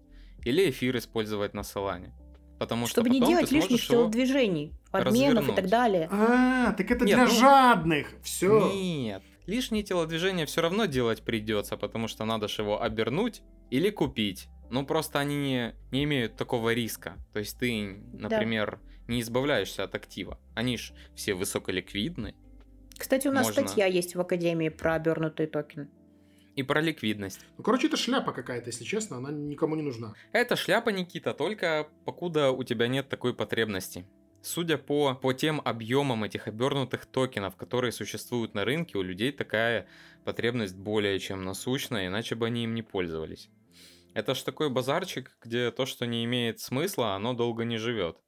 или 0.45 0.71
эфир 0.71 0.97
использовать 0.97 1.55
на 1.55 1.63
Солане. 1.63 2.13
Потому 2.59 2.87
Чтобы 2.87 3.09
что 3.09 3.19
не 3.19 3.27
делать 3.27 3.51
лишних 3.51 3.87
телодвижений, 3.87 4.73
обменов 4.93 5.49
и 5.49 5.53
так 5.53 5.69
далее. 5.69 6.09
А, 6.13 6.73
так 6.73 6.91
это 6.91 7.05
Нет, 7.05 7.17
для 7.17 7.25
ну- 7.25 7.31
жадных. 7.31 8.09
Все. 8.23 8.71
Нет, 8.73 9.23
Лишние 9.47 9.83
телодвижения 9.83 10.47
все 10.47 10.61
равно 10.63 10.85
делать 10.87 11.23
придется, 11.23 11.77
потому 11.77 12.07
что 12.07 12.25
надо 12.25 12.47
же 12.47 12.63
его 12.63 12.81
обернуть 12.81 13.43
или 13.71 13.91
купить. 13.91 14.49
Ну, 14.71 14.87
просто 14.87 15.19
они 15.19 15.37
не, 15.37 15.75
не 15.91 16.05
имеют 16.05 16.37
такого 16.37 16.73
риска. 16.73 17.17
То 17.33 17.41
есть 17.41 17.59
ты, 17.59 18.01
например, 18.13 18.79
не 19.09 19.21
избавляешься 19.21 19.83
от 19.83 19.95
актива. 19.95 20.39
Они 20.55 20.79
ж 20.79 20.93
все 21.15 21.35
высоколиквидны. 21.35 22.35
Кстати, 22.97 23.27
у 23.27 23.33
нас 23.33 23.47
Можно. 23.49 23.67
статья 23.67 23.87
есть 23.87 24.15
в 24.15 24.21
Академии 24.21 24.69
про 24.69 24.95
обернутый 24.95 25.47
токен. 25.47 25.91
И 26.55 26.63
про 26.63 26.81
ликвидность. 26.81 27.47
Ну, 27.57 27.65
короче, 27.65 27.87
это 27.87 27.97
шляпа 27.97 28.33
какая-то, 28.33 28.69
если 28.69 28.85
честно, 28.85 29.17
она 29.17 29.31
никому 29.31 29.75
не 29.75 29.83
нужна. 29.83 30.15
Это 30.33 30.55
шляпа, 30.55 30.91
Никита, 30.91 31.33
только 31.33 31.89
покуда 32.05 32.51
у 32.51 32.63
тебя 32.63 32.89
нет 32.89 33.09
такой 33.09 33.35
потребности. 33.35 34.05
Судя 34.43 34.77
по, 34.77 35.15
по 35.15 35.33
тем 35.33 35.63
объемам 35.65 36.25
этих 36.25 36.49
обернутых 36.49 37.07
токенов, 37.07 37.57
которые 37.57 37.93
существуют 37.93 38.55
на 38.55 38.65
рынке, 38.65 38.99
у 38.99 39.03
людей 39.03 39.31
такая 39.33 39.87
потребность 40.25 40.77
более 40.77 41.19
чем 41.21 41.45
насущная, 41.45 42.09
иначе 42.09 42.35
бы 42.35 42.47
они 42.47 42.65
им 42.65 42.75
не 42.75 42.83
пользовались. 42.83 43.49
Это 44.15 44.35
ж 44.35 44.43
такой 44.43 44.69
базарчик, 44.69 45.37
где 45.43 45.71
то, 45.71 45.87
что 45.87 46.07
не 46.07 46.25
имеет 46.25 46.61
смысла, 46.61 47.15
оно 47.15 47.33
долго 47.33 47.65
не 47.65 47.79
живет. 47.79 48.19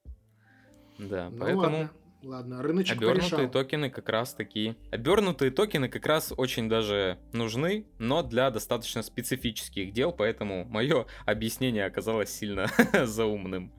Да, 0.97 1.29
Ну, 1.29 1.37
поэтому 1.37 1.77
ладно, 1.77 1.91
ладно, 2.25 2.61
рыночек 2.61 2.97
обернутые 2.97 3.29
порешал. 3.29 3.51
токены 3.51 3.89
как 3.89 4.09
раз 4.09 4.33
такие. 4.33 4.75
Обернутые 4.91 5.51
токены 5.51 5.89
как 5.89 6.05
раз 6.05 6.33
очень 6.35 6.67
даже 6.67 7.17
нужны, 7.33 7.85
но 7.99 8.23
для 8.23 8.51
достаточно 8.51 9.03
специфических 9.03 9.93
дел, 9.93 10.11
поэтому 10.11 10.65
мое 10.65 11.05
объяснение 11.25 11.85
оказалось 11.85 12.29
сильно 12.29 12.67
заумным. 13.05 13.71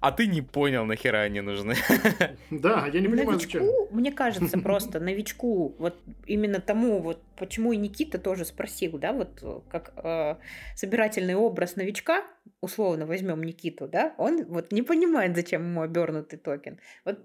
А 0.00 0.12
ты 0.12 0.26
не 0.26 0.42
понял, 0.42 0.84
нахера 0.84 1.18
они 1.18 1.40
нужны. 1.40 1.74
Да, 2.50 2.88
я 2.92 3.00
не 3.00 3.08
понимаю, 3.08 3.40
зачем. 3.40 3.62
Новичку, 3.62 3.88
мне 3.94 4.12
кажется, 4.12 4.58
просто 4.62 5.00
новичку, 5.00 5.74
вот 5.78 5.96
именно 6.26 6.60
тому, 6.60 7.00
вот 7.00 7.22
почему 7.36 7.72
и 7.72 7.76
Никита 7.76 8.18
тоже 8.18 8.44
спросил, 8.44 8.98
да, 8.98 9.12
вот 9.12 9.38
э, 9.42 9.60
как 9.70 9.92
э, 9.96 10.36
собирательный 10.76 11.34
образ 11.34 11.76
новичка, 11.76 12.24
условно 12.60 13.06
возьмем 13.06 13.42
Никиту, 13.42 13.88
да, 13.88 14.14
он 14.18 14.44
вот 14.44 14.72
не 14.72 14.82
понимает, 14.82 15.36
зачем 15.36 15.62
ему 15.62 15.82
обернутый 15.82 16.38
токен. 16.38 16.78
Вот 17.04 17.18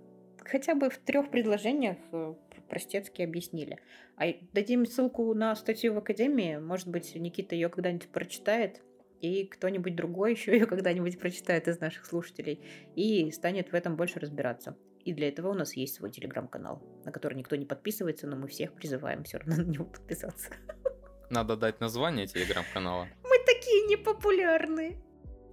хотя 0.45 0.75
бы 0.75 0.89
в 0.89 0.97
трех 0.97 1.29
предложениях 1.29 1.97
э, 2.11 2.33
простецки 2.69 3.21
объяснили. 3.21 3.79
А 4.17 4.25
дадим 4.53 4.85
ссылку 4.85 5.33
на 5.33 5.55
статью 5.55 5.93
в 5.93 5.97
Академии, 5.97 6.57
может 6.57 6.87
быть, 6.87 7.15
Никита 7.15 7.55
ее 7.55 7.69
когда-нибудь 7.69 8.09
прочитает, 8.09 8.81
и 9.21 9.45
кто-нибудь 9.45 9.95
другой 9.95 10.31
еще 10.35 10.51
ее 10.53 10.65
когда-нибудь 10.65 11.19
прочитает 11.19 11.67
из 11.67 11.79
наших 11.79 12.05
слушателей 12.05 12.59
и 12.95 13.31
станет 13.31 13.71
в 13.71 13.75
этом 13.75 13.95
больше 13.95 14.19
разбираться. 14.19 14.75
И 15.05 15.13
для 15.13 15.27
этого 15.27 15.49
у 15.49 15.53
нас 15.53 15.73
есть 15.75 15.95
свой 15.95 16.11
телеграм-канал, 16.11 16.81
на 17.03 17.11
который 17.11 17.35
никто 17.35 17.55
не 17.55 17.65
подписывается, 17.65 18.25
но 18.25 18.37
мы 18.37 18.47
всех 18.47 18.73
призываем 18.73 19.23
все 19.23 19.37
равно 19.37 19.55
на 19.63 19.67
него 19.67 19.85
подписаться. 19.85 20.49
Надо 21.29 21.55
дать 21.57 21.79
название 21.79 22.27
телеграм-канала. 22.27 23.07
Мы 23.23 23.37
такие 23.45 23.87
непопулярные. 23.87 24.97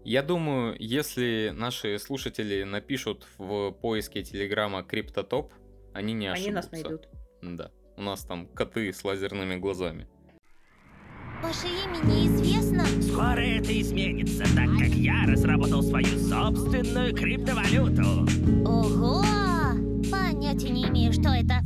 Я 0.05 0.23
думаю, 0.23 0.77
если 0.79 1.53
наши 1.55 1.99
слушатели 1.99 2.63
напишут 2.63 3.27
в 3.37 3.73
поиске 3.73 4.23
телеграма 4.23 4.83
криптотоп, 4.83 5.53
они 5.93 6.15
не 6.15 6.29
ошибутся. 6.29 6.49
Они 6.49 6.55
нас 6.55 6.71
найдут. 6.71 7.09
Да. 7.43 7.71
У 7.97 8.03
нас 8.03 8.25
там 8.25 8.47
коты 8.47 8.93
с 8.93 9.05
лазерными 9.05 9.57
глазами. 9.57 10.09
Ваше 11.43 11.69
имя 11.69 11.99
неизвестно? 12.05 12.85
Скоро 13.03 13.41
это 13.41 13.79
изменится, 13.81 14.45
так 14.55 14.69
как 14.79 14.89
я 14.89 15.25
разработал 15.27 15.83
свою 15.83 16.19
собственную 16.19 17.15
криптовалюту. 17.15 18.27
Ого! 18.67 19.23
Понятия 20.11 20.71
не 20.71 20.87
имею, 20.89 21.13
что 21.13 21.31
это. 21.31 21.61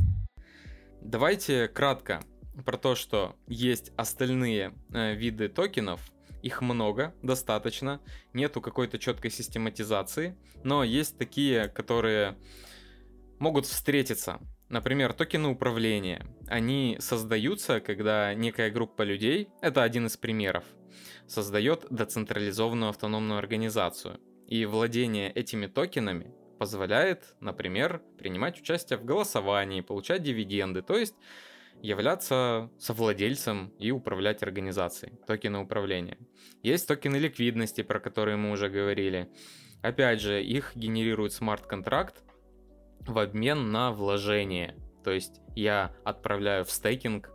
Давайте 1.01 1.67
кратко 1.67 2.21
про 2.65 2.77
то, 2.77 2.95
что 2.95 3.35
есть 3.47 3.91
остальные 3.97 4.73
э, 4.93 5.13
виды 5.15 5.49
токенов. 5.49 6.01
Их 6.45 6.61
много, 6.61 7.15
достаточно. 7.23 7.99
Нету 8.33 8.61
какой-то 8.61 8.99
четкой 8.99 9.31
систематизации. 9.31 10.37
Но 10.63 10.83
есть 10.83 11.17
такие, 11.17 11.69
которые 11.69 12.37
могут 13.39 13.65
встретиться. 13.65 14.39
Например, 14.69 15.11
токены 15.13 15.47
управления. 15.47 16.23
Они 16.47 16.97
создаются, 16.99 17.79
когда 17.79 18.35
некая 18.35 18.69
группа 18.69 19.01
людей, 19.01 19.49
это 19.59 19.81
один 19.81 20.05
из 20.05 20.17
примеров, 20.17 20.65
создает 21.25 21.87
децентрализованную 21.89 22.89
автономную 22.89 23.39
организацию. 23.39 24.19
И 24.47 24.65
владение 24.65 25.31
этими 25.31 25.65
токенами 25.65 26.31
позволяет, 26.59 27.33
например, 27.39 28.03
принимать 28.19 28.61
участие 28.61 28.99
в 28.99 29.03
голосовании, 29.03 29.81
получать 29.81 30.21
дивиденды, 30.21 30.83
то 30.83 30.95
есть 30.95 31.15
являться 31.81 32.69
совладельцем 32.79 33.73
и 33.79 33.91
управлять 33.91 34.43
организацией, 34.43 35.13
токены 35.27 35.59
управления. 35.59 36.17
Есть 36.63 36.87
токены 36.87 37.17
ликвидности, 37.17 37.81
про 37.81 37.99
которые 37.99 38.37
мы 38.37 38.51
уже 38.51 38.69
говорили. 38.69 39.29
Опять 39.81 40.21
же, 40.21 40.43
их 40.43 40.71
генерирует 40.75 41.33
смарт-контракт 41.33 42.23
в 43.01 43.19
обмен 43.19 43.71
на 43.71 43.91
вложение. 43.91 44.75
То 45.03 45.11
есть 45.11 45.41
я 45.55 45.95
отправляю 46.03 46.65
в 46.65 46.71
стейкинг. 46.71 47.29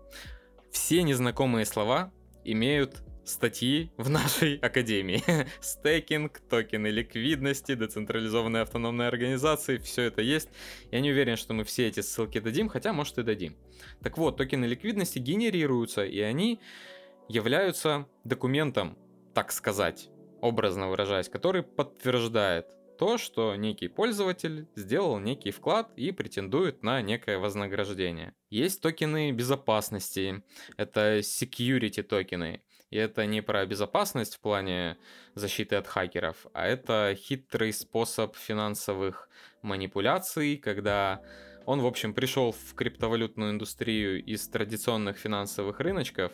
Все 0.72 1.02
незнакомые 1.02 1.64
слова 1.64 2.12
имеют 2.44 3.02
статьи 3.24 3.90
в 3.96 4.10
нашей 4.10 4.56
академии. 4.56 5.22
Стейкинг, 5.60 6.40
токены 6.48 6.88
ликвидности, 6.88 7.74
децентрализованные 7.74 8.62
автономные 8.62 9.08
организации, 9.08 9.78
все 9.78 10.02
это 10.02 10.22
есть. 10.22 10.48
Я 10.90 11.00
не 11.00 11.10
уверен, 11.10 11.36
что 11.36 11.54
мы 11.54 11.64
все 11.64 11.88
эти 11.88 12.00
ссылки 12.00 12.40
дадим, 12.40 12.68
хотя, 12.68 12.92
может, 12.92 13.18
и 13.18 13.22
дадим. 13.22 13.56
Так 14.02 14.18
вот, 14.18 14.36
токены 14.36 14.64
ликвидности 14.64 15.18
генерируются, 15.18 16.04
и 16.04 16.20
они 16.20 16.60
являются 17.28 18.06
документом, 18.24 18.98
так 19.34 19.52
сказать, 19.52 20.08
образно 20.40 20.88
выражаясь, 20.88 21.28
который 21.28 21.62
подтверждает 21.62 22.66
то, 23.00 23.16
что 23.16 23.56
некий 23.56 23.88
пользователь 23.88 24.68
сделал 24.76 25.18
некий 25.18 25.52
вклад 25.52 25.90
и 25.96 26.12
претендует 26.12 26.82
на 26.82 27.00
некое 27.00 27.38
вознаграждение. 27.38 28.34
Есть 28.50 28.82
токены 28.82 29.32
безопасности, 29.32 30.42
это 30.76 31.20
security 31.20 32.02
токены. 32.02 32.62
И 32.90 32.96
это 32.96 33.24
не 33.24 33.40
про 33.40 33.64
безопасность 33.66 34.34
в 34.34 34.40
плане 34.40 34.98
защиты 35.34 35.76
от 35.76 35.86
хакеров, 35.86 36.46
а 36.52 36.66
это 36.66 37.14
хитрый 37.16 37.72
способ 37.72 38.36
финансовых 38.36 39.28
манипуляций, 39.62 40.56
когда 40.56 41.22
он, 41.66 41.80
в 41.80 41.86
общем, 41.86 42.14
пришел 42.14 42.50
в 42.50 42.74
криптовалютную 42.74 43.52
индустрию 43.52 44.24
из 44.24 44.48
традиционных 44.48 45.18
финансовых 45.18 45.78
рыночков, 45.78 46.32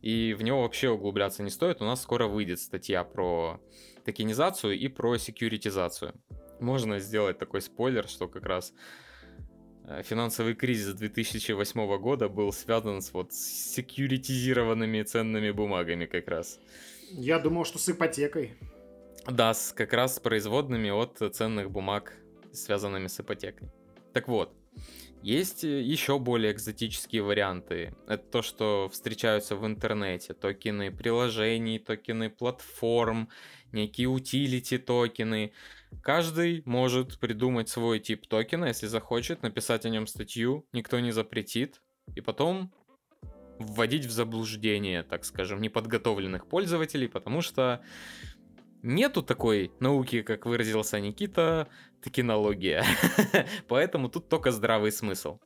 и 0.00 0.34
в 0.34 0.42
него 0.42 0.62
вообще 0.62 0.90
углубляться 0.90 1.44
не 1.44 1.50
стоит. 1.50 1.80
У 1.80 1.84
нас 1.84 2.02
скоро 2.02 2.26
выйдет 2.26 2.58
статья 2.58 3.04
про 3.04 3.60
токенизацию 4.04 4.76
и 4.76 4.88
про 4.88 5.16
секьюритизацию. 5.18 6.14
Можно 6.58 6.98
сделать 6.98 7.38
такой 7.38 7.60
спойлер, 7.60 8.08
что 8.08 8.26
как 8.26 8.44
раз 8.44 8.72
финансовый 10.02 10.54
кризис 10.54 10.94
2008 10.94 11.98
года 11.98 12.28
был 12.28 12.52
связан 12.52 13.00
с 13.00 13.12
вот 13.12 13.32
секьюритизированными 13.32 15.02
ценными 15.02 15.50
бумагами 15.50 16.06
как 16.06 16.28
раз. 16.28 16.58
Я 17.10 17.38
думал, 17.38 17.64
что 17.64 17.78
с 17.78 17.88
ипотекой. 17.88 18.54
Да, 19.26 19.54
с, 19.54 19.72
как 19.72 19.92
раз 19.92 20.16
с 20.16 20.20
производными 20.20 20.90
от 20.90 21.18
ценных 21.34 21.70
бумаг, 21.70 22.14
связанными 22.52 23.06
с 23.06 23.20
ипотекой. 23.20 23.68
Так 24.12 24.28
вот, 24.28 24.54
есть 25.22 25.62
еще 25.62 26.18
более 26.18 26.52
экзотические 26.52 27.22
варианты. 27.22 27.94
Это 28.08 28.24
то, 28.24 28.42
что 28.42 28.88
встречаются 28.92 29.54
в 29.54 29.64
интернете. 29.64 30.34
Токены 30.34 30.90
приложений, 30.90 31.78
токены 31.78 32.28
платформ, 32.28 33.28
некие 33.72 34.08
утилити 34.08 34.78
токены. 34.78 35.52
Каждый 36.02 36.62
может 36.64 37.18
придумать 37.18 37.68
свой 37.68 38.00
тип 38.00 38.26
токена, 38.26 38.66
если 38.66 38.86
захочет, 38.86 39.42
написать 39.42 39.84
о 39.84 39.90
нем 39.90 40.06
статью, 40.06 40.66
никто 40.72 41.00
не 41.00 41.12
запретит. 41.12 41.82
И 42.14 42.20
потом 42.20 42.72
вводить 43.58 44.06
в 44.06 44.10
заблуждение, 44.10 45.02
так 45.02 45.24
скажем, 45.24 45.60
неподготовленных 45.60 46.46
пользователей, 46.46 47.08
потому 47.08 47.42
что 47.42 47.82
нету 48.82 49.22
такой 49.22 49.72
науки, 49.80 50.22
как 50.22 50.46
выразился 50.46 51.00
Никита, 51.00 51.68
токенология. 52.02 52.84
Поэтому 53.68 54.08
тут 54.08 54.28
только 54.28 54.50
здравый 54.50 54.92
смысл. 54.92 55.38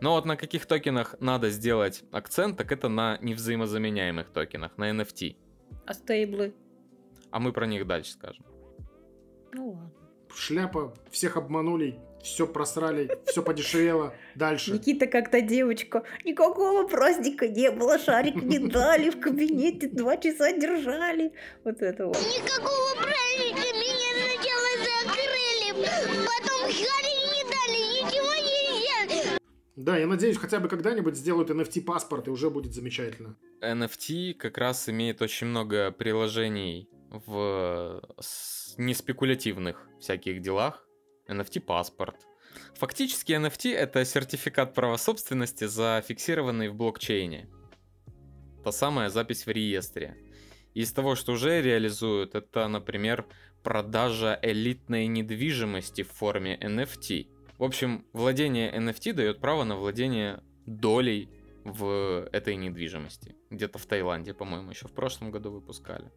Но 0.00 0.12
вот 0.12 0.26
на 0.26 0.36
каких 0.36 0.66
токенах 0.66 1.16
надо 1.20 1.50
сделать 1.50 2.04
акцент, 2.12 2.56
так 2.58 2.70
это 2.72 2.88
на 2.88 3.18
невзаимозаменяемых 3.22 4.30
токенах, 4.30 4.76
на 4.76 4.90
NFT. 4.90 5.36
А 5.86 5.94
стейблы? 5.94 6.54
А 7.34 7.40
мы 7.40 7.52
про 7.52 7.66
них 7.66 7.84
дальше 7.84 8.12
скажем. 8.12 8.46
Ну 9.52 9.70
ладно. 9.70 9.90
Шляпа, 10.32 10.94
всех 11.10 11.36
обманули, 11.36 11.98
все 12.22 12.46
просрали, 12.46 13.10
все 13.26 13.42
подешевело. 13.42 14.14
Дальше. 14.36 14.72
Никита 14.72 15.08
как-то 15.08 15.40
девочка. 15.40 16.04
Никакого 16.24 16.86
праздника 16.86 17.48
не 17.48 17.72
было, 17.72 17.98
шарик 17.98 18.36
не 18.36 18.60
дали, 18.60 19.10
в 19.10 19.18
кабинете 19.18 19.88
два 19.88 20.16
часа 20.16 20.52
держали. 20.52 21.32
Вот 21.64 21.82
это 21.82 22.06
вот. 22.06 22.16
Никакого 22.18 22.94
праздника 23.02 23.66
меня 23.82 24.10
сначала 24.22 24.70
закрыли, 24.86 25.88
потом 26.24 26.60
Харри 26.70 27.14
не 27.34 27.42
дали, 27.50 27.80
ничего 27.98 28.32
нельзя. 28.32 29.38
Да, 29.74 29.98
я 29.98 30.06
надеюсь, 30.06 30.36
хотя 30.36 30.60
бы 30.60 30.68
когда-нибудь 30.68 31.16
сделают 31.16 31.50
NFT-паспорт, 31.50 32.28
и 32.28 32.30
уже 32.30 32.48
будет 32.48 32.74
замечательно. 32.74 33.34
NFT 33.60 34.34
как 34.34 34.56
раз 34.56 34.88
имеет 34.88 35.20
очень 35.20 35.48
много 35.48 35.90
приложений 35.90 36.88
в 37.26 38.02
неспекулятивных 38.76 39.88
всяких 40.00 40.40
делах. 40.40 40.86
NFT-паспорт. 41.28 42.26
Фактически 42.74 43.32
NFT 43.32 43.74
это 43.74 44.04
сертификат 44.04 44.74
права 44.74 44.96
собственности, 44.98 45.64
зафиксированный 45.64 46.68
в 46.68 46.74
блокчейне. 46.74 47.48
Та 48.62 48.72
самая 48.72 49.08
запись 49.08 49.46
в 49.46 49.50
реестре. 49.50 50.16
Из 50.74 50.92
того, 50.92 51.14
что 51.14 51.32
уже 51.32 51.62
реализуют, 51.62 52.34
это, 52.34 52.68
например, 52.68 53.26
продажа 53.62 54.38
элитной 54.42 55.06
недвижимости 55.06 56.02
в 56.02 56.10
форме 56.10 56.58
NFT. 56.60 57.28
В 57.58 57.64
общем, 57.64 58.04
владение 58.12 58.74
NFT 58.76 59.12
дает 59.12 59.40
право 59.40 59.64
на 59.64 59.76
владение 59.76 60.42
долей 60.66 61.30
в 61.64 62.28
этой 62.32 62.56
недвижимости. 62.56 63.36
Где-то 63.50 63.78
в 63.78 63.86
Таиланде, 63.86 64.34
по-моему, 64.34 64.70
еще 64.70 64.88
в 64.88 64.92
прошлом 64.92 65.30
году 65.30 65.50
выпускали. 65.50 66.10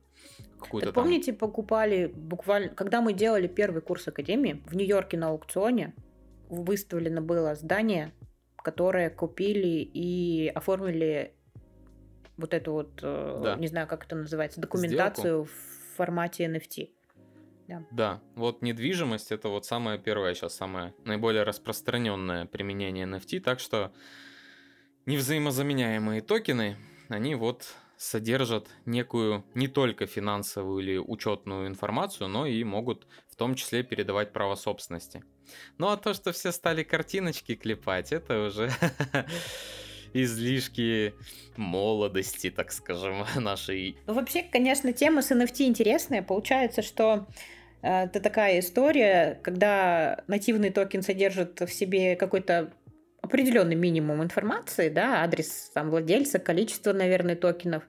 Какую-то 0.60 0.88
Так 0.88 0.96
там... 0.96 1.04
помните, 1.04 1.34
покупали 1.34 2.08
буквально, 2.08 2.70
когда 2.70 3.02
мы 3.02 3.13
делали 3.13 3.48
первый 3.48 3.82
курс 3.82 4.08
Академии, 4.08 4.63
в 4.66 4.76
Нью-Йорке 4.76 5.18
на 5.18 5.30
аукционе 5.30 5.94
выставлено 6.50 7.22
было 7.22 7.56
здание, 7.56 8.12
которое 8.58 9.10
купили 9.10 9.90
и 9.94 10.52
оформили 10.54 11.34
вот 12.38 12.54
эту 12.54 12.72
вот, 12.72 13.00
э, 13.02 13.42
Да. 13.44 13.56
не 13.56 13.68
знаю, 13.68 13.88
как 13.88 14.06
это 14.06 14.16
называется, 14.16 14.62
документацию 14.62 15.46
в 15.46 15.96
формате 15.96 16.46
NFT. 16.46 16.90
Да, 17.92 18.22
вот 18.36 18.62
недвижимость 18.62 19.32
это 19.32 19.50
вот 19.50 19.66
самое 19.66 20.00
первое 20.00 20.34
сейчас, 20.34 20.56
самое 20.56 20.94
наиболее 21.04 21.44
распространенное 21.44 22.46
применение 22.46 23.06
NFT, 23.06 23.42
так 23.42 23.60
что 23.60 23.92
невзаимозаменяемые 25.06 26.22
токены, 26.22 26.78
они 27.10 27.36
вот 27.36 27.76
содержат 27.97 28.69
некую 28.86 29.43
не 29.55 29.67
только 29.67 30.05
финансовую 30.05 30.83
или 30.83 30.97
учетную 30.97 31.67
информацию, 31.67 32.27
но 32.27 32.45
и 32.45 32.63
могут 32.63 33.07
в 33.29 33.36
том 33.36 33.55
числе 33.55 33.83
передавать 33.83 34.33
право 34.33 34.55
собственности. 34.55 35.23
Ну 35.77 35.89
а 35.89 35.97
то, 35.97 36.13
что 36.13 36.31
все 36.31 36.51
стали 36.51 36.83
картиночки 36.83 37.55
клепать, 37.55 38.12
это 38.12 38.47
уже 38.47 38.71
излишки 40.13 41.13
молодости, 41.55 42.49
так 42.49 42.71
скажем, 42.71 43.25
нашей 43.36 43.97
Ну, 44.05 44.13
вообще, 44.13 44.43
конечно, 44.43 44.93
тема 44.93 45.21
с 45.21 45.31
NFT 45.31 45.65
интересная. 45.67 46.21
Получается, 46.21 46.81
что 46.81 47.27
э, 47.81 48.03
это 48.05 48.19
такая 48.19 48.60
история, 48.60 49.39
когда 49.43 50.23
нативный 50.27 50.69
токен 50.69 51.01
содержит 51.01 51.62
в 51.62 51.71
себе 51.71 52.15
какой-то 52.15 52.71
определенный 53.28 53.76
минимум 53.76 54.24
информации, 54.24 54.90
да, 54.90 55.24
адрес 55.24 55.72
там, 55.74 55.90
владельца, 55.90 56.40
количество, 56.40 56.94
наверное, 56.94 57.36
токенов, 57.36 57.84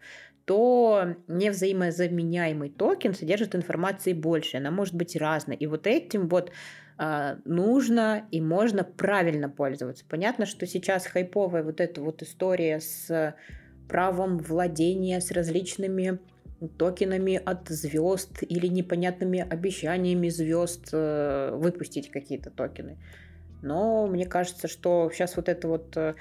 то 0.45 1.17
невзаимозаменяемый 1.29 2.71
токен 2.71 3.15
содержит 3.15 3.55
информации 3.55 4.13
больше, 4.13 4.57
она 4.57 4.71
может 4.71 4.95
быть 4.95 5.17
разной. 5.17 5.57
И 5.57 5.67
вот 5.67 5.87
этим 5.87 6.29
вот 6.29 6.53
а, 6.97 7.39
нужно 7.45 8.27
и 8.31 8.41
можно 8.41 8.83
правильно 8.83 9.49
пользоваться. 9.49 10.05
Понятно, 10.09 10.47
что 10.47 10.67
сейчас 10.67 11.07
хайповая 11.07 11.63
вот 11.63 11.81
эта 11.81 12.01
вот 12.01 12.23
история 12.23 12.81
с 12.81 13.37
правом 13.89 14.39
владения, 14.39 15.21
с 15.21 15.31
различными 15.31 16.19
токенами 16.77 17.41
от 17.45 17.69
звезд 17.69 18.43
или 18.43 18.67
непонятными 18.67 19.47
обещаниями 19.49 20.29
звезд 20.29 20.89
э, 20.93 21.51
выпустить 21.55 22.11
какие-то 22.11 22.51
токены. 22.51 22.99
Но 23.63 24.07
мне 24.07 24.27
кажется, 24.27 24.69
что 24.69 25.11
сейчас 25.13 25.37
вот 25.37 25.49
эта 25.49 25.69
вот 25.69 25.97
э, 25.97 26.15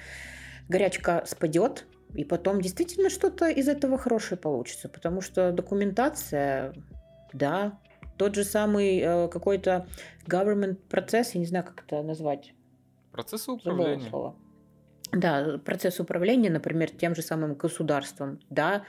горячка 0.69 1.25
спадет, 1.25 1.85
и 2.13 2.23
потом 2.23 2.61
действительно 2.61 3.09
что-то 3.09 3.47
из 3.47 3.67
этого 3.67 3.97
хорошее 3.97 4.39
получится, 4.39 4.89
потому 4.89 5.21
что 5.21 5.51
документация, 5.51 6.73
да, 7.33 7.79
тот 8.17 8.35
же 8.35 8.43
самый 8.43 8.99
э, 8.99 9.27
какой-то 9.27 9.87
government 10.25 10.75
процесс, 10.89 11.35
я 11.35 11.39
не 11.39 11.45
знаю, 11.45 11.65
как 11.65 11.83
это 11.85 12.01
назвать, 12.01 12.53
процессы 13.11 13.45
забыла 13.45 13.73
управления. 13.73 14.09
слово. 14.09 14.35
Да, 15.11 15.59
процесс 15.63 15.99
управления, 15.99 16.49
например, 16.49 16.89
тем 16.89 17.15
же 17.15 17.21
самым 17.21 17.55
государством. 17.55 18.39
Да, 18.49 18.83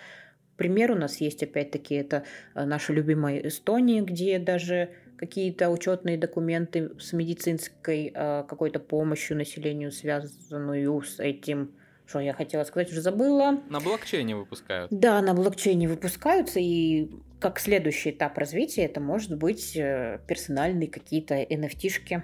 пример 0.56 0.92
у 0.92 0.96
нас 0.96 1.20
есть, 1.20 1.42
опять-таки, 1.42 1.94
это 1.94 2.24
э, 2.54 2.64
наша 2.64 2.92
любимая 2.92 3.38
Эстония, 3.46 4.02
где 4.02 4.38
даже 4.38 4.90
какие-то 5.18 5.68
учетные 5.70 6.16
документы 6.16 6.92
с 6.98 7.12
медицинской 7.12 8.12
э, 8.14 8.44
какой-то 8.48 8.78
помощью 8.78 9.36
населению, 9.36 9.92
связанную 9.92 11.02
с 11.02 11.18
этим, 11.18 11.72
что 12.06 12.20
я 12.20 12.32
хотела 12.32 12.64
сказать, 12.64 12.90
уже 12.90 13.02
забыла. 13.02 13.60
На 13.68 13.80
блокчейне 13.80 14.36
выпускают. 14.36 14.90
Да, 14.90 15.20
на 15.20 15.34
блокчейне 15.34 15.88
выпускаются, 15.88 16.60
и 16.60 17.10
как 17.40 17.58
следующий 17.58 18.10
этап 18.10 18.38
развития 18.38 18.84
это 18.84 19.00
может 19.00 19.36
быть 19.36 19.76
э, 19.76 20.20
персональные 20.26 20.88
какие-то 20.88 21.34
NFT-шки. 21.42 22.22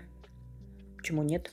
Почему 0.97 1.23
нет? 1.23 1.51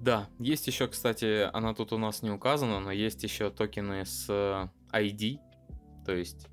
Да, 0.00 0.28
есть 0.38 0.66
еще, 0.66 0.88
кстати, 0.88 1.48
она 1.52 1.72
тут 1.72 1.92
у 1.92 1.98
нас 1.98 2.22
не 2.22 2.30
указана, 2.30 2.80
но 2.80 2.90
есть 2.90 3.22
еще 3.22 3.50
токены 3.50 4.04
с 4.04 4.26
э, 4.28 4.68
ID, 4.92 5.38
то 6.04 6.12
есть 6.12 6.48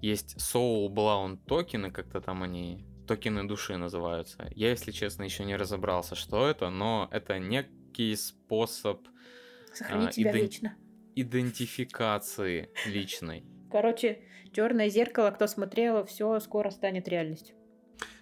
есть 0.00 0.36
Soul 0.36 0.88
Bound 0.88 1.38
токены, 1.46 1.90
как-то 1.90 2.20
там 2.20 2.42
они, 2.42 2.84
токены 3.08 3.48
души 3.48 3.76
называются. 3.76 4.48
Я, 4.54 4.70
если 4.70 4.92
честно, 4.92 5.24
еще 5.24 5.44
не 5.44 5.56
разобрался, 5.56 6.14
что 6.14 6.46
это, 6.48 6.70
но 6.70 7.08
это 7.10 7.38
некий 7.38 8.14
способ 8.14 9.06
Сохранить 9.72 10.10
А, 10.10 10.12
себя 10.12 10.30
иден- 10.32 10.40
вечно. 10.42 10.76
идентификации 11.14 12.70
личной. 12.86 13.44
Короче, 13.70 14.20
черное 14.52 14.88
зеркало, 14.88 15.30
кто 15.30 15.46
смотрел, 15.46 16.04
все 16.06 16.38
скоро 16.40 16.70
станет 16.70 17.08
реальностью. 17.08 17.54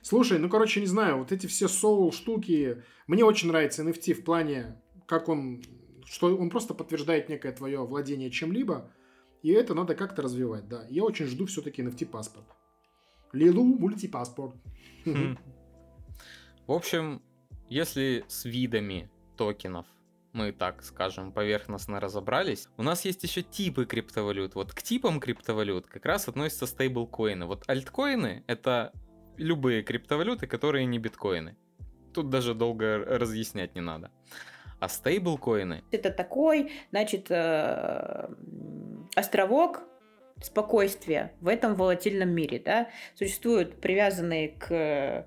Слушай, 0.02 0.38
ну, 0.38 0.48
короче, 0.48 0.80
не 0.80 0.86
знаю, 0.86 1.18
вот 1.18 1.32
эти 1.32 1.46
все 1.46 1.68
соул 1.68 2.12
штуки, 2.12 2.82
мне 3.06 3.24
очень 3.24 3.48
нравится 3.48 3.82
NFT 3.82 4.14
в 4.14 4.24
плане, 4.24 4.80
как 5.06 5.28
он, 5.28 5.62
что 6.04 6.36
он 6.36 6.48
просто 6.50 6.74
подтверждает 6.74 7.28
некое 7.28 7.52
твое 7.52 7.84
владение 7.84 8.30
чем-либо, 8.30 8.92
и 9.42 9.50
это 9.50 9.74
надо 9.74 9.94
как-то 9.94 10.22
развивать, 10.22 10.68
да. 10.68 10.86
Я 10.88 11.04
очень 11.04 11.26
жду 11.26 11.46
все-таки 11.46 11.82
NFT-паспорт. 11.82 12.46
Лилу 13.32 13.64
мультипаспорт. 13.64 14.54
Хм. 15.04 15.38
В 16.66 16.72
общем, 16.72 17.22
если 17.68 18.24
с 18.28 18.44
видами 18.44 19.10
токенов 19.36 19.86
мы, 20.32 20.52
так 20.52 20.82
скажем, 20.82 21.32
поверхностно 21.32 21.98
разобрались, 21.98 22.68
у 22.76 22.82
нас 22.82 23.04
есть 23.04 23.22
еще 23.22 23.42
типы 23.42 23.86
криптовалют. 23.86 24.54
Вот 24.54 24.72
к 24.72 24.82
типам 24.82 25.18
криптовалют 25.18 25.86
как 25.86 26.04
раз 26.04 26.28
относятся 26.28 26.66
стейблкоины. 26.66 27.46
Вот 27.46 27.64
альткоины— 27.68 28.44
это 28.46 28.92
любые 29.38 29.82
криптовалюты, 29.82 30.46
которые 30.46 30.84
не 30.86 30.98
биткоины. 30.98 31.56
Тут 32.12 32.30
даже 32.30 32.54
долго 32.54 32.98
разъяснять 32.98 33.74
не 33.74 33.80
надо. 33.80 34.10
А 34.78 34.88
стейблкоины 34.88 35.84
Это 35.90 36.10
такой, 36.10 36.70
значит, 36.90 37.30
э, 37.30 38.28
островок 39.14 39.82
спокойствия 40.42 41.32
в 41.40 41.48
этом 41.48 41.74
волатильном 41.74 42.30
мире, 42.30 42.60
да, 42.64 42.88
существуют 43.14 43.80
привязанные 43.80 44.48
к 44.50 45.26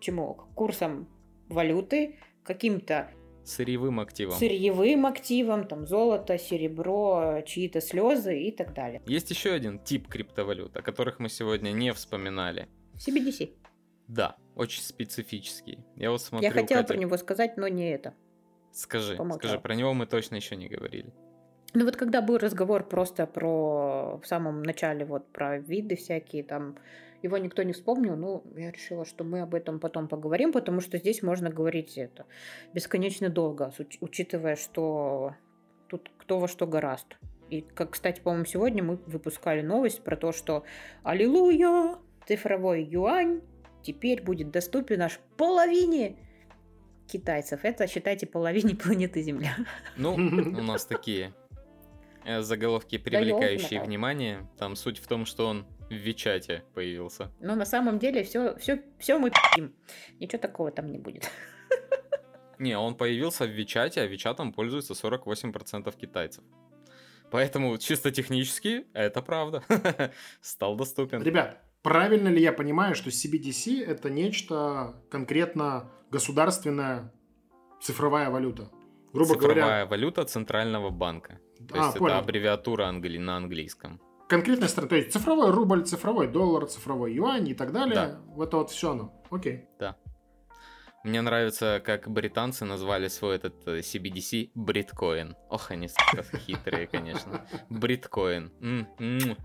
чему? 0.00 0.34
К 0.34 0.54
курсам 0.54 1.08
валюты, 1.48 2.16
каким-то 2.44 3.10
сырьевым 3.44 4.00
активом. 4.00 4.34
сырьевым 4.34 5.06
активам, 5.06 5.66
там 5.66 5.86
золото, 5.86 6.38
серебро, 6.38 7.42
чьи-то 7.46 7.80
слезы 7.80 8.40
и 8.40 8.50
так 8.50 8.74
далее. 8.74 9.02
Есть 9.06 9.30
еще 9.30 9.52
один 9.52 9.78
тип 9.78 10.08
криптовалют, 10.08 10.76
о 10.76 10.82
которых 10.82 11.18
мы 11.18 11.28
сегодня 11.28 11.70
не 11.70 11.92
вспоминали. 11.92 12.68
CBDC. 12.94 13.50
Да, 14.08 14.36
очень 14.54 14.82
специфический. 14.82 15.78
Я 15.96 16.10
вот 16.10 16.22
смотрю, 16.22 16.48
Я 16.48 16.52
хотела 16.52 16.82
Катя, 16.82 16.94
про 16.94 16.96
него 17.00 17.16
сказать, 17.16 17.56
но 17.56 17.68
не 17.68 17.90
это. 17.90 18.14
Скажи, 18.72 19.16
помолчала. 19.16 19.38
скажи, 19.38 19.60
про 19.60 19.74
него 19.74 19.94
мы 19.94 20.06
точно 20.06 20.36
еще 20.36 20.56
не 20.56 20.68
говорили. 20.68 21.12
Ну 21.76 21.84
вот 21.84 21.96
когда 21.96 22.22
был 22.22 22.38
разговор 22.38 22.84
просто 22.84 23.26
про 23.26 24.18
в 24.22 24.26
самом 24.26 24.62
начале 24.62 25.04
вот 25.04 25.30
про 25.30 25.58
виды 25.58 25.94
всякие 25.94 26.42
там 26.42 26.78
его 27.22 27.36
никто 27.36 27.62
не 27.64 27.74
вспомнил, 27.74 28.16
ну 28.16 28.42
я 28.56 28.70
решила, 28.70 29.04
что 29.04 29.24
мы 29.24 29.42
об 29.42 29.54
этом 29.54 29.78
потом 29.78 30.08
поговорим, 30.08 30.52
потому 30.52 30.80
что 30.80 30.96
здесь 30.96 31.22
можно 31.22 31.50
говорить 31.50 31.98
это 31.98 32.24
бесконечно 32.72 33.28
долго, 33.28 33.74
учитывая, 34.00 34.56
что 34.56 35.34
тут 35.88 36.10
кто 36.16 36.38
во 36.38 36.48
что 36.48 36.66
гораст. 36.66 37.18
И 37.50 37.60
как, 37.60 37.90
кстати, 37.90 38.22
по-моему, 38.22 38.46
сегодня 38.46 38.82
мы 38.82 38.96
выпускали 39.04 39.60
новость 39.60 40.02
про 40.02 40.16
то, 40.16 40.32
что 40.32 40.64
Аллилуйя! 41.02 41.98
Цифровой 42.26 42.84
юань 42.84 43.42
теперь 43.82 44.22
будет 44.22 44.50
доступен 44.50 45.02
аж 45.02 45.20
половине 45.36 46.16
китайцев. 47.06 47.60
Это, 47.64 47.86
считайте, 47.86 48.26
половине 48.26 48.74
планеты 48.82 49.20
Земля. 49.20 49.54
Ну, 49.98 50.14
у 50.14 50.62
нас 50.62 50.86
такие 50.86 51.34
заголовки, 52.40 52.98
привлекающие 52.98 53.78
ёлки-моталки. 53.78 53.86
внимание. 53.86 54.48
Там 54.58 54.76
суть 54.76 54.98
в 54.98 55.06
том, 55.06 55.26
что 55.26 55.46
он 55.46 55.66
в 55.88 55.94
Вичате 55.94 56.64
появился. 56.74 57.30
Но 57.40 57.54
на 57.54 57.64
самом 57.64 57.98
деле 57.98 58.22
все, 58.24 58.56
все, 58.56 58.82
все 58.98 59.18
мы 59.18 59.30
пи***м. 59.30 59.72
Ничего 60.20 60.40
такого 60.40 60.70
там 60.70 60.90
не 60.90 60.98
будет. 60.98 61.30
Не, 62.58 62.78
он 62.78 62.94
появился 62.94 63.44
в 63.44 63.50
Вичате, 63.50 64.00
а 64.00 64.06
Вичатом 64.06 64.52
пользуется 64.52 64.94
48% 64.94 65.94
китайцев. 65.96 66.42
Поэтому 67.30 67.76
чисто 67.78 68.10
технически 68.10 68.86
это 68.94 69.20
правда. 69.22 69.62
Стал 70.40 70.76
доступен. 70.76 71.22
Ребят, 71.22 71.60
правильно 71.82 72.28
ли 72.28 72.40
я 72.40 72.52
понимаю, 72.52 72.94
что 72.94 73.10
CBDC 73.10 73.84
это 73.84 74.10
нечто 74.10 74.94
конкретно 75.10 75.90
государственная 76.10 77.12
цифровая 77.80 78.30
валюта? 78.30 78.70
Грубо 79.12 79.34
Цифровая 79.34 79.54
говоря, 79.54 79.86
валюта 79.86 80.24
центрального 80.24 80.90
банка. 80.90 81.40
То 81.68 81.74
А, 81.80 81.86
есть 81.86 81.98
понял. 81.98 82.14
это 82.14 82.18
аббревиатура 82.18 82.84
англи- 82.86 83.18
на 83.18 83.36
английском. 83.36 84.00
конкретная 84.28 84.68
страна, 84.68 84.88
то 84.88 84.96
есть 84.96 85.12
цифровой 85.12 85.50
рубль, 85.52 85.84
цифровой 85.84 86.26
доллар, 86.28 86.66
цифровой 86.66 87.14
юань 87.14 87.48
и 87.48 87.54
так 87.54 87.72
далее. 87.72 87.94
Да. 87.94 88.20
Вот 88.34 88.48
это 88.48 88.56
вот 88.58 88.70
все 88.70 88.90
оно. 88.90 89.12
Окей. 89.30 89.66
Мне 91.04 91.20
нравится, 91.20 91.80
как 91.84 92.08
британцы 92.10 92.64
назвали 92.64 93.06
свой 93.06 93.36
этот 93.36 93.54
э, 93.68 93.78
CBDC 93.78 94.50
бриткоин. 94.56 95.36
Ох, 95.48 95.70
они 95.70 95.88
хитрые, 96.46 96.88
конечно. 96.88 97.46
Бриткоин. 97.70 98.50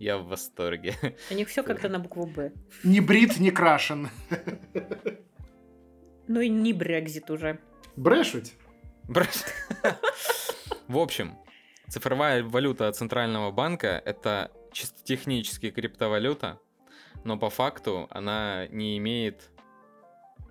Я 0.00 0.18
в 0.18 0.26
восторге. 0.26 0.94
У 1.30 1.34
них 1.34 1.48
все 1.48 1.62
как-то 1.62 1.88
на 1.88 2.00
букву 2.00 2.26
Б. 2.26 2.50
Ни 2.82 2.98
брит, 2.98 3.38
ни 3.38 3.50
крашен. 3.50 4.08
Ну 6.26 6.40
и 6.40 6.48
не 6.48 6.72
Брекзит 6.72 7.30
уже. 7.30 7.60
Брешуть? 7.94 8.54
Брось. 9.04 9.44
В 10.88 10.96
общем, 10.96 11.36
цифровая 11.86 12.42
валюта 12.42 12.90
Центрального 12.92 13.50
банка— 13.50 14.02
это 14.06 14.50
чисто 14.72 15.04
технически 15.04 15.70
криптовалюта, 15.70 16.58
но 17.24 17.38
по 17.38 17.50
факту 17.50 18.06
она 18.08 18.66
не 18.68 18.96
имеет 18.96 19.50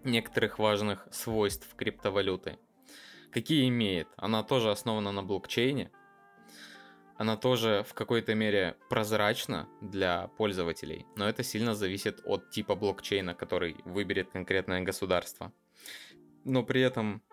некоторых 0.03 0.59
важных 0.59 1.07
свойств 1.09 1.73
криптовалюты. 1.75 2.59
Какие 3.31 3.67
имеет? 3.69 4.09
Она 4.15 4.43
тоже 4.43 4.69
основана 4.69 5.11
на 5.11 5.23
блокчейне, 5.23 5.89
она 7.15 7.35
тоже 7.35 7.83
в 7.89 7.95
какой-то 7.95 8.35
мере 8.35 8.77
прозрачна 8.91 9.67
для 9.81 10.27
пользователей, 10.37 11.07
но 11.15 11.27
это 11.27 11.41
сильно 11.41 11.73
зависит 11.73 12.21
от 12.25 12.51
типа 12.51 12.75
блокчейна, 12.75 13.33
который 13.33 13.75
выберет 13.85 14.29
конкретное 14.29 14.81
государство. 14.81 15.51
Но 16.43 16.61
при 16.61 16.81
этом 16.81 17.23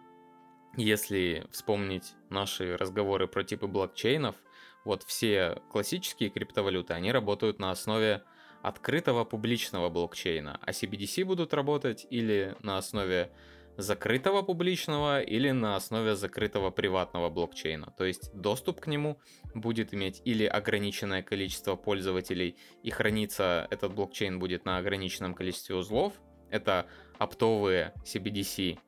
если 0.76 1.46
вспомнить 1.50 2.14
наши 2.30 2.76
разговоры 2.76 3.26
про 3.28 3.44
типы 3.44 3.66
блокчейнов, 3.66 4.37
вот 4.84 5.02
все 5.02 5.62
классические 5.70 6.30
криптовалюты, 6.30 6.92
они 6.94 7.12
работают 7.12 7.58
на 7.58 7.70
основе 7.70 8.22
открытого 8.62 9.24
публичного 9.24 9.88
блокчейна, 9.88 10.58
а 10.62 10.70
CBDC 10.70 11.24
будут 11.24 11.54
работать 11.54 12.06
или 12.10 12.56
на 12.60 12.78
основе 12.78 13.30
закрытого 13.76 14.42
публичного, 14.42 15.20
или 15.20 15.50
на 15.50 15.76
основе 15.76 16.14
закрытого 16.14 16.70
приватного 16.70 17.28
блокчейна. 17.28 17.92
То 17.98 18.04
есть 18.04 18.32
доступ 18.34 18.80
к 18.80 18.87
нему 18.87 19.18
будет 19.54 19.92
иметь 19.92 20.22
или 20.24 20.44
ограниченное 20.44 21.22
количество 21.22 21.76
пользователей, 21.76 22.56
и 22.82 22.90
храниться 22.90 23.66
этот 23.70 23.94
блокчейн 23.94 24.38
будет 24.38 24.64
на 24.64 24.78
ограниченном 24.78 25.34
количестве 25.34 25.74
узлов. 25.76 26.14
Это 26.50 26.87
оптовые 27.18 27.92
CBDC, 28.04 28.78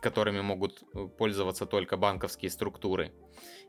которыми 0.00 0.40
могут 0.40 0.82
э, 0.82 1.06
пользоваться 1.06 1.66
только 1.66 1.96
банковские 1.96 2.50
структуры. 2.50 3.12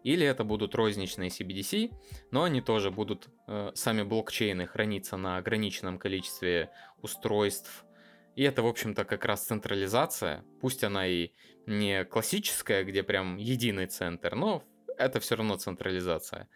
Или 0.04 0.26
это 0.26 0.44
будут 0.44 0.76
розничные 0.76 1.30
CBDC, 1.30 1.92
но 2.32 2.44
они 2.44 2.62
тоже 2.62 2.92
будут, 2.92 3.30
э, 3.48 3.72
сами 3.74 4.04
блокчейны, 4.04 4.68
храниться 4.68 5.18
на 5.18 5.38
ограниченном 5.38 5.98
количестве 5.98 6.72
устройств. 7.02 7.86
И 8.36 8.44
это, 8.44 8.62
в 8.62 8.68
общем-то, 8.68 9.06
как 9.06 9.26
раз 9.26 9.46
централизация. 9.46 10.46
Пусть 10.62 10.84
она 10.84 11.08
и 11.08 11.32
не 11.66 12.06
классическая, 12.06 12.84
где 12.84 13.04
прям 13.04 13.38
единый 13.38 13.88
центр, 13.88 14.36
но 14.36 14.64
это 14.98 15.20
все 15.20 15.36
равно 15.36 15.58
централизация. 15.58 16.48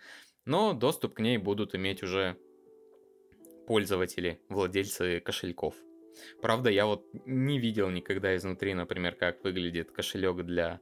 Но 0.45 0.73
доступ 0.73 1.15
к 1.15 1.19
ней 1.19 1.37
будут 1.37 1.75
иметь 1.75 2.03
уже 2.03 2.37
пользователи, 3.67 4.41
владельцы 4.49 5.19
кошельков. 5.19 5.75
Правда, 6.41 6.69
я 6.69 6.85
вот 6.85 7.05
не 7.25 7.59
видел 7.59 7.89
никогда 7.89 8.35
изнутри, 8.35 8.73
например, 8.73 9.15
как 9.15 9.43
выглядит 9.43 9.91
кошелек 9.91 10.43
для... 10.45 10.79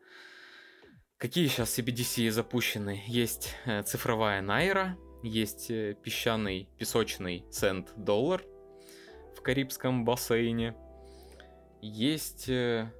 Какие 1.18 1.48
сейчас 1.48 1.78
CBDC 1.78 2.32
запущены? 2.32 3.04
Есть 3.08 3.56
э, 3.66 3.84
цифровая 3.84 4.42
найра, 4.42 4.98
есть 5.24 5.70
э, 5.70 5.96
песчаный 6.02 6.68
песочный 6.78 7.46
цент 7.52 7.94
доллар 7.96 8.44
в 9.36 9.42
Карибском 9.42 10.04
бассейне, 10.04 10.76
есть 11.82 12.48
э, 12.50 12.92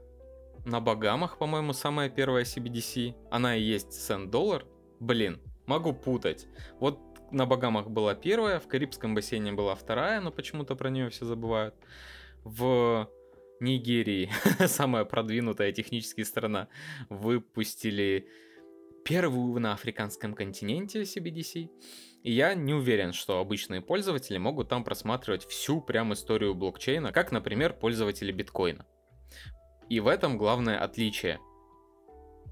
на 0.66 0.80
Багамах, 0.80 1.38
по-моему, 1.38 1.74
самая 1.74 2.10
первая 2.10 2.44
CBDC, 2.44 3.16
она 3.30 3.56
и 3.56 3.62
есть 3.62 3.94
цент 3.94 4.32
доллар. 4.32 4.66
Блин, 5.00 5.40
могу 5.66 5.94
путать. 5.94 6.48
Вот 6.80 7.00
на 7.32 7.46
Багамах 7.46 7.90
была 7.90 8.16
первая, 8.16 8.60
в 8.60 8.68
Карибском 8.68 9.16
бассейне 9.16 9.52
была 9.54 9.76
вторая, 9.76 10.20
но 10.20 10.32
почему-то 10.32 10.76
про 10.76 10.90
нее 10.90 11.10
все 11.10 11.26
забывают. 11.26 11.76
В 12.44 13.10
Нигерии, 13.60 14.32
самая 14.68 15.06
продвинутая 15.06 15.72
технически 15.72 16.22
страна, 16.24 16.68
выпустили 17.10 18.28
первую 19.06 19.60
на 19.60 19.74
африканском 19.74 20.34
континенте 20.34 21.02
CBDC. 21.02 21.70
И 22.24 22.32
я 22.32 22.54
не 22.54 22.74
уверен, 22.74 23.14
что 23.14 23.40
обычные 23.40 23.82
пользователи 23.82 24.38
могут 24.38 24.70
там 24.70 24.84
просматривать 24.84 25.46
всю 25.46 25.82
прям 25.82 26.14
историю 26.14 26.54
блокчейна, 26.54 27.12
как, 27.12 27.32
например, 27.32 27.74
пользователи 27.74 28.32
биткоина. 28.32 28.86
И 29.90 30.00
в 30.00 30.08
этом 30.08 30.38
главное 30.38 30.80
отличие 30.80 31.40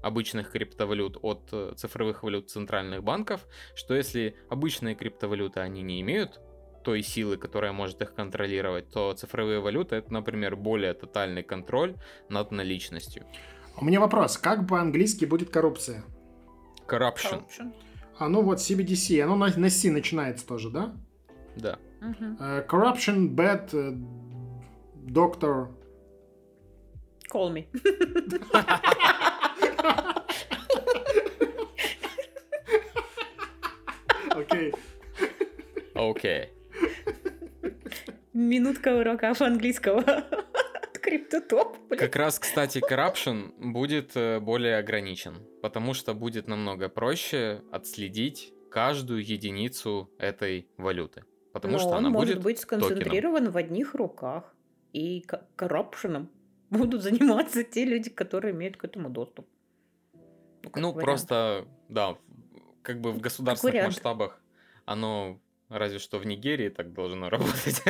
обычных 0.02 0.52
криптовалют 0.52 1.18
от 1.22 1.48
э, 1.52 1.74
цифровых 1.76 2.22
валют 2.22 2.50
центральных 2.50 3.02
банков, 3.02 3.46
что 3.74 3.94
если 3.94 4.36
обычные 4.48 4.94
криптовалюты 4.94 5.60
они 5.60 5.82
не 5.82 6.00
имеют 6.00 6.40
той 6.82 7.02
силы, 7.02 7.36
которая 7.36 7.72
может 7.72 8.00
их 8.02 8.14
контролировать, 8.14 8.90
то 8.90 9.12
цифровые 9.12 9.60
валюты 9.60 9.96
это, 9.96 10.12
например, 10.12 10.56
более 10.56 10.94
тотальный 10.94 11.42
контроль 11.42 11.96
над 12.28 12.50
наличностью. 12.52 13.24
У 13.80 13.84
меня 13.84 14.00
вопрос. 14.00 14.36
Как 14.38 14.66
по-английски 14.68 15.24
будет 15.24 15.50
коррупция? 15.50 16.04
Corruption, 16.86 17.42
Corruption. 17.58 17.72
А 18.18 18.28
ну 18.28 18.42
вот 18.42 18.58
CBDC, 18.58 19.20
оно 19.22 19.36
на, 19.36 19.46
на 19.56 19.70
C 19.70 19.90
начинается 19.90 20.46
тоже, 20.46 20.70
да? 20.70 20.92
да. 21.56 21.78
Э, 22.00 22.64
corruption, 22.68 23.34
bad, 23.34 23.70
э, 23.72 23.94
doctor. 25.06 25.68
Call 27.32 27.52
me. 27.52 27.66
Окей. 34.34 34.74
Окей. 35.94 36.50
Минутка 38.40 38.96
урока 38.96 39.34
английского 39.38 40.00
от 40.00 40.98
Криптотоп. 41.02 41.76
Как 41.90 42.16
раз, 42.16 42.38
кстати, 42.38 42.78
corruption 42.78 43.52
будет 43.72 44.16
э, 44.16 44.40
более 44.40 44.78
ограничен, 44.78 45.46
потому 45.60 45.92
что 45.92 46.14
будет 46.14 46.48
намного 46.48 46.88
проще 46.88 47.62
отследить 47.70 48.54
каждую 48.70 49.22
единицу 49.24 50.10
этой 50.18 50.68
валюты. 50.78 51.24
Потому 51.52 51.74
Но 51.74 51.78
что 51.78 51.88
он 51.90 51.96
она 51.98 52.10
может 52.10 52.36
будет 52.36 52.44
быть 52.44 52.58
сконцентрирован 52.60 53.50
в 53.50 53.56
одних 53.56 53.94
руках. 53.94 54.54
И 54.92 55.20
ко- 55.20 55.46
коррупшеном 55.56 56.30
будут 56.70 57.02
заниматься 57.02 57.62
те 57.62 57.84
люди, 57.84 58.08
которые 58.08 58.54
имеют 58.54 58.78
к 58.78 58.84
этому 58.84 59.10
доступ. 59.10 59.46
Ну, 60.74 60.92
вариант. 60.92 61.00
просто, 61.00 61.68
да, 61.88 62.16
как 62.82 63.00
бы 63.00 63.12
в 63.12 63.20
государственных 63.20 63.84
масштабах 63.84 64.40
оно 64.86 65.38
разве 65.70 65.98
что 65.98 66.18
в 66.18 66.26
Нигерии 66.26 66.68
так 66.68 66.92
должно 66.92 67.30
работать. 67.30 67.82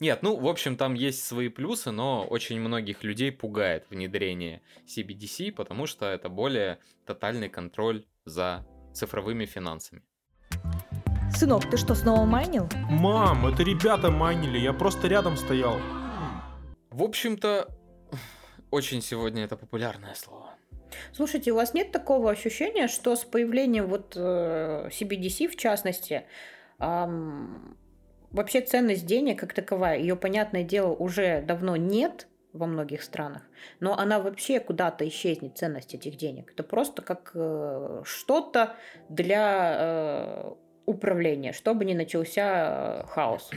Нет, 0.00 0.22
ну, 0.22 0.36
в 0.36 0.46
общем, 0.46 0.76
там 0.76 0.94
есть 0.94 1.24
свои 1.24 1.48
плюсы, 1.48 1.90
но 1.90 2.24
очень 2.24 2.60
многих 2.60 3.04
людей 3.04 3.32
пугает 3.32 3.86
внедрение 3.90 4.62
CBDC, 4.86 5.52
потому 5.52 5.86
что 5.86 6.06
это 6.06 6.28
более 6.28 6.78
тотальный 7.04 7.48
контроль 7.48 8.04
за 8.24 8.64
цифровыми 8.94 9.46
финансами. 9.46 10.02
Сынок, 11.34 11.70
ты 11.70 11.76
что, 11.76 11.94
снова 11.94 12.24
майнил? 12.24 12.68
Мам, 12.88 13.46
это 13.46 13.62
ребята 13.62 14.10
майнили, 14.10 14.58
я 14.58 14.72
просто 14.72 15.08
рядом 15.08 15.36
стоял. 15.36 15.78
В 16.90 17.02
общем-то, 17.02 17.68
очень 18.70 19.00
сегодня 19.00 19.44
это 19.44 19.56
популярное 19.56 20.14
слово. 20.14 20.49
Слушайте, 21.12 21.52
у 21.52 21.56
вас 21.56 21.74
нет 21.74 21.92
такого 21.92 22.30
ощущения, 22.30 22.88
что 22.88 23.16
с 23.16 23.24
появлением 23.24 23.86
вот 23.86 24.14
э, 24.16 24.88
CBDC 24.90 25.48
в 25.48 25.56
частности, 25.56 26.24
вообще 26.78 28.60
ценность 28.62 29.06
денег 29.06 29.38
как 29.40 29.52
таковая, 29.52 29.98
ее, 29.98 30.16
понятное 30.16 30.62
дело, 30.62 30.90
уже 30.90 31.42
давно 31.42 31.76
нет 31.76 32.26
во 32.52 32.66
многих 32.66 33.02
странах, 33.02 33.42
но 33.78 33.96
она 33.96 34.20
вообще 34.20 34.60
куда-то 34.60 35.06
исчезнет, 35.06 35.56
ценность 35.56 35.94
этих 35.94 36.16
денег. 36.16 36.50
Это 36.52 36.62
просто 36.62 37.02
как 37.02 37.30
э, 37.34 38.02
что-то 38.04 38.76
для 39.08 39.76
э, 39.78 40.54
управления, 40.86 41.52
чтобы 41.52 41.84
не 41.84 41.94
начался 41.94 43.02
э, 43.02 43.06
хаос. 43.06 43.50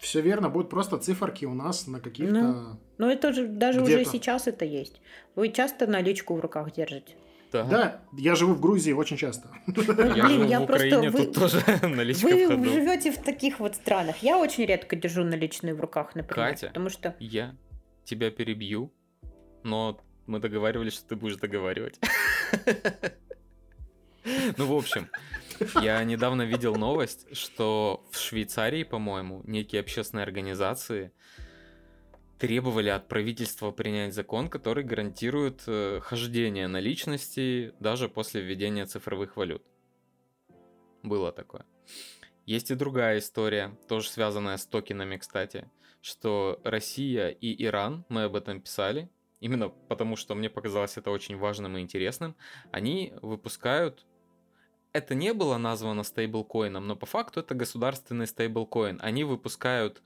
Все 0.00 0.20
верно, 0.20 0.48
будут 0.48 0.70
просто 0.70 0.96
циферки 0.98 1.44
у 1.46 1.54
нас 1.54 1.86
на 1.86 2.00
каких-то... 2.00 2.32
Ну, 2.34 2.80
Но 2.98 3.10
это 3.10 3.32
же 3.32 3.46
даже 3.46 3.82
уже 3.82 4.04
сейчас 4.04 4.46
это 4.46 4.64
есть. 4.64 5.00
Вы 5.34 5.48
часто 5.50 5.86
наличку 5.86 6.34
в 6.36 6.40
руках 6.40 6.72
держите? 6.72 7.14
Да. 7.52 7.64
Да, 7.64 8.00
я 8.12 8.34
живу 8.34 8.54
в 8.54 8.60
Грузии 8.60 8.92
очень 8.92 9.16
часто. 9.16 9.48
Я 9.66 9.72
Блин, 10.26 10.28
живу 10.40 10.44
я 10.50 10.60
в 10.60 10.66
просто- 10.66 10.86
Украине, 10.86 11.10
вы- 11.10 11.24
тут 11.24 11.34
тоже 11.34 11.62
наличка 11.82 12.26
в 12.28 12.30
Вы 12.30 12.46
ходу. 12.46 12.64
живете 12.64 13.10
в 13.10 13.18
таких 13.22 13.58
вот 13.60 13.74
странах. 13.74 14.16
Я 14.22 14.38
очень 14.38 14.66
редко 14.66 14.96
держу 14.96 15.24
наличные 15.24 15.74
в 15.74 15.80
руках, 15.80 16.14
например. 16.14 16.50
Катя. 16.50 16.66
Потому 16.68 16.90
что 16.90 17.14
Я 17.18 17.54
тебя 18.04 18.30
перебью, 18.30 18.92
но 19.64 19.98
мы 20.26 20.40
договаривались, 20.40 20.92
что 20.92 21.08
ты 21.08 21.16
будешь 21.16 21.36
договаривать. 21.36 21.98
Ну, 24.56 24.66
в 24.66 24.76
общем, 24.76 25.08
я 25.80 26.02
недавно 26.04 26.42
видел 26.42 26.74
новость, 26.76 27.26
что 27.36 28.06
в 28.10 28.18
Швейцарии, 28.18 28.84
по-моему, 28.84 29.42
некие 29.44 29.80
общественные 29.80 30.24
организации 30.24 31.12
требовали 32.38 32.88
от 32.88 33.08
правительства 33.08 33.72
принять 33.72 34.14
закон, 34.14 34.48
который 34.48 34.84
гарантирует 34.84 35.62
э, 35.66 36.00
хождение 36.00 36.68
наличности 36.68 37.74
даже 37.80 38.08
после 38.08 38.40
введения 38.40 38.86
цифровых 38.86 39.36
валют. 39.36 39.62
Было 41.02 41.32
такое. 41.32 41.66
Есть 42.46 42.70
и 42.70 42.76
другая 42.76 43.18
история, 43.18 43.76
тоже 43.88 44.08
связанная 44.08 44.56
с 44.56 44.66
токенами, 44.66 45.16
кстати, 45.16 45.68
что 46.00 46.60
Россия 46.64 47.28
и 47.28 47.64
Иран, 47.64 48.04
мы 48.08 48.24
об 48.24 48.36
этом 48.36 48.60
писали, 48.60 49.10
именно 49.40 49.68
потому 49.68 50.16
что 50.16 50.34
мне 50.34 50.48
показалось 50.48 50.96
это 50.96 51.10
очень 51.10 51.36
важным 51.36 51.76
и 51.76 51.80
интересным, 51.80 52.36
они 52.70 53.12
выпускают 53.20 54.06
это 54.98 55.14
не 55.14 55.32
было 55.32 55.56
названо 55.56 56.02
стейблкоином, 56.02 56.86
но 56.86 56.96
по 56.96 57.06
факту 57.06 57.40
это 57.40 57.54
государственный 57.54 58.26
стейблкоин. 58.26 58.98
Они 59.02 59.24
выпускают 59.24 60.02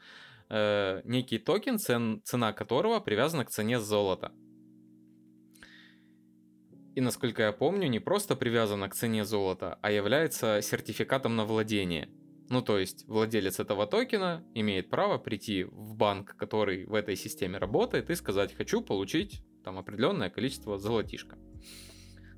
э, 0.49 1.03
некий 1.05 1.39
токен, 1.39 1.79
цен, 1.79 2.23
цена 2.25 2.53
которого 2.53 3.01
привязана 3.01 3.45
к 3.45 3.51
цене 3.51 3.81
золота. 3.81 4.33
И 6.95 7.01
насколько 7.01 7.43
я 7.43 7.53
помню, 7.53 7.89
не 7.89 8.01
просто 8.01 8.37
привязана 8.37 8.89
к 8.89 8.95
цене 8.95 9.25
золота, 9.25 9.79
а 9.83 9.91
является 9.91 10.61
сертификатом 10.63 11.37
на 11.37 11.45
владение. 11.47 12.09
Ну, 12.51 12.61
то 12.61 12.79
есть 12.79 13.09
владелец 13.09 13.61
этого 13.61 13.87
токена 13.87 14.45
имеет 14.55 14.91
право 14.91 15.17
прийти 15.17 15.65
в 15.65 15.95
банк, 15.95 16.37
который 16.37 16.85
в 16.85 16.95
этой 16.95 17.17
системе 17.17 17.57
работает, 17.57 18.11
и 18.11 18.15
сказать, 18.15 18.55
хочу 18.55 18.83
получить 18.83 19.43
там 19.65 19.79
определенное 19.79 20.29
количество 20.29 20.77
золотишка. 20.77 21.39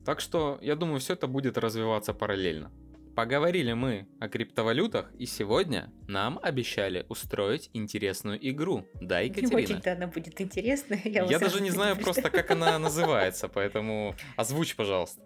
Так 0.05 0.21
что, 0.21 0.59
я 0.63 0.77
думаю, 0.77 1.01
все 1.01 1.15
это 1.15 1.27
будет 1.27 1.57
развиваться 1.59 2.13
параллельно. 2.15 2.71
Поговорили 3.17 3.73
мы 3.75 4.09
о 4.19 4.29
криптовалютах, 4.29 5.13
и 5.19 5.25
сегодня 5.27 5.93
нам 6.09 6.41
обещали 6.43 7.07
устроить 7.09 7.71
интересную 7.73 8.39
игру. 8.51 8.87
Да, 9.01 9.21
Екатерина? 9.21 9.55
очень-то 9.57 9.93
она 9.93 10.09
будет 10.09 10.41
интересная. 10.41 11.01
Я, 11.05 11.25
Я, 11.25 11.39
даже 11.39 11.63
не 11.63 11.71
знаю 11.71 11.97
просто, 11.97 12.29
как 12.29 12.51
она 12.51 12.77
называется, 12.81 13.49
поэтому 13.49 14.17
озвучь, 14.37 14.75
пожалуйста. 14.75 15.23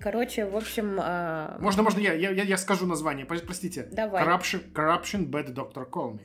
Короче, 0.00 0.46
в 0.46 0.56
общем... 0.56 0.98
а, 1.00 1.58
Можно, 1.60 1.82
можно, 1.82 1.98
я, 2.00 2.12
я, 2.14 2.30
я- 2.30 2.56
скажу 2.56 2.86
название, 2.86 3.26
Про- 3.26 3.38
простите. 3.40 3.88
Давай. 3.90 4.24
Corruption, 4.24 4.72
corruption 4.72 5.26
Bad 5.28 5.52
Doctor 5.54 5.88
Call 5.90 6.12
Me. 6.14 6.20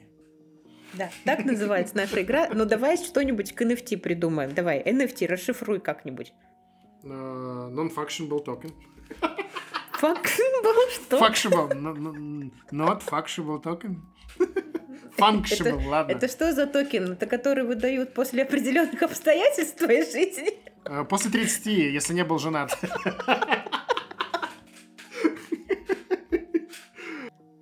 Да, 0.94 1.10
так 1.26 1.44
называется 1.46 1.96
наша 1.98 2.22
игра. 2.22 2.50
Ну, 2.54 2.66
давай 2.66 2.98
что-нибудь 2.98 3.54
к 3.54 3.62
NFT 3.62 3.98
придумаем. 3.98 4.54
Давай, 4.54 4.82
NFT 4.84 5.28
расшифруй 5.28 5.80
как-нибудь. 5.80 6.34
Э, 7.04 7.70
Non-functional 7.72 8.44
token. 8.46 8.72
Было 10.64 10.90
что? 10.92 11.18
Functional, 11.20 11.68
no- 11.74 11.94
no- 11.96 12.52
not 12.72 13.02
functional 13.04 13.62
token. 13.62 13.96
Functional, 15.18 15.86
ладно. 15.88 16.12
Это 16.14 16.28
что 16.28 16.54
за 16.54 16.66
токен? 16.66 17.12
Это 17.12 17.26
который 17.26 17.64
выдают 17.66 18.14
после 18.14 18.44
определенных 18.44 19.02
обстоятельств 19.04 19.76
в 19.76 19.80
твоей 19.80 20.04
жизни? 20.04 20.50
Э, 20.86 21.04
После 21.06 21.32
30, 21.32 21.66
если 21.96 22.14
не 22.14 22.24
был 22.24 22.40
женат. 22.40 22.78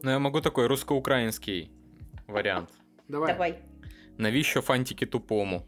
Но 0.03 0.11
я 0.11 0.19
могу 0.19 0.41
такой 0.41 0.67
русско-украинский 0.67 1.71
вариант. 2.27 2.69
Давай. 3.07 3.33
Давай. 3.33 3.55
Навіщо 4.17 4.61
фантики 4.61 5.05
тупому? 5.05 5.61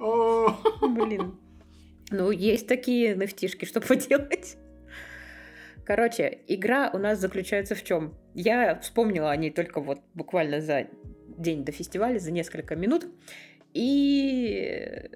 О, 0.00 0.52
Блин. 1.04 1.38
Ну, 2.10 2.30
есть 2.30 2.66
такие 2.66 3.14
nft 3.14 3.66
что 3.66 3.80
поделать? 3.80 4.56
Короче, 5.84 6.40
игра 6.46 6.90
у 6.92 6.98
нас 6.98 7.18
заключается 7.18 7.74
в 7.74 7.82
чем? 7.82 8.14
Я 8.34 8.78
вспомнила 8.80 9.30
о 9.30 9.36
ней 9.36 9.50
только 9.50 9.80
вот 9.80 10.00
буквально 10.14 10.60
за 10.60 10.86
день 11.38 11.64
до 11.64 11.72
фестиваля, 11.72 12.18
за 12.18 12.30
несколько 12.30 12.76
минут. 12.76 13.06
И 13.72 15.08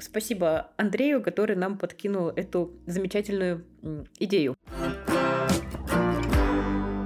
спасибо 0.00 0.72
Андрею, 0.76 1.22
который 1.22 1.56
нам 1.56 1.78
подкинул 1.78 2.28
эту 2.28 2.72
замечательную 2.86 3.64
идею. 4.18 4.56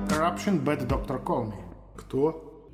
Corruption 0.08 0.64
Bad 0.64 0.88
Doctor 0.88 1.22
Call 1.22 1.50
Me. 1.50 1.74
Кто? 1.96 2.70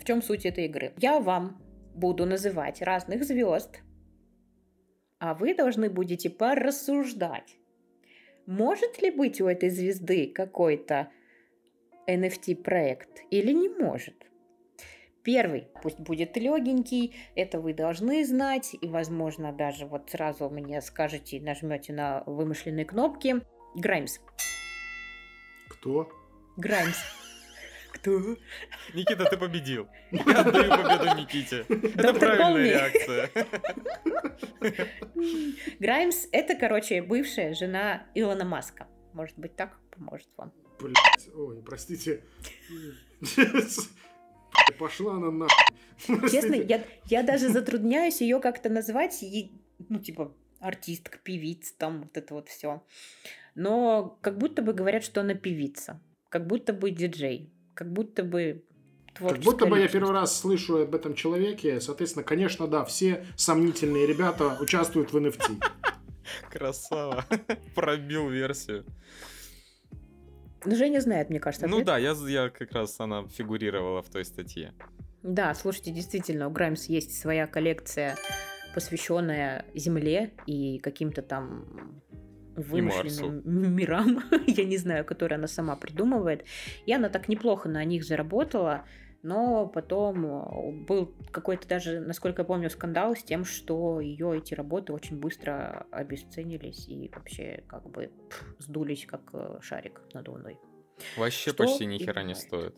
В 0.00 0.04
чем 0.04 0.22
суть 0.22 0.46
этой 0.46 0.66
игры? 0.66 0.92
Я 0.98 1.18
вам 1.20 1.60
буду 1.94 2.24
называть 2.24 2.80
разных 2.82 3.24
звезд, 3.24 3.80
а 5.24 5.32
вы 5.32 5.54
должны 5.54 5.88
будете 5.88 6.28
порассуждать, 6.28 7.56
может 8.44 9.00
ли 9.00 9.10
быть 9.10 9.40
у 9.40 9.46
этой 9.46 9.70
звезды 9.70 10.26
какой-то 10.26 11.08
NFT-проект 12.06 13.22
или 13.30 13.52
не 13.52 13.70
может. 13.70 14.26
Первый, 15.22 15.68
пусть 15.82 15.98
будет 15.98 16.36
легенький, 16.36 17.16
это 17.36 17.58
вы 17.58 17.72
должны 17.72 18.22
знать, 18.26 18.76
и, 18.78 18.86
возможно, 18.86 19.50
даже 19.50 19.86
вот 19.86 20.10
сразу 20.10 20.50
мне 20.50 20.82
скажете, 20.82 21.40
нажмете 21.40 21.94
на 21.94 22.22
вымышленные 22.26 22.84
кнопки. 22.84 23.36
Граймс. 23.74 24.18
Кто? 25.70 26.10
Граймс. 26.58 26.98
Кто? 27.94 28.36
Никита, 28.92 29.24
ты 29.24 29.36
победил. 29.36 29.88
Я 30.10 30.40
отдаю 30.40 30.70
победу 30.70 31.20
Никите. 31.20 31.64
Это 31.68 32.14
правильная 32.14 32.70
реакция. 32.70 33.30
Граймс– 35.78 36.26
это, 36.32 36.56
короче, 36.56 37.02
бывшая 37.02 37.54
жена 37.54 38.06
Илона 38.14 38.44
Маска. 38.44 38.88
Может 39.12 39.38
быть, 39.38 39.54
так 39.54 39.78
поможет 39.90 40.28
вам. 40.36 40.52
Блять, 40.80 41.28
ой, 41.34 41.62
простите. 41.62 42.24
Пошла 44.78 45.14
она 45.14 45.30
на. 45.30 45.46
Честно, 46.28 46.54
я, 46.54 46.84
я 47.06 47.22
даже 47.22 47.48
затрудняюсь 47.48 48.20
ее 48.20 48.40
как-то 48.40 48.68
назвать, 48.68 49.22
и, 49.22 49.52
ну, 49.88 50.00
типа, 50.00 50.34
артистка, 50.58 51.18
певица, 51.18 51.74
там 51.78 52.02
вот 52.02 52.16
это 52.16 52.34
вот 52.34 52.48
все. 52.48 52.82
Но 53.54 54.18
как 54.20 54.38
будто 54.38 54.62
бы 54.62 54.72
говорят, 54.72 55.04
что 55.04 55.20
она 55.20 55.34
певица, 55.34 56.00
как 56.28 56.46
будто 56.46 56.72
бы 56.72 56.90
диджей, 56.90 57.53
как 57.74 57.92
будто 57.92 58.22
бы 58.22 58.64
Как 59.08 59.16
творческая 59.18 59.44
будто 59.44 59.66
бы 59.66 59.78
я 59.78 59.88
первый 59.88 60.12
раз 60.12 60.38
слышу 60.38 60.82
об 60.82 60.94
этом 60.94 61.14
человеке. 61.14 61.80
Соответственно, 61.80 62.24
конечно, 62.24 62.66
да, 62.66 62.84
все 62.84 63.26
сомнительные 63.36 64.06
ребята 64.06 64.56
участвуют 64.60 65.12
в 65.12 65.16
NFT. 65.16 65.62
Красава. 66.50 67.24
Пробил 67.74 68.28
версию. 68.28 68.84
Ну, 70.64 70.74
Женя 70.76 71.00
знает, 71.00 71.28
мне 71.28 71.40
кажется, 71.40 71.66
Ну 71.66 71.76
ответ. 71.76 71.86
да, 71.86 71.98
я, 71.98 72.12
я 72.26 72.48
как 72.48 72.72
раз 72.72 72.98
она 72.98 73.26
фигурировала 73.28 74.00
в 74.02 74.08
той 74.08 74.24
статье. 74.24 74.72
Да, 75.22 75.54
слушайте, 75.54 75.90
действительно, 75.90 76.48
у 76.48 76.50
Граймс 76.50 76.86
есть 76.86 77.18
своя 77.20 77.46
коллекция, 77.46 78.16
посвященная 78.74 79.66
Земле 79.74 80.32
и 80.46 80.78
каким-то 80.78 81.22
там 81.22 82.02
вымышленным 82.56 83.42
мирам, 83.76 84.22
я 84.46 84.64
не 84.64 84.76
знаю, 84.76 85.04
которые 85.04 85.36
она 85.36 85.46
сама 85.46 85.76
придумывает. 85.76 86.44
И 86.86 86.92
она 86.92 87.08
так 87.08 87.28
неплохо 87.28 87.68
на 87.68 87.84
них 87.84 88.04
заработала, 88.04 88.84
но 89.22 89.66
потом 89.66 90.26
э, 90.26 90.84
был 90.86 91.14
какой-то 91.30 91.66
даже, 91.66 92.00
насколько 92.00 92.42
я 92.42 92.46
помню, 92.46 92.68
скандал 92.68 93.16
с 93.16 93.22
тем, 93.22 93.44
что 93.44 94.00
ее 94.00 94.36
эти 94.36 94.52
работы 94.54 94.92
очень 94.92 95.18
быстро 95.18 95.86
обесценились 95.90 96.86
и 96.88 97.10
вообще 97.14 97.64
как 97.66 97.88
бы 97.88 98.10
пф, 98.28 98.56
сдулись 98.58 99.06
как 99.06 99.22
э, 99.32 99.58
шарик 99.62 100.02
надувной. 100.12 100.58
Вообще 101.16 101.50
Что 101.50 101.64
почти 101.64 101.86
ни 101.86 101.98
хера 101.98 102.22
не 102.22 102.34
стоит. 102.34 102.76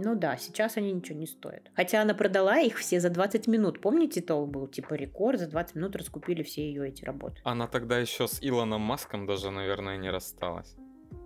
Ну 0.00 0.14
да, 0.14 0.36
сейчас 0.36 0.76
они 0.76 0.92
ничего 0.92 1.18
не 1.18 1.26
стоят. 1.26 1.70
Хотя 1.74 2.02
она 2.02 2.14
продала 2.14 2.60
их 2.60 2.78
все 2.78 3.00
за 3.00 3.10
20 3.10 3.48
минут. 3.48 3.80
Помните, 3.80 4.20
то 4.20 4.46
был 4.46 4.68
типа 4.68 4.94
рекорд, 4.94 5.40
за 5.40 5.48
20 5.48 5.74
минут 5.74 5.96
раскупили 5.96 6.44
все 6.44 6.62
ее 6.68 6.88
эти 6.88 7.04
работы. 7.04 7.40
Она 7.42 7.66
тогда 7.66 7.98
еще 7.98 8.28
с 8.28 8.38
Илоном 8.40 8.80
Маском 8.80 9.26
даже, 9.26 9.50
наверное, 9.50 9.96
не 9.96 10.08
рассталась. 10.08 10.76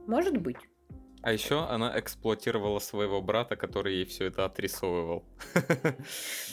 Может 0.07 0.39
быть. 0.39 0.57
А 1.21 1.33
еще 1.33 1.67
она 1.67 1.99
эксплуатировала 2.01 2.79
своего 2.79 3.21
брата, 3.21 3.57
который 3.57 3.97
ей 3.97 4.05
все 4.07 4.25
это 4.25 4.47
отрисовывал. 4.47 5.25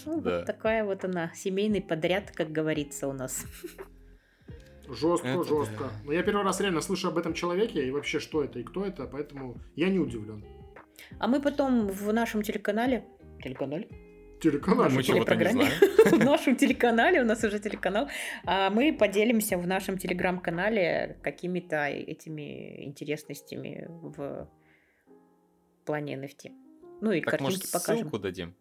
Ну, 0.06 0.22
Да. 0.22 0.38
Вот 0.40 0.46
такая 0.46 0.84
вот 0.84 1.06
она, 1.06 1.32
семейный 1.34 1.82
подряд, 1.82 2.32
как 2.32 2.52
говорится 2.52 3.08
у 3.08 3.14
нас. 3.14 3.46
Жестко, 4.90 5.28
Это 5.28 5.44
жестко. 5.44 5.84
да. 5.84 5.90
Но 6.04 6.12
я 6.12 6.22
первый 6.24 6.44
раз 6.44 6.60
реально 6.60 6.82
слышу 6.82 7.08
об 7.08 7.18
этом 7.18 7.34
человеке 7.34 7.88
и 7.88 7.92
вообще, 7.92 8.20
что 8.20 8.44
это 8.44 8.60
и 8.60 8.64
кто 8.64 8.86
это, 8.86 9.08
поэтому 9.08 9.58
я 9.76 9.90
не 9.90 10.00
удивлен. 10.00 10.44
А 11.20 11.28
мы 11.28 11.42
потом 11.42 11.88
в 11.88 12.12
нашем 12.14 12.42
телеканале... 12.42 13.04
Телеканале? 13.44 13.88
Телеканал. 14.42 14.86
А 14.86 14.90
мы 14.90 15.04
чего-то 15.04 15.36
не 15.36 15.50
знаем. 15.52 15.72
В 16.06 16.24
нашем 16.26 16.56
телеканале, 16.56 17.22
у 17.22 17.26
нас 17.26 17.44
уже 17.44 17.60
телеканал, 17.60 18.08
а 18.46 18.70
мы 18.70 18.94
поделимся 18.94 19.58
в 19.58 19.68
нашем 19.68 19.98
телеграм-канале 19.98 21.18
какими-то 21.22 21.88
этими 21.88 22.86
интересностями 22.86 23.86
в 23.90 24.50
плане 25.86 26.16
NFT. 26.16 26.52
Ну 27.02 27.12
и 27.12 27.20
Так, 27.22 27.32
картинки 27.32 27.52
может, 27.58 27.72
покажем. 27.72 28.04
ссылку 28.04 28.20
дадим? 28.20 28.56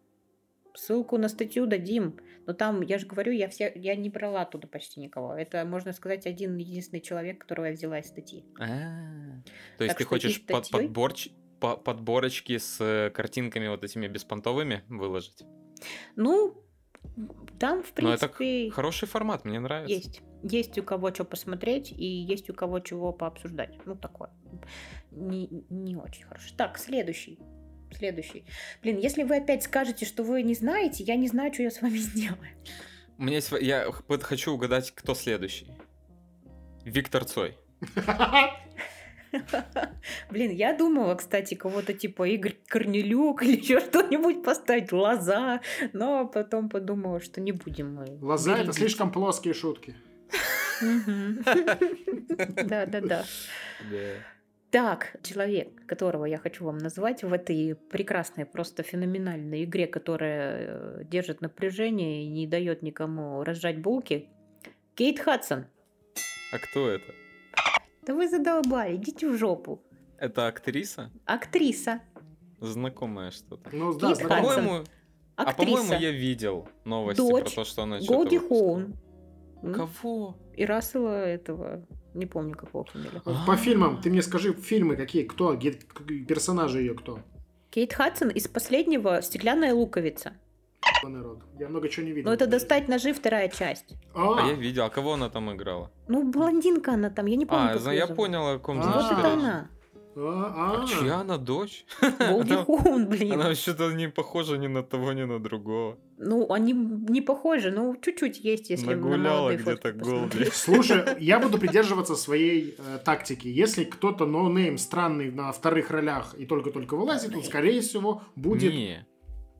Ссылку 0.75 1.17
на 1.17 1.29
статью 1.29 1.65
дадим. 1.65 2.17
Но 2.45 2.53
там, 2.53 2.81
я 2.81 2.97
же 2.97 3.05
говорю, 3.07 3.31
я, 3.31 3.47
все, 3.47 3.71
я 3.75 3.95
не 3.95 4.09
брала 4.09 4.41
оттуда 4.41 4.67
почти 4.67 4.99
никого. 4.99 5.33
Это, 5.33 5.63
можно 5.65 5.93
сказать, 5.93 6.25
один 6.27 6.57
единственный 6.57 7.01
человек, 7.01 7.39
которого 7.39 7.65
я 7.67 7.71
взяла 7.73 7.99
из 7.99 8.07
статьи. 8.07 8.43
А, 8.59 9.41
То 9.77 9.83
есть 9.85 9.95
Так 9.95 9.97
ты 9.97 10.03
хочешь 10.03 10.45
под- 10.45 10.69
подборч- 10.71 11.31
по- 11.59 11.77
подборочки 11.77 12.57
с 12.57 13.11
картинками 13.13 13.67
вот 13.67 13.83
этими 13.83 14.07
беспонтовыми 14.07 14.83
выложить? 14.89 15.43
Ну, 16.15 16.61
там, 17.59 17.83
в 17.83 17.93
Ну, 17.97 18.09
это 18.09 18.27
принципе, 18.27 18.71
Хороший 18.71 19.07
формат, 19.07 19.45
мне 19.45 19.59
нравится. 19.59 19.93
есть. 19.93 20.21
Есть 20.43 20.77
у 20.77 20.83
кого 20.83 21.13
что 21.13 21.25
посмотреть 21.25 21.91
и 21.91 22.05
есть 22.05 22.49
у 22.49 22.53
кого 22.53 22.79
чего 22.79 23.11
пообсуждать. 23.11 23.77
Ну, 23.85 23.95
такое. 23.95 24.29
Не, 25.11 25.49
не 25.69 25.95
очень 25.97 26.23
хорошо. 26.23 26.53
Так, 26.55 26.77
следующий. 26.77 27.39
Следующий. 27.91 28.45
Блин, 28.81 28.97
если 28.99 29.23
вы 29.23 29.37
опять 29.37 29.63
скажете, 29.63 30.05
что 30.05 30.23
вы 30.23 30.43
не 30.43 30.53
знаете, 30.53 31.03
я 31.03 31.15
не 31.15 31.27
знаю, 31.27 31.53
что 31.53 31.63
я 31.63 31.71
с 31.71 31.81
вами 31.81 31.97
сделаю. 31.97 32.37
В- 33.17 33.59
Я 33.61 33.91
хочу 34.21 34.53
угадать, 34.53 34.91
кто 34.91 35.13
следующий. 35.13 35.67
Виктор 36.85 37.25
Цой. 37.25 37.57
Блин, 40.29 40.51
я 40.51 40.75
думала, 40.75 41.15
кстати, 41.15 41.55
кого-то 41.55 41.93
типа 41.93 42.27
Игорь 42.27 42.57
Корнелюк 42.67 43.43
или 43.43 43.57
еще 43.57 43.79
что-нибудь 43.79 44.43
поставить, 44.43 44.91
Лоза, 44.91 45.61
но 45.93 46.27
потом 46.27 46.69
подумала, 46.69 47.19
что 47.21 47.41
не 47.41 47.51
будем 47.51 47.95
мы. 47.95 48.17
Лоза 48.21 48.57
это 48.57 48.73
слишком 48.73 49.11
плоские 49.11 49.53
шутки. 49.53 49.95
Да-да-да. 52.63 53.25
Так, 54.71 55.15
человек, 55.23 55.83
которого 55.87 56.25
я 56.25 56.37
хочу 56.37 56.63
вам 56.63 56.77
назвать 56.77 57.23
в 57.23 57.33
этой 57.33 57.73
прекрасной, 57.89 58.45
просто 58.45 58.83
феноменальной 58.83 59.63
игре, 59.63 59.87
которая 59.87 60.57
э, 60.59 61.03
держит 61.05 61.41
напряжение 61.41 62.25
и 62.25 62.27
не 62.27 62.45
дает 62.45 62.83
никому 62.83 63.43
разжать 63.43 63.79
булки, 63.79 64.29
Кейт 64.93 65.19
Хадсон. 65.19 65.65
А 66.53 66.59
кто 66.59 66.87
это? 66.87 67.11
Да 68.09 68.15
вы 68.15 68.27
задолбали, 68.27 68.95
идите 68.95 69.29
в 69.29 69.37
жопу. 69.37 69.83
Это 70.17 70.47
актриса? 70.47 71.11
Актриса. 71.25 72.01
Знакомая 72.59 73.29
что-то. 73.29 73.69
Ну 73.71 73.93
да, 73.93 74.07
Кейт 74.07 74.17
знакомый. 74.17 74.41
Хадсон. 74.47 74.63
По-моему, 74.65 74.85
а 75.35 75.53
по-моему, 75.53 75.93
я 75.93 76.09
видел 76.09 76.67
новости 76.85 77.21
Дочь 77.21 77.53
про 77.53 77.61
то, 77.61 77.63
что 77.65 77.83
она 77.83 77.99
Голди. 77.99 78.39
Хоун. 78.39 78.95
Кого? 79.61 80.35
И 80.57 80.65
Рассела 80.65 81.23
этого, 81.23 81.85
не 82.15 82.25
помню 82.25 82.55
какого 82.55 82.83
фамилия. 82.85 83.21
По 83.45 83.55
фильмам, 83.55 84.01
ты 84.01 84.09
мне 84.09 84.23
скажи, 84.23 84.53
фильмы 84.53 84.95
какие, 84.95 85.21
кто, 85.21 85.55
персонажи 85.55 86.79
ее 86.79 86.95
кто? 86.95 87.19
Кейт 87.69 87.93
Хадсон 87.93 88.29
из 88.29 88.47
последнего 88.47 89.21
«Стеклянная 89.21 89.75
луковица». 89.75 90.33
Народ. 91.03 91.39
Я 91.59 91.69
много 91.69 91.89
чего 91.89 92.05
не 92.05 92.11
видел. 92.11 92.29
Ну, 92.29 92.35
это 92.35 92.47
«Достать 92.47 92.87
ножи» 92.87 93.13
вторая 93.13 93.49
часть. 93.49 93.95
А 94.13 94.43
А, 94.43 94.47
я 94.47 94.53
видел. 94.53 94.83
А 94.85 94.89
кого 94.89 95.13
она 95.13 95.29
там 95.29 95.53
играла? 95.53 95.91
Ну, 96.07 96.29
блондинка 96.31 96.93
она 96.93 97.09
там, 97.09 97.25
я 97.27 97.35
не 97.35 97.45
помню, 97.45 97.69
А, 97.71 97.73
я 97.93 98.05
зовут. 98.05 98.15
понял, 98.15 98.47
о 98.47 98.59
ком 98.59 98.79
А, 98.79 98.83
ты 98.83 98.89
Вот 98.89 99.11
это 99.19 99.33
она. 99.33 99.69
а, 100.15 100.53
А 100.77 100.83
а. 100.83 100.87
чья 100.87 101.15
она 101.21 101.37
дочь? 101.37 101.85
Голди 102.19 102.55
Хоун, 102.55 103.07
блин. 103.07 103.33
Она 103.33 103.55
что-то 103.55 103.91
не 103.93 104.09
похожа 104.09 104.57
ни 104.57 104.67
на 104.67 104.83
того, 104.83 105.13
ни 105.13 105.23
на 105.23 105.39
другого. 105.39 105.97
Ну, 106.17 106.51
они 106.51 106.73
не 106.73 107.21
похожи, 107.21 107.71
ну, 107.71 107.95
чуть-чуть 108.01 108.39
есть, 108.43 108.69
если 108.69 108.87
на 108.87 108.95
Нагуляла 108.95 109.37
молодые 109.51 109.59
где-то. 109.59 109.91
Голди. 109.93 110.45
Слушай, 110.53 111.03
я 111.19 111.39
буду 111.39 111.57
придерживаться 111.57 112.15
своей 112.15 112.75
э, 112.77 112.99
тактики. 113.05 113.47
Если 113.47 113.85
кто-то 113.85 114.25
ноунейм 114.25 114.77
странный 114.77 115.31
на 115.31 115.51
вторых 115.53 115.91
ролях 115.91 116.35
и 116.37 116.45
только-только 116.45 116.95
вылазит, 116.97 117.33
он, 117.35 117.43
скорее 117.43 117.79
всего, 117.81 118.21
будет... 118.35 118.73
Не, 118.73 119.07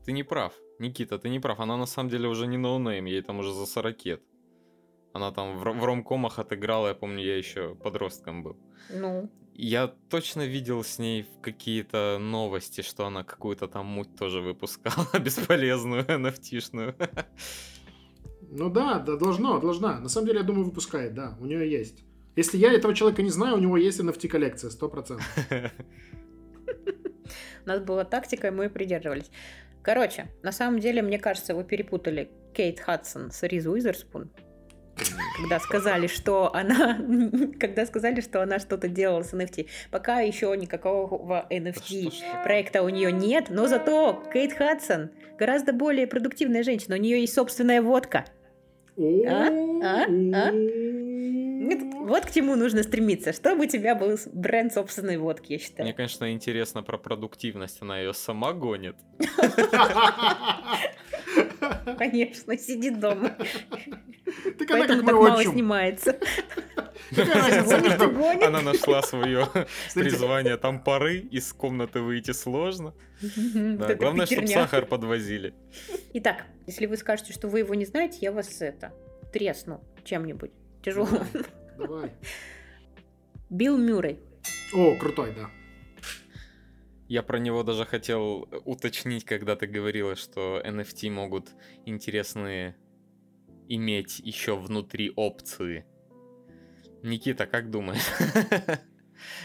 ты 0.04 0.12
не 0.12 0.22
прав. 0.22 0.52
Никита, 0.80 1.18
ты 1.18 1.28
не 1.28 1.40
прав. 1.40 1.60
Она 1.60 1.76
на 1.76 1.86
самом 1.86 2.10
деле 2.10 2.28
уже 2.28 2.46
не 2.46 2.58
ноунейм, 2.58 3.04
ей 3.04 3.22
там 3.22 3.38
уже 3.38 3.52
за 3.52 3.66
40 3.66 3.96
Она 5.12 5.30
там 5.30 5.58
в, 5.58 5.62
в 5.62 5.84
ромкомах 5.84 6.38
отыграла, 6.38 6.88
я 6.88 6.94
помню, 6.94 7.22
я 7.22 7.36
еще 7.36 7.74
подростком 7.74 8.42
был. 8.42 8.56
Ну, 8.90 9.30
Я 9.54 9.88
точно 10.08 10.46
видел 10.46 10.82
с 10.82 10.98
ней 10.98 11.26
какие-то 11.42 12.18
новости, 12.20 12.82
что 12.82 13.06
она 13.06 13.24
какую-то 13.24 13.68
там 13.68 13.86
муть 13.86 14.16
тоже 14.16 14.40
выпускала, 14.40 15.06
бесполезную, 15.24 16.04
nft 16.04 16.94
Ну 18.50 18.70
да, 18.70 18.98
да, 18.98 19.16
должно, 19.16 19.60
должна. 19.60 20.00
На 20.00 20.08
самом 20.08 20.26
деле, 20.26 20.38
я 20.38 20.44
думаю, 20.44 20.64
выпускает, 20.64 21.14
да, 21.14 21.36
у 21.40 21.46
нее 21.46 21.70
есть. 21.70 22.04
Если 22.36 22.58
я 22.58 22.72
этого 22.72 22.94
человека 22.94 23.22
не 23.22 23.30
знаю, 23.30 23.56
у 23.56 23.60
него 23.60 23.76
есть 23.76 24.00
NFT-коллекция, 24.00 24.70
100%. 24.70 25.20
у 27.64 27.68
нас 27.68 27.80
была 27.80 28.04
тактика, 28.04 28.48
и 28.48 28.50
мы 28.50 28.70
придерживались. 28.70 29.30
Короче, 29.82 30.28
на 30.42 30.52
самом 30.52 30.80
деле, 30.80 31.02
мне 31.02 31.18
кажется, 31.18 31.54
вы 31.54 31.64
перепутали 31.64 32.30
Кейт 32.54 32.80
Хадсон 32.80 33.30
с 33.30 33.42
Риз 33.42 33.66
Уизерспун. 33.66 34.30
Когда 35.40 35.58
сказали, 35.60 36.06
что 36.06 36.54
она, 36.54 36.98
когда 37.60 37.86
сказали, 37.86 38.20
что 38.20 38.42
она 38.42 38.58
что-то 38.58 38.88
делала 38.88 39.22
с 39.22 39.32
NFT, 39.32 39.68
пока 39.90 40.20
еще 40.20 40.54
никакого 40.56 41.46
NFT 41.50 42.12
проекта 42.44 42.82
у 42.82 42.88
нее 42.88 43.10
нет, 43.10 43.46
но 43.48 43.66
зато 43.66 44.22
Кейт 44.32 44.52
Хадсон 44.52 45.10
гораздо 45.38 45.72
более 45.72 46.06
продуктивная 46.06 46.62
женщина, 46.62 46.96
у 46.96 46.98
нее 46.98 47.20
есть 47.20 47.34
собственная 47.34 47.80
водка. 47.80 48.26
А? 48.98 49.48
А? 49.82 50.04
А? 50.34 50.52
Нет, 51.70 51.82
Вот 51.94 52.26
к 52.26 52.32
чему 52.32 52.56
нужно 52.56 52.82
стремиться, 52.82 53.32
чтобы 53.32 53.64
у 53.64 53.68
тебя 53.68 53.94
был 53.94 54.18
бренд 54.32 54.72
собственной 54.72 55.18
водки, 55.18 55.52
я 55.52 55.58
Мне, 55.58 55.64
считаю. 55.64 55.94
конечно, 55.94 56.32
интересно 56.32 56.82
про 56.82 56.98
продуктивность. 56.98 57.80
Она 57.80 58.00
ее 58.00 58.12
сама 58.12 58.52
гонит. 58.52 58.96
Конечно, 61.98 62.56
сидит 62.58 62.98
дома, 62.98 63.36
Так 64.58 64.70
она 64.70 64.78
поэтому 64.80 64.98
как 65.00 65.06
так 65.06 65.14
мой 65.14 65.28
мало 65.28 65.38
отчим. 65.40 65.52
снимается. 65.52 66.18
Она 68.46 68.62
нашла 68.62 69.02
свое 69.02 69.46
призвание. 69.94 70.56
Там 70.56 70.82
пары, 70.82 71.18
из 71.18 71.52
комнаты 71.52 72.00
выйти 72.00 72.32
сложно. 72.32 72.94
Вот 73.20 73.96
главное, 73.96 74.26
чтобы 74.26 74.46
сахар 74.48 74.86
подвозили. 74.86 75.54
Итак, 76.14 76.44
если 76.66 76.86
вы 76.86 76.96
скажете, 76.96 77.32
что 77.32 77.48
вы 77.48 77.60
его 77.60 77.74
не 77.74 77.84
знаете, 77.84 78.18
я 78.20 78.32
вас 78.32 78.60
это 78.60 78.92
тресну 79.32 79.82
чем-нибудь 80.04 80.50
тяжелым. 80.82 81.26
Давай. 81.78 82.12
Билл 83.48 83.76
Мюррей. 83.78 84.18
О, 84.72 84.96
крутой, 84.96 85.34
да. 85.34 85.50
Я 87.08 87.24
про 87.24 87.38
него 87.38 87.64
даже 87.64 87.84
хотел 87.84 88.48
уточнить, 88.64 89.24
когда 89.24 89.56
ты 89.56 89.66
говорила, 89.66 90.14
что 90.14 90.62
NFT 90.64 91.10
могут 91.10 91.48
интересные 91.84 92.76
иметь 93.68 94.20
еще 94.20 94.56
внутри 94.56 95.12
опции. 95.16 95.84
Никита, 97.02 97.46
как 97.46 97.70
думаешь? 97.70 98.04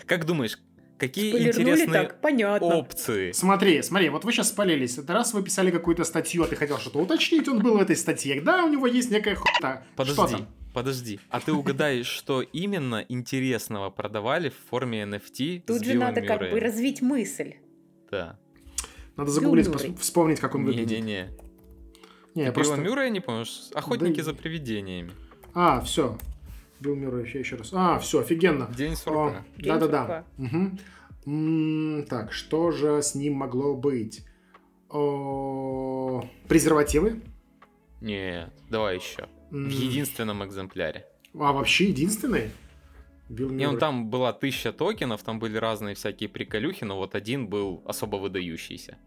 Как 0.05 0.26
думаешь, 0.26 0.57
какие 0.97 1.32
Спойлернули 1.32 1.61
интересные 1.63 2.03
так, 2.03 2.21
понятно. 2.21 2.67
опции? 2.67 3.34
Смотри, 3.34 3.82
смотри, 3.82 4.07
вот 4.07 4.23
вы 4.23 4.32
сейчас 4.32 4.49
спалились. 4.49 4.97
Это 4.97 5.11
раз 5.13 5.34
вы 5.34 5.43
писали 5.43 5.69
какую-то 5.69 6.05
статью, 6.05 6.43
а 6.43 6.47
ты 6.47 6.55
хотел 6.55 6.78
что-то 6.78 6.99
уточнить, 6.99 7.47
он 7.49 7.61
был 7.61 7.78
в 7.78 7.82
этой 7.82 7.97
статье. 7.97 8.39
Да, 8.41 8.63
у 8.63 8.69
него 8.69 8.88
есть 8.88 9.11
некая 9.11 9.36
хуйта. 9.36 9.84
Что 9.84 10.15
Подожди, 10.15 10.38
там? 10.38 10.47
Подожди. 10.76 11.19
А 11.30 11.39
ты 11.39 11.51
угадаешь, 11.53 12.05
что 12.05 12.41
именно 12.41 13.03
интересного 13.09 13.89
продавали 13.89 14.49
в 14.49 14.57
форме 14.69 15.03
NFT 15.03 15.63
Тут 15.65 15.84
же 15.84 15.95
надо 15.95 16.21
как 16.21 16.39
бы 16.51 16.59
развить 16.59 17.01
мысль. 17.01 17.55
Да. 18.11 18.38
Надо 19.15 19.32
загуглить, 19.32 19.67
пос- 19.67 19.97
вспомнить, 19.97 20.39
как 20.39 20.53
он 20.55 20.65
выглядит. 20.65 20.91
Не-не-не. 20.99 21.30
Не, 22.36 22.43
я 22.43 22.51
просто... 22.51 22.76
Мюррея 22.76 23.09
не 23.09 23.21
помнишь? 23.21 23.69
Охотники 23.73 24.17
Да- 24.17 24.23
за 24.23 24.34
привидениями. 24.34 25.11
А, 25.53 25.80
все. 25.82 26.17
Билл 26.82 26.95
Мюррей, 26.95 27.26
еще, 27.26 27.39
еще 27.39 27.55
раз. 27.55 27.69
А, 27.73 27.97
все, 27.99 28.19
офигенно. 28.19 28.69
День 28.76 28.95
сурка. 28.97 29.45
Да-да-да. 29.57 30.26
Так, 32.09 32.34
что 32.34 32.71
же 32.71 33.01
с 33.01 33.15
ним 33.15 33.36
могло 33.36 33.73
быть? 33.76 34.26
О, 34.89 36.23
Презервативы? 36.47 37.21
Нет, 38.01 38.51
давай 38.69 38.97
еще. 38.97 39.28
В 39.56 39.70
единственном 39.70 40.43
экземпляре. 40.43 41.06
А 41.34 41.53
вообще 41.53 41.86
единственный? 41.86 42.51
Билл 43.30 43.49
Не, 43.49 43.66
он 43.66 43.72
Мюррей. 43.72 43.80
там 43.80 44.10
была 44.10 44.34
тысяча 44.34 44.72
токенов, 44.74 45.24
там 45.24 45.39
были 45.39 45.58
разные 45.58 45.95
всякие 45.95 46.30
приколюхи, 46.30 46.84
но 46.84 46.97
вот 46.97 47.16
один 47.16 47.47
был 47.47 47.82
особо 47.86 48.18
выдающийся. 48.18 48.97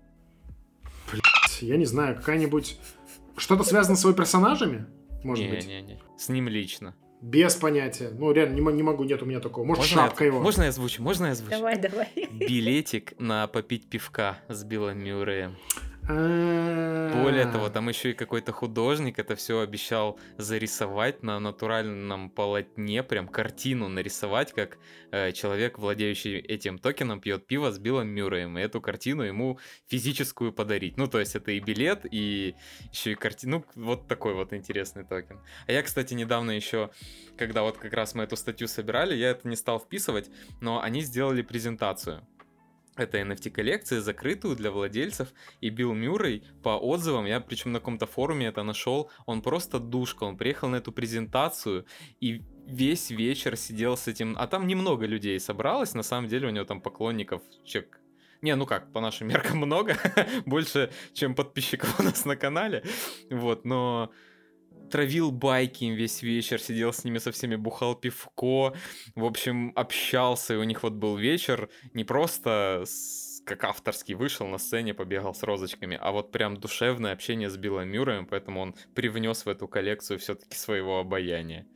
Я 1.61 1.77
не 1.77 1.85
знаю, 1.85 2.17
какая-нибудь... 2.17 2.79
Что-то 3.37 3.63
связано 3.63 3.97
с 3.97 4.03
его 4.05 4.13
персонажами? 4.15 4.87
Может 5.23 5.49
быть? 5.49 5.67
Не-не-не. 5.67 6.01
С 6.17 6.29
ним 6.29 6.49
лично. 6.49 6.95
Без 7.21 7.55
понятия. 7.55 8.11
Ну, 8.11 8.33
реально, 8.33 8.55
не, 8.55 8.73
не 8.77 8.83
могу, 8.83 9.05
нет 9.05 9.23
у 9.23 9.27
меня 9.27 9.41
такого. 9.41 9.65
Может, 9.65 9.83
Можно 9.85 10.03
шапка 10.03 10.25
я, 10.25 10.31
его. 10.31 10.41
можно 10.41 10.63
я 10.63 10.69
озвучу? 10.69 11.03
Можно 11.03 11.27
я 11.27 11.33
озвучу? 11.33 11.51
Давай, 11.51 11.79
давай. 11.79 12.09
Билетик 12.33 13.19
на 13.21 13.47
попить 13.49 13.89
пивка 13.89 14.39
с 14.49 14.65
Биллом 14.65 14.99
Мюрреем. 14.99 15.57
А, 16.11 17.23
Более 17.23 17.45
того, 17.45 17.69
там 17.69 17.89
еще 17.89 18.13
и 18.13 18.15
какой-то 18.15 18.53
художник 18.53 19.19
это 19.19 19.37
все 19.37 19.61
обещал 19.61 20.19
зарисовать 20.39 21.23
на 21.23 21.39
натуральном 21.39 22.31
полотне, 22.31 23.03
прям 23.03 23.29
картину 23.29 23.89
нарисовать, 23.89 24.53
как 24.53 24.79
э, 25.11 25.33
человек, 25.33 25.79
владеющий 25.79 26.39
этим 26.39 26.79
токеном, 26.79 27.21
пьет 27.21 27.47
пиво 27.47 27.71
с 27.71 27.79
Биллом 27.79 28.09
Мюрреем, 28.09 28.57
и 28.57 28.63
эту 28.63 28.81
картину 28.81 29.23
ему 29.23 29.59
физическую 29.89 30.53
подарить. 30.53 30.97
Ну, 30.97 31.09
то 31.09 31.21
есть 31.21 31.37
это 31.37 31.53
и 31.53 31.61
билет, 31.61 32.07
и 32.11 32.55
еще 32.91 33.13
и 33.13 33.15
картину. 33.15 33.65
Ну, 33.75 33.85
вот 33.85 34.09
такой 34.09 34.33
вот 34.33 34.55
интересный 34.55 35.05
токен. 35.05 35.41
А 35.67 35.73
я, 35.73 35.83
кстати, 35.83 36.15
недавно 36.15 36.53
еще, 36.53 36.91
когда 37.37 37.63
вот 37.63 37.77
как 37.77 37.93
раз 37.93 38.15
мы 38.15 38.25
эту 38.25 38.37
статью 38.37 38.67
собирали, 38.67 39.15
я 39.15 39.31
это 39.31 39.47
не 39.47 39.57
стал 39.57 39.79
вписывать, 39.79 40.31
но 40.61 40.81
они 40.81 41.03
сделали 41.03 41.43
презентацию 41.43 42.27
этой 43.01 43.23
NFT-коллекции, 43.23 43.99
закрытую 43.99 44.57
для 44.57 44.71
владельцев, 44.71 45.29
и 45.61 45.71
Билл 45.71 45.95
Мюррей, 45.95 46.45
по 46.63 46.77
отзывам, 46.77 47.27
я 47.27 47.41
причем 47.41 47.73
на 47.73 47.79
каком-то 47.79 48.07
форуме 48.07 48.47
это 48.47 48.63
нашел, 48.63 49.11
он 49.27 49.43
просто 49.43 49.79
душка, 49.79 50.25
он 50.25 50.37
приехал 50.37 50.69
на 50.69 50.77
эту 50.77 50.93
презентацию, 50.93 51.87
и 52.21 52.43
весь 52.67 53.11
вечер 53.11 53.57
сидел 53.57 53.97
с 53.97 54.09
этим, 54.09 54.37
а 54.39 54.47
там 54.47 54.67
немного 54.67 55.07
людей 55.07 55.39
собралось, 55.41 55.95
на 55.95 56.03
самом 56.03 56.29
деле 56.29 56.49
у 56.49 56.51
него 56.51 56.65
там 56.65 56.81
поклонников 56.81 57.43
человек 57.65 58.01
не, 58.41 58.55
ну 58.55 58.67
как, 58.67 58.93
по 58.93 59.01
нашим 59.01 59.29
меркам 59.29 59.59
много, 59.67 59.97
больше, 60.47 60.91
чем 61.13 61.35
подписчиков 61.35 61.99
у 61.99 62.03
нас 62.03 62.25
на 62.25 62.37
канале, 62.37 62.85
вот, 63.31 63.65
но 63.65 64.11
травил 64.91 65.31
байки 65.31 65.85
им 65.85 65.95
весь 65.95 66.23
вечер, 66.23 66.61
сидел 66.61 66.93
с 66.93 67.05
ними 67.05 67.19
со 67.19 67.31
всеми, 67.33 67.57
бухал 67.57 67.95
пивко, 67.95 68.75
в 69.15 69.25
общем, 69.25 69.73
общался, 69.77 70.55
и 70.55 70.57
у 70.57 70.65
них 70.65 70.83
вот 70.83 70.95
был 70.95 71.17
вечер 71.17 71.69
не 71.95 72.05
просто 72.05 72.83
с- 72.87 73.41
как 73.45 73.65
авторский 73.65 74.15
вышел 74.15 74.47
на 74.47 74.59
сцене, 74.59 74.93
побегал 74.95 75.35
с 75.35 75.43
розочками, 75.43 75.99
а 76.01 76.13
вот 76.13 76.33
прям 76.33 76.57
душевное 76.57 77.13
общение 77.13 77.49
с 77.49 77.57
Биллом 77.57 77.89
Мюрреем, 77.89 78.27
поэтому 78.27 78.61
он 78.61 78.75
привнес 78.95 79.47
в 79.47 79.49
эту 79.49 79.69
коллекцию 79.69 80.19
все-таки 80.19 80.57
своего 80.57 80.99
обаяния. 80.99 81.67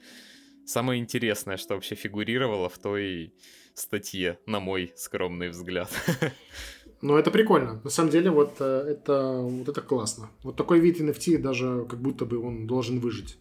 Самое 0.67 1.01
интересное, 1.01 1.57
что 1.57 1.75
вообще 1.75 1.95
фигурировало 1.95 2.69
в 2.69 2.79
той 2.79 3.35
статье, 3.75 4.39
на 4.47 4.61
мой 4.61 4.93
скромный 4.97 5.49
взгляд. 5.49 5.91
Ну, 7.03 7.17
это 7.17 7.33
прикольно. 7.33 7.81
На 7.83 7.91
самом 7.91 8.11
деле, 8.11 8.31
вот 8.31 8.57
э, 8.61 8.65
это, 8.65 9.41
вот 9.43 9.69
это 9.69 9.81
классно. 9.83 10.31
Вот 10.45 10.55
такой 10.55 10.79
вид 10.79 11.01
NFT 11.01 11.39
даже 11.39 11.85
как 11.91 12.01
будто 12.01 12.25
бы 12.25 12.39
он 12.39 12.69
должен 12.69 13.01
выжить. 13.01 13.39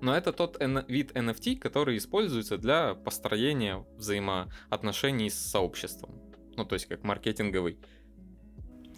Но 0.00 0.14
это 0.14 0.32
тот 0.32 0.60
вид 0.88 1.12
NFT, 1.12 1.56
который 1.56 1.96
используется 1.96 2.58
для 2.58 2.94
построения 2.94 3.86
взаимоотношений 3.96 5.30
с 5.30 5.34
сообществом. 5.34 6.20
Ну, 6.56 6.64
то 6.64 6.74
есть 6.74 6.86
как 6.86 7.04
маркетинговый 7.04 7.78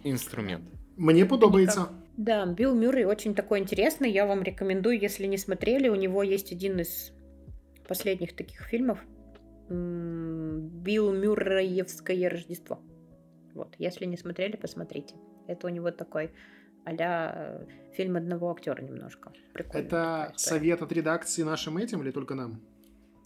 инструмент. 0.05 0.65
Мне 0.97 1.27
подобается. 1.27 1.91
Да, 2.17 2.47
Билл 2.47 2.75
Мюррей 2.75 3.05
очень 3.05 3.35
такой 3.35 3.61
интересный. 3.61 4.11
Я 4.11 4.27
вам 4.27 4.43
рекомендую, 4.43 4.99
если 4.99 5.27
не 5.27 5.37
смотрели, 5.37 5.89
у 5.89 5.95
него 5.95 6.23
есть 6.23 6.51
один 6.51 6.81
из 6.81 7.13
последних 7.87 8.35
таких 8.35 8.63
фильмов. 8.63 8.99
Билл 9.69 11.13
Мюрреевское 11.13 12.29
Рождество. 12.31 12.81
Вот, 13.59 13.75
если 13.79 14.07
не 14.07 14.17
смотрели, 14.17 14.57
посмотрите. 14.57 15.17
Это 15.49 15.67
у 15.67 15.71
него 15.71 15.91
такой 15.91 16.31
а 16.85 17.61
фильм 17.93 18.17
одного 18.17 18.51
актера 18.51 18.81
немножко. 18.81 19.33
Прикольно. 19.53 19.85
Это 19.85 20.33
совет 20.37 20.81
от 20.81 20.93
редакции 20.93 21.43
нашим 21.43 21.77
этим 21.77 22.03
или 22.03 22.13
только 22.13 22.35
нам? 22.35 22.61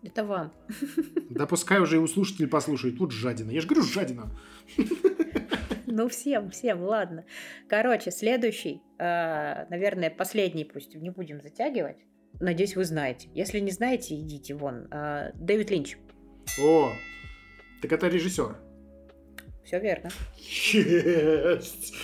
Это 0.03 0.25
вам. 0.25 0.53
Да 1.31 1.47
пускай 1.47 1.81
уже 1.81 1.97
и 1.97 1.99
у 1.99 2.07
слушателей 2.07 2.49
послушают. 2.49 2.99
Тут 2.99 3.13
жадина. 3.13 3.51
Я 3.51 3.61
же 3.61 3.69
говорю, 3.69 3.85
жадина. 3.85 4.31
Ну, 5.87 6.09
всем, 6.09 6.51
всем, 6.51 6.81
ладно. 6.81 7.27
Короче, 7.69 8.11
следующий, 8.11 8.81
э, 8.99 9.67
наверное, 9.69 10.09
последний, 10.09 10.65
пусть 10.65 10.95
не 10.95 11.11
будем 11.11 11.43
затягивать. 11.43 11.99
Надеюсь, 12.41 12.77
вы 12.77 12.85
знаете. 12.87 13.29
Если 13.35 13.59
не 13.59 13.73
знаете, 13.73 14.19
идите 14.19 14.55
вон. 14.55 14.89
Э, 14.91 15.33
Дэвид 15.35 15.71
Линч. 15.71 15.99
О, 16.59 16.93
так 17.83 17.93
это 17.93 18.09
режиссер. 18.09 18.57
Все 19.65 19.79
верно. 19.79 20.11
Есть. 20.37 21.95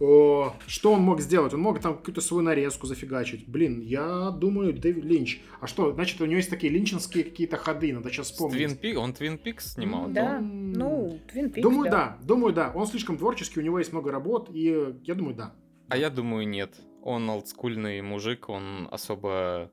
О, 0.00 0.52
что 0.66 0.92
он 0.92 1.02
мог 1.02 1.20
сделать? 1.20 1.54
Он 1.54 1.60
мог 1.60 1.80
там 1.80 1.96
какую-то 1.96 2.20
свою 2.20 2.42
нарезку 2.42 2.86
зафигачить. 2.86 3.46
Блин, 3.46 3.80
я 3.80 4.30
думаю, 4.30 4.72
Дэвид 4.72 5.04
Линч. 5.04 5.40
А 5.60 5.66
что, 5.66 5.92
значит, 5.92 6.20
у 6.20 6.24
него 6.24 6.36
есть 6.36 6.50
такие 6.50 6.72
линчинские 6.72 7.24
какие-то 7.24 7.56
ходы, 7.56 7.92
надо 7.92 8.10
сейчас 8.10 8.30
вспомнить. 8.30 8.60
Twin 8.60 8.80
Peaks, 8.80 8.96
он 8.96 9.10
Twin 9.12 9.40
Peaks 9.40 9.60
снимал? 9.60 10.08
Да, 10.08 10.40
ну, 10.40 11.20
Твин 11.30 11.50
Пикс, 11.50 11.62
Думаю, 11.62 11.90
да. 11.90 12.18
Думаю, 12.22 12.52
да. 12.52 12.72
Он 12.74 12.86
слишком 12.86 13.16
творческий, 13.16 13.60
у 13.60 13.62
него 13.62 13.78
есть 13.78 13.92
много 13.92 14.10
работ, 14.10 14.50
и 14.52 14.94
я 15.04 15.14
думаю, 15.14 15.36
да. 15.36 15.54
А 15.88 15.96
я 15.96 16.10
думаю, 16.10 16.48
нет. 16.48 16.74
Он 17.02 17.30
олдскульный 17.30 18.02
мужик, 18.02 18.48
он 18.48 18.88
особо 18.90 19.70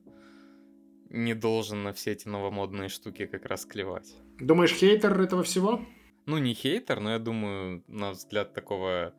не 1.10 1.34
должен 1.34 1.82
на 1.82 1.92
все 1.92 2.12
эти 2.12 2.28
новомодные 2.28 2.88
штуки 2.88 3.26
как 3.26 3.46
раз 3.46 3.66
клевать. 3.66 4.14
Думаешь, 4.38 4.72
хейтер 4.72 5.20
этого 5.20 5.42
всего? 5.42 5.80
Ну, 6.26 6.38
не 6.38 6.54
хейтер, 6.54 7.00
но 7.00 7.12
я 7.12 7.18
думаю, 7.18 7.84
на 7.86 8.12
взгляд 8.12 8.54
такого 8.54 9.14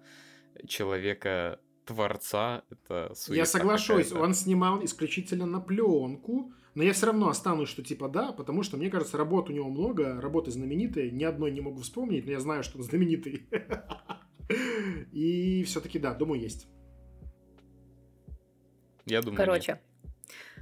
человека 0.67 1.59
творца 1.85 2.63
это 2.69 3.13
суета 3.13 3.39
Я 3.39 3.45
соглашусь, 3.45 4.11
он 4.11 4.33
снимал 4.33 4.83
исключительно 4.83 5.45
на 5.45 5.61
пленку, 5.61 6.51
но 6.73 6.83
я 6.83 6.93
все 6.93 7.07
равно 7.07 7.29
останусь, 7.29 7.69
что 7.69 7.83
типа 7.83 8.09
да, 8.09 8.31
потому 8.31 8.63
что 8.63 8.77
мне 8.77 8.89
кажется, 8.89 9.17
работ 9.17 9.49
у 9.49 9.53
него 9.53 9.69
много, 9.69 10.19
работы 10.19 10.51
знаменитые, 10.51 11.11
ни 11.11 11.23
одной 11.23 11.51
не 11.51 11.61
могу 11.61 11.81
вспомнить, 11.81 12.25
но 12.25 12.31
я 12.31 12.39
знаю, 12.39 12.63
что 12.63 12.77
он 12.77 12.83
знаменитый. 12.83 13.47
И 15.11 15.63
все-таки 15.63 15.99
да, 15.99 16.13
думаю, 16.13 16.41
есть. 16.41 16.67
Я 19.05 19.21
думаю, 19.21 19.37
Короче, 19.37 19.79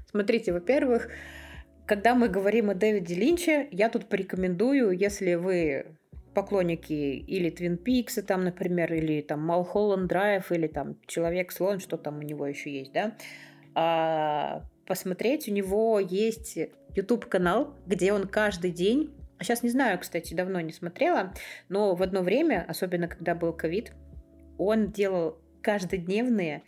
смотрите, 0.09 0.51
во-первых, 0.51 1.09
когда 1.85 2.15
мы 2.15 2.27
говорим 2.27 2.69
о 2.69 2.75
Дэвиде 2.75 3.15
Линче, 3.15 3.67
я 3.71 3.89
тут 3.89 4.09
порекомендую, 4.09 4.91
если 4.91 5.35
вы 5.35 5.97
поклонники 6.33 6.93
или 6.93 7.49
Твин 7.49 7.77
Пикса, 7.77 8.23
там, 8.23 8.43
например, 8.43 8.93
или 8.93 9.21
там 9.21 9.41
Малхолланд 9.45 10.07
Драйв, 10.07 10.51
или 10.51 10.67
там 10.67 10.97
Человек-слон, 11.07 11.79
что 11.79 11.97
там 11.97 12.19
у 12.19 12.21
него 12.21 12.45
еще 12.45 12.71
есть, 12.71 12.91
да, 12.93 13.15
а, 13.75 14.63
посмотреть, 14.85 15.47
у 15.47 15.51
него 15.51 15.99
есть 15.99 16.57
YouTube-канал, 16.95 17.75
где 17.85 18.13
он 18.13 18.27
каждый 18.27 18.71
день, 18.71 19.13
сейчас 19.39 19.63
не 19.63 19.69
знаю, 19.69 19.99
кстати, 19.99 20.33
давно 20.33 20.59
не 20.61 20.71
смотрела, 20.71 21.33
но 21.69 21.95
в 21.95 22.03
одно 22.03 22.21
время, 22.21 22.65
особенно 22.67 23.07
когда 23.07 23.35
был 23.35 23.53
ковид, 23.53 23.93
он 24.57 24.91
делал 24.91 25.39
каждодневные 25.61 26.63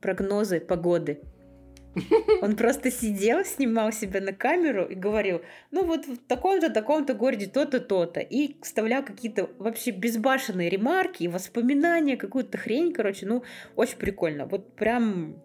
прогнозы 0.00 0.60
погоды. 0.60 1.20
Он 2.42 2.56
просто 2.56 2.90
сидел, 2.90 3.44
снимал 3.44 3.92
себя 3.92 4.20
на 4.20 4.32
камеру 4.32 4.84
и 4.84 4.94
говорил, 4.94 5.42
ну 5.70 5.84
вот 5.84 6.06
в 6.06 6.18
таком-то, 6.26 6.70
таком-то 6.70 7.14
городе 7.14 7.46
то-то, 7.46 7.80
то-то. 7.80 8.20
И 8.20 8.60
вставлял 8.62 9.04
какие-то 9.04 9.50
вообще 9.58 9.90
безбашенные 9.90 10.68
ремарки 10.68 11.26
воспоминания, 11.26 12.16
какую-то 12.16 12.58
хрень, 12.58 12.92
короче, 12.92 13.26
ну, 13.26 13.44
очень 13.76 13.98
прикольно. 13.98 14.46
Вот 14.46 14.74
прям 14.76 15.42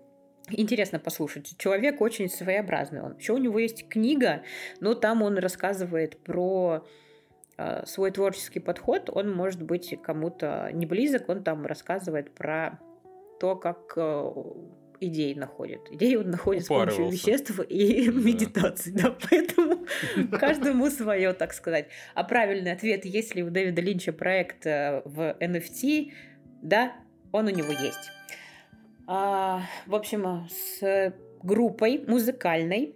интересно 0.51 0.99
послушать. 0.99 1.55
Человек 1.57 2.01
очень 2.01 2.29
своеобразный 2.29 3.01
он. 3.01 3.17
Еще 3.17 3.33
у 3.33 3.37
него 3.37 3.59
есть 3.59 3.87
книга, 3.87 4.43
но 4.79 4.95
там 4.95 5.21
он 5.21 5.37
рассказывает 5.37 6.23
про 6.23 6.85
э, 7.57 7.85
свой 7.85 8.11
творческий 8.11 8.59
подход. 8.59 9.09
Он 9.11 9.31
может 9.31 9.61
быть 9.61 9.95
кому-то 10.01 10.69
не 10.73 10.85
близок, 10.85 11.29
он 11.29 11.43
там 11.43 11.65
рассказывает 11.65 12.33
про 12.33 12.79
то, 13.39 13.55
как 13.55 13.93
э, 13.95 14.31
идеи 14.99 15.33
находит. 15.33 15.81
Идеи 15.91 16.15
он 16.15 16.31
находит 16.31 16.65
с 16.65 16.67
помощью 16.67 17.09
веществ 17.09 17.59
и 17.59 18.09
медитации, 18.11 18.91
да, 18.91 19.15
поэтому 19.29 19.85
каждому 20.39 20.89
свое, 20.89 21.33
так 21.33 21.53
сказать. 21.53 21.87
А 22.15 22.23
правильный 22.23 22.71
ответ, 22.71 23.05
есть 23.05 23.35
ли 23.35 23.43
у 23.43 23.49
Дэвида 23.49 23.81
Линча 23.81 24.13
проект 24.13 24.65
э, 24.65 25.01
в 25.05 25.35
NFT, 25.39 26.11
да, 26.61 26.93
он 27.31 27.47
у 27.47 27.49
него 27.49 27.71
есть. 27.71 28.11
А, 29.07 29.63
в 29.87 29.95
общем, 29.95 30.47
с 30.49 31.13
группой 31.41 32.03
музыкальной 32.05 32.95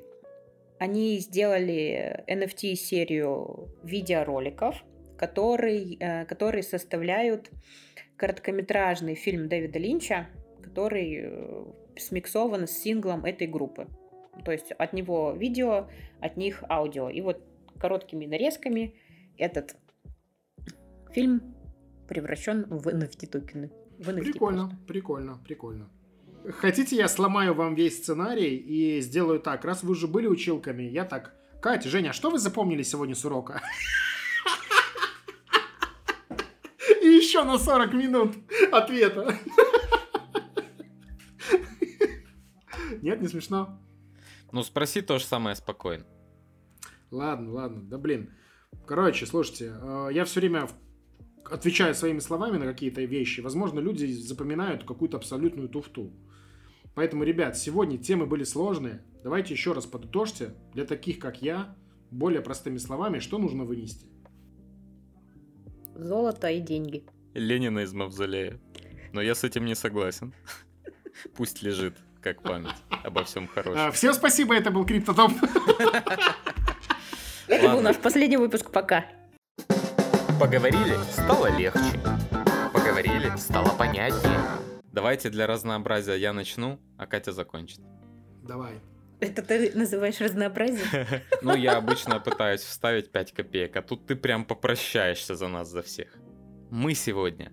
они 0.80 1.18
сделали 1.20 2.24
NFT-серию 2.28 3.70
видеороликов, 3.84 4.84
который, 5.18 5.98
э, 6.00 6.26
которые 6.26 6.64
составляют 6.64 7.50
короткометражный 8.18 9.16
фильм 9.16 9.48
Дэвида 9.48 9.80
Линча, 9.80 10.28
который 10.62 11.22
э, 11.24 11.66
смиксован 11.98 12.68
с 12.68 12.72
синглом 12.72 13.26
этой 13.26 13.48
группы. 13.48 13.88
То 14.46 14.52
есть 14.52 14.72
от 14.72 14.94
него 14.94 15.34
видео, 15.34 15.88
от 16.20 16.38
них 16.38 16.64
аудио. 16.70 17.10
И 17.10 17.22
вот 17.22 17.42
короткими 17.80 18.26
нарезками 18.26 18.96
этот 19.38 19.76
фильм 21.12 21.56
превращен 22.08 22.66
в 22.70 22.88
NFT 22.88 23.28
токены. 23.28 23.72
В 24.00 24.10
NFT 24.10 24.32
Прикольно, 24.32 24.68
просто. 24.68 24.86
прикольно, 24.88 25.40
прикольно. 25.44 25.90
Хотите, 26.52 26.96
я 26.96 27.08
сломаю 27.08 27.54
вам 27.54 27.76
весь 27.76 27.98
сценарий 27.98 28.58
и 28.58 29.00
сделаю 29.02 29.40
так. 29.40 29.64
Раз 29.64 29.84
вы 29.84 29.92
уже 29.92 30.08
были 30.08 30.28
училками, 30.28 30.84
я 30.84 31.06
так. 31.06 31.34
Катя, 31.62 31.88
Женя, 31.90 32.10
а 32.10 32.14
что 32.14 32.30
вы 32.30 32.40
запомнили 32.40 32.84
сегодня 32.84 33.16
с 33.16 33.24
урока? 33.24 33.62
И 37.02 37.08
еще 37.08 37.44
на 37.44 37.58
40 37.58 37.94
минут 37.94 38.36
ответа. 38.72 39.38
Нет, 43.04 43.22
не 43.22 43.28
смешно? 43.28 43.78
Ну, 44.54 44.64
спроси 44.64 45.02
то 45.02 45.20
же 45.20 45.26
самое 45.26 45.58
спокойно. 45.58 46.06
Ладно, 47.12 47.52
ладно, 47.52 47.82
да 47.84 47.98
блин. 47.98 48.32
Короче, 48.88 49.26
слушайте, 49.26 49.74
э, 49.76 50.10
я 50.14 50.24
все 50.24 50.40
время 50.40 50.70
отвечаю 51.44 51.94
своими 51.96 52.20
словами 52.20 52.58
на 52.58 52.66
какие-то 52.66 53.02
вещи. 53.02 53.42
Возможно, 53.42 53.82
люди 53.82 54.06
запоминают 54.06 54.86
какую-то 54.86 55.18
абсолютную 55.18 55.68
туфту. 55.68 56.14
Поэтому, 56.96 57.26
ребят, 57.26 57.58
сегодня 57.58 57.98
темы 57.98 58.26
были 58.26 58.46
сложные. 58.46 59.04
Давайте 59.22 59.54
еще 59.54 59.74
раз 59.74 59.86
подытожьте 59.86 60.56
для 60.74 60.86
таких, 60.86 61.20
как 61.20 61.42
я, 61.42 61.76
более 62.10 62.42
простыми 62.42 62.78
словами, 62.78 63.20
что 63.20 63.38
нужно 63.38 63.66
вынести. 63.66 64.08
Золото 65.94 66.50
и 66.50 66.62
деньги. 66.62 67.04
Ленина 67.34 67.80
из 67.80 67.92
Мавзолея. 67.92 68.62
Но 69.12 69.22
я 69.22 69.36
с 69.36 69.44
этим 69.44 69.66
не 69.66 69.76
согласен. 69.76 70.34
Пусть 71.36 71.64
лежит, 71.64 71.98
как 72.24 72.42
память 72.42 72.76
обо 73.04 73.24
всем 73.24 73.48
хорошем. 73.48 73.92
Всем 73.92 74.14
спасибо, 74.14 74.56
это 74.56 74.72
был 74.72 74.86
Криптотоп. 74.86 75.32
Это 77.48 77.70
был 77.70 77.82
наш 77.82 77.98
последний 77.98 78.38
выпуск. 78.38 78.72
Пока. 78.72 79.06
Поговорили, 80.40 80.98
стало 81.12 81.56
легче. 81.58 82.00
Поговорили, 82.72 83.36
стало 83.38 83.70
понятнее. 83.78 84.40
Давайте 84.92 85.30
для 85.30 85.46
разнообразия 85.46 86.16
я 86.16 86.34
начну, 86.34 86.80
а 86.98 87.06
Катя 87.06 87.34
закончит. 87.34 87.82
Давай. 88.42 88.80
Это 89.20 89.42
ты 89.42 89.72
называешь 89.76 90.20
разнообразие? 90.22 91.24
Ну, 91.42 91.56
я 91.56 91.78
обычно 91.78 92.20
пытаюсь 92.20 92.62
вставить 92.62 93.12
5 93.12 93.34
копеек, 93.34 93.76
а 93.76 93.82
тут 93.82 94.06
ты 94.06 94.16
прям 94.16 94.46
попрощаешься 94.46 95.36
за 95.36 95.48
нас, 95.48 95.70
за 95.70 95.82
всех. 95.82 96.16
Мы 96.72 96.94
сегодня 96.94 97.52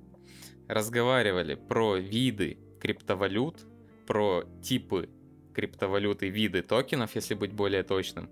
разговаривали 0.68 1.56
про 1.56 1.96
виды 1.96 2.58
криптовалют, 2.80 3.66
про 4.10 4.42
типы 4.60 5.08
криптовалют 5.54 6.24
и 6.24 6.30
виды 6.30 6.62
токенов, 6.62 7.14
если 7.14 7.34
быть 7.34 7.52
более 7.52 7.84
точным. 7.84 8.28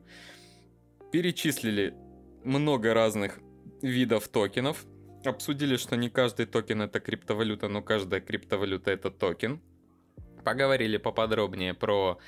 Перечислили 1.12 1.94
много 2.42 2.94
разных 2.94 3.38
видов 3.80 4.26
токенов. 4.26 4.84
Обсудили, 5.24 5.76
что 5.76 5.96
не 5.96 6.10
каждый 6.10 6.46
токен 6.46 6.82
это 6.82 6.98
криптовалюта, 6.98 7.68
но 7.68 7.80
каждая 7.80 8.20
криптовалюта 8.20 8.90
это 8.90 9.12
токен. 9.12 9.60
Поговорили 10.44 10.96
поподробнее 10.96 11.74
про 11.74 12.18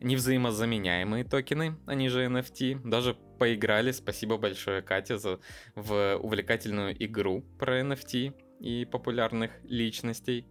невзаимозаменяемые 0.00 1.22
токены, 1.22 1.76
они 1.86 2.08
же 2.08 2.26
NFT. 2.26 2.80
Даже 2.82 3.14
поиграли, 3.38 3.92
спасибо 3.92 4.38
большое, 4.38 4.82
Катя, 4.82 5.18
за, 5.18 5.38
в 5.76 6.16
увлекательную 6.16 6.96
игру 7.04 7.44
про 7.60 7.80
NFT 7.80 8.34
и 8.58 8.84
популярных 8.86 9.52
личностей. 9.62 10.46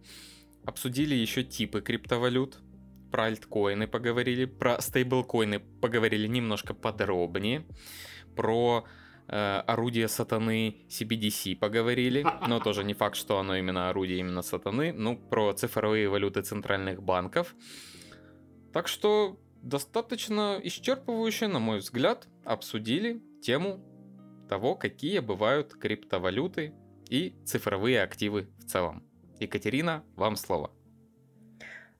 Обсудили 0.68 1.14
еще 1.14 1.44
типы 1.44 1.80
криптовалют, 1.80 2.58
про 3.10 3.24
альткоины 3.24 3.86
поговорили, 3.86 4.44
про 4.44 4.78
стейблкоины 4.82 5.60
поговорили 5.60 6.26
немножко 6.26 6.74
подробнее, 6.74 7.64
про 8.36 8.84
э, 9.28 9.62
орудие 9.66 10.08
сатаны 10.08 10.86
CBDC 10.90 11.56
поговорили, 11.56 12.22
но 12.46 12.60
тоже 12.64 12.84
не 12.84 12.92
факт, 12.92 13.16
что 13.16 13.38
оно 13.38 13.56
именно 13.56 13.88
орудие 13.88 14.18
именно 14.18 14.42
сатаны, 14.42 14.92
ну, 14.92 15.16
про 15.16 15.54
цифровые 15.54 16.10
валюты 16.10 16.42
центральных 16.42 17.02
банков. 17.02 17.54
Так 18.74 18.88
что 18.88 19.40
достаточно 19.62 20.60
исчерпывающе, 20.62 21.48
на 21.48 21.60
мой 21.60 21.78
взгляд, 21.78 22.28
обсудили 22.44 23.22
тему 23.40 23.82
того, 24.50 24.74
какие 24.74 25.20
бывают 25.20 25.72
криптовалюты 25.72 26.74
и 27.08 27.34
цифровые 27.46 28.02
активы 28.02 28.50
в 28.58 28.66
целом. 28.66 29.07
Екатерина, 29.40 30.02
вам 30.16 30.36
слово. 30.36 30.70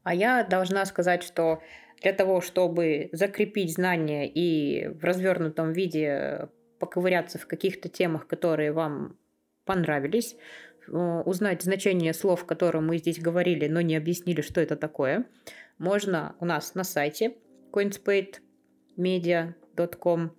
А 0.02 0.14
я 0.14 0.44
должна 0.44 0.84
сказать, 0.86 1.22
что 1.22 1.60
для 2.02 2.12
того, 2.12 2.40
чтобы 2.40 3.10
закрепить 3.12 3.74
знания 3.74 4.28
и 4.28 4.88
в 4.88 5.04
развернутом 5.04 5.72
виде 5.72 6.48
поковыряться 6.78 7.38
в 7.38 7.46
каких-то 7.46 7.88
темах, 7.88 8.26
которые 8.26 8.72
вам 8.72 9.16
понравились, 9.64 10.36
э, 10.86 11.22
узнать 11.26 11.62
значение 11.62 12.12
слов, 12.14 12.46
которые 12.46 12.82
мы 12.82 12.98
здесь 12.98 13.20
говорили, 13.20 13.68
но 13.68 13.80
не 13.80 13.96
объяснили, 13.96 14.40
что 14.40 14.60
это 14.60 14.76
такое, 14.76 15.24
можно 15.78 16.36
у 16.40 16.44
нас 16.44 16.74
на 16.74 16.84
сайте 16.84 17.36
coinspademedia.com. 17.72 20.30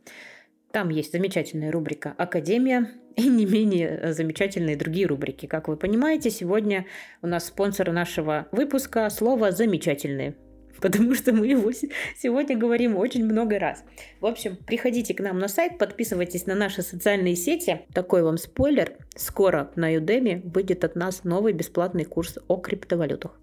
Там 0.71 0.89
есть 0.89 1.11
замечательная 1.11 1.71
рубрика 1.71 2.13
«Академия» 2.17 2.91
и 3.15 3.27
не 3.27 3.45
менее 3.45 4.13
замечательные 4.13 4.75
другие 4.75 5.07
рубрики. 5.07 5.47
Как 5.47 5.67
вы 5.67 5.77
понимаете, 5.77 6.29
сегодня 6.29 6.85
у 7.21 7.27
нас 7.27 7.47
спонсор 7.47 7.91
нашего 7.91 8.47
выпуска 8.51 9.09
слово 9.09 9.51
«замечательные», 9.51 10.35
потому 10.79 11.15
что 11.15 11.33
мы 11.33 11.47
его 11.47 11.71
се- 11.71 11.89
сегодня 12.15 12.55
говорим 12.55 12.95
очень 12.97 13.25
много 13.25 13.57
раз. 13.57 13.83
В 14.21 14.27
общем, 14.27 14.57
приходите 14.57 15.15
к 15.15 15.21
нам 15.21 15.39
на 15.39 15.47
сайт, 15.47 15.79
подписывайтесь 15.79 16.45
на 16.45 16.53
наши 16.53 16.83
социальные 16.83 17.35
сети. 17.35 17.81
Такой 17.93 18.21
вам 18.21 18.37
спойлер. 18.37 18.95
Скоро 19.15 19.71
на 19.75 19.93
Udemy 19.95 20.47
выйдет 20.53 20.83
от 20.83 20.95
нас 20.95 21.23
новый 21.23 21.53
бесплатный 21.53 22.05
курс 22.05 22.37
о 22.47 22.57
криптовалютах. 22.57 23.39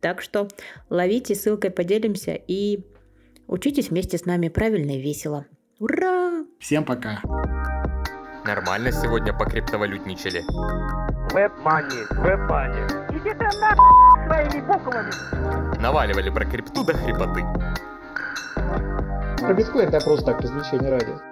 Так 0.00 0.20
что 0.20 0.46
ловите, 0.90 1.34
ссылкой 1.34 1.70
поделимся 1.70 2.32
и 2.34 2.80
учитесь 3.46 3.88
вместе 3.88 4.18
с 4.18 4.26
нами 4.26 4.48
правильно 4.48 4.92
и 4.92 5.00
весело. 5.00 5.46
Ура! 5.80 6.44
Всем 6.58 6.84
пока. 6.84 7.22
Нормально 8.44 8.92
сегодня 8.92 9.32
покриптовалютничали. 9.32 10.42
Веб-мани, 11.32 12.04
веб-мани. 12.10 12.82
Иди 13.16 13.30
ты 13.30 13.48
нахуй 13.58 14.26
своими 14.26 14.60
буквами. 14.60 15.80
Наваливали 15.80 16.28
про 16.28 16.44
крипту 16.44 16.84
до 16.84 16.92
хрипоты. 16.92 17.46
Про 19.38 19.54
биткоин 19.54 19.88
это 19.88 19.96
я 19.96 20.00
просто 20.02 20.26
так, 20.26 20.42
развлечения 20.42 20.90
ради. 20.90 21.29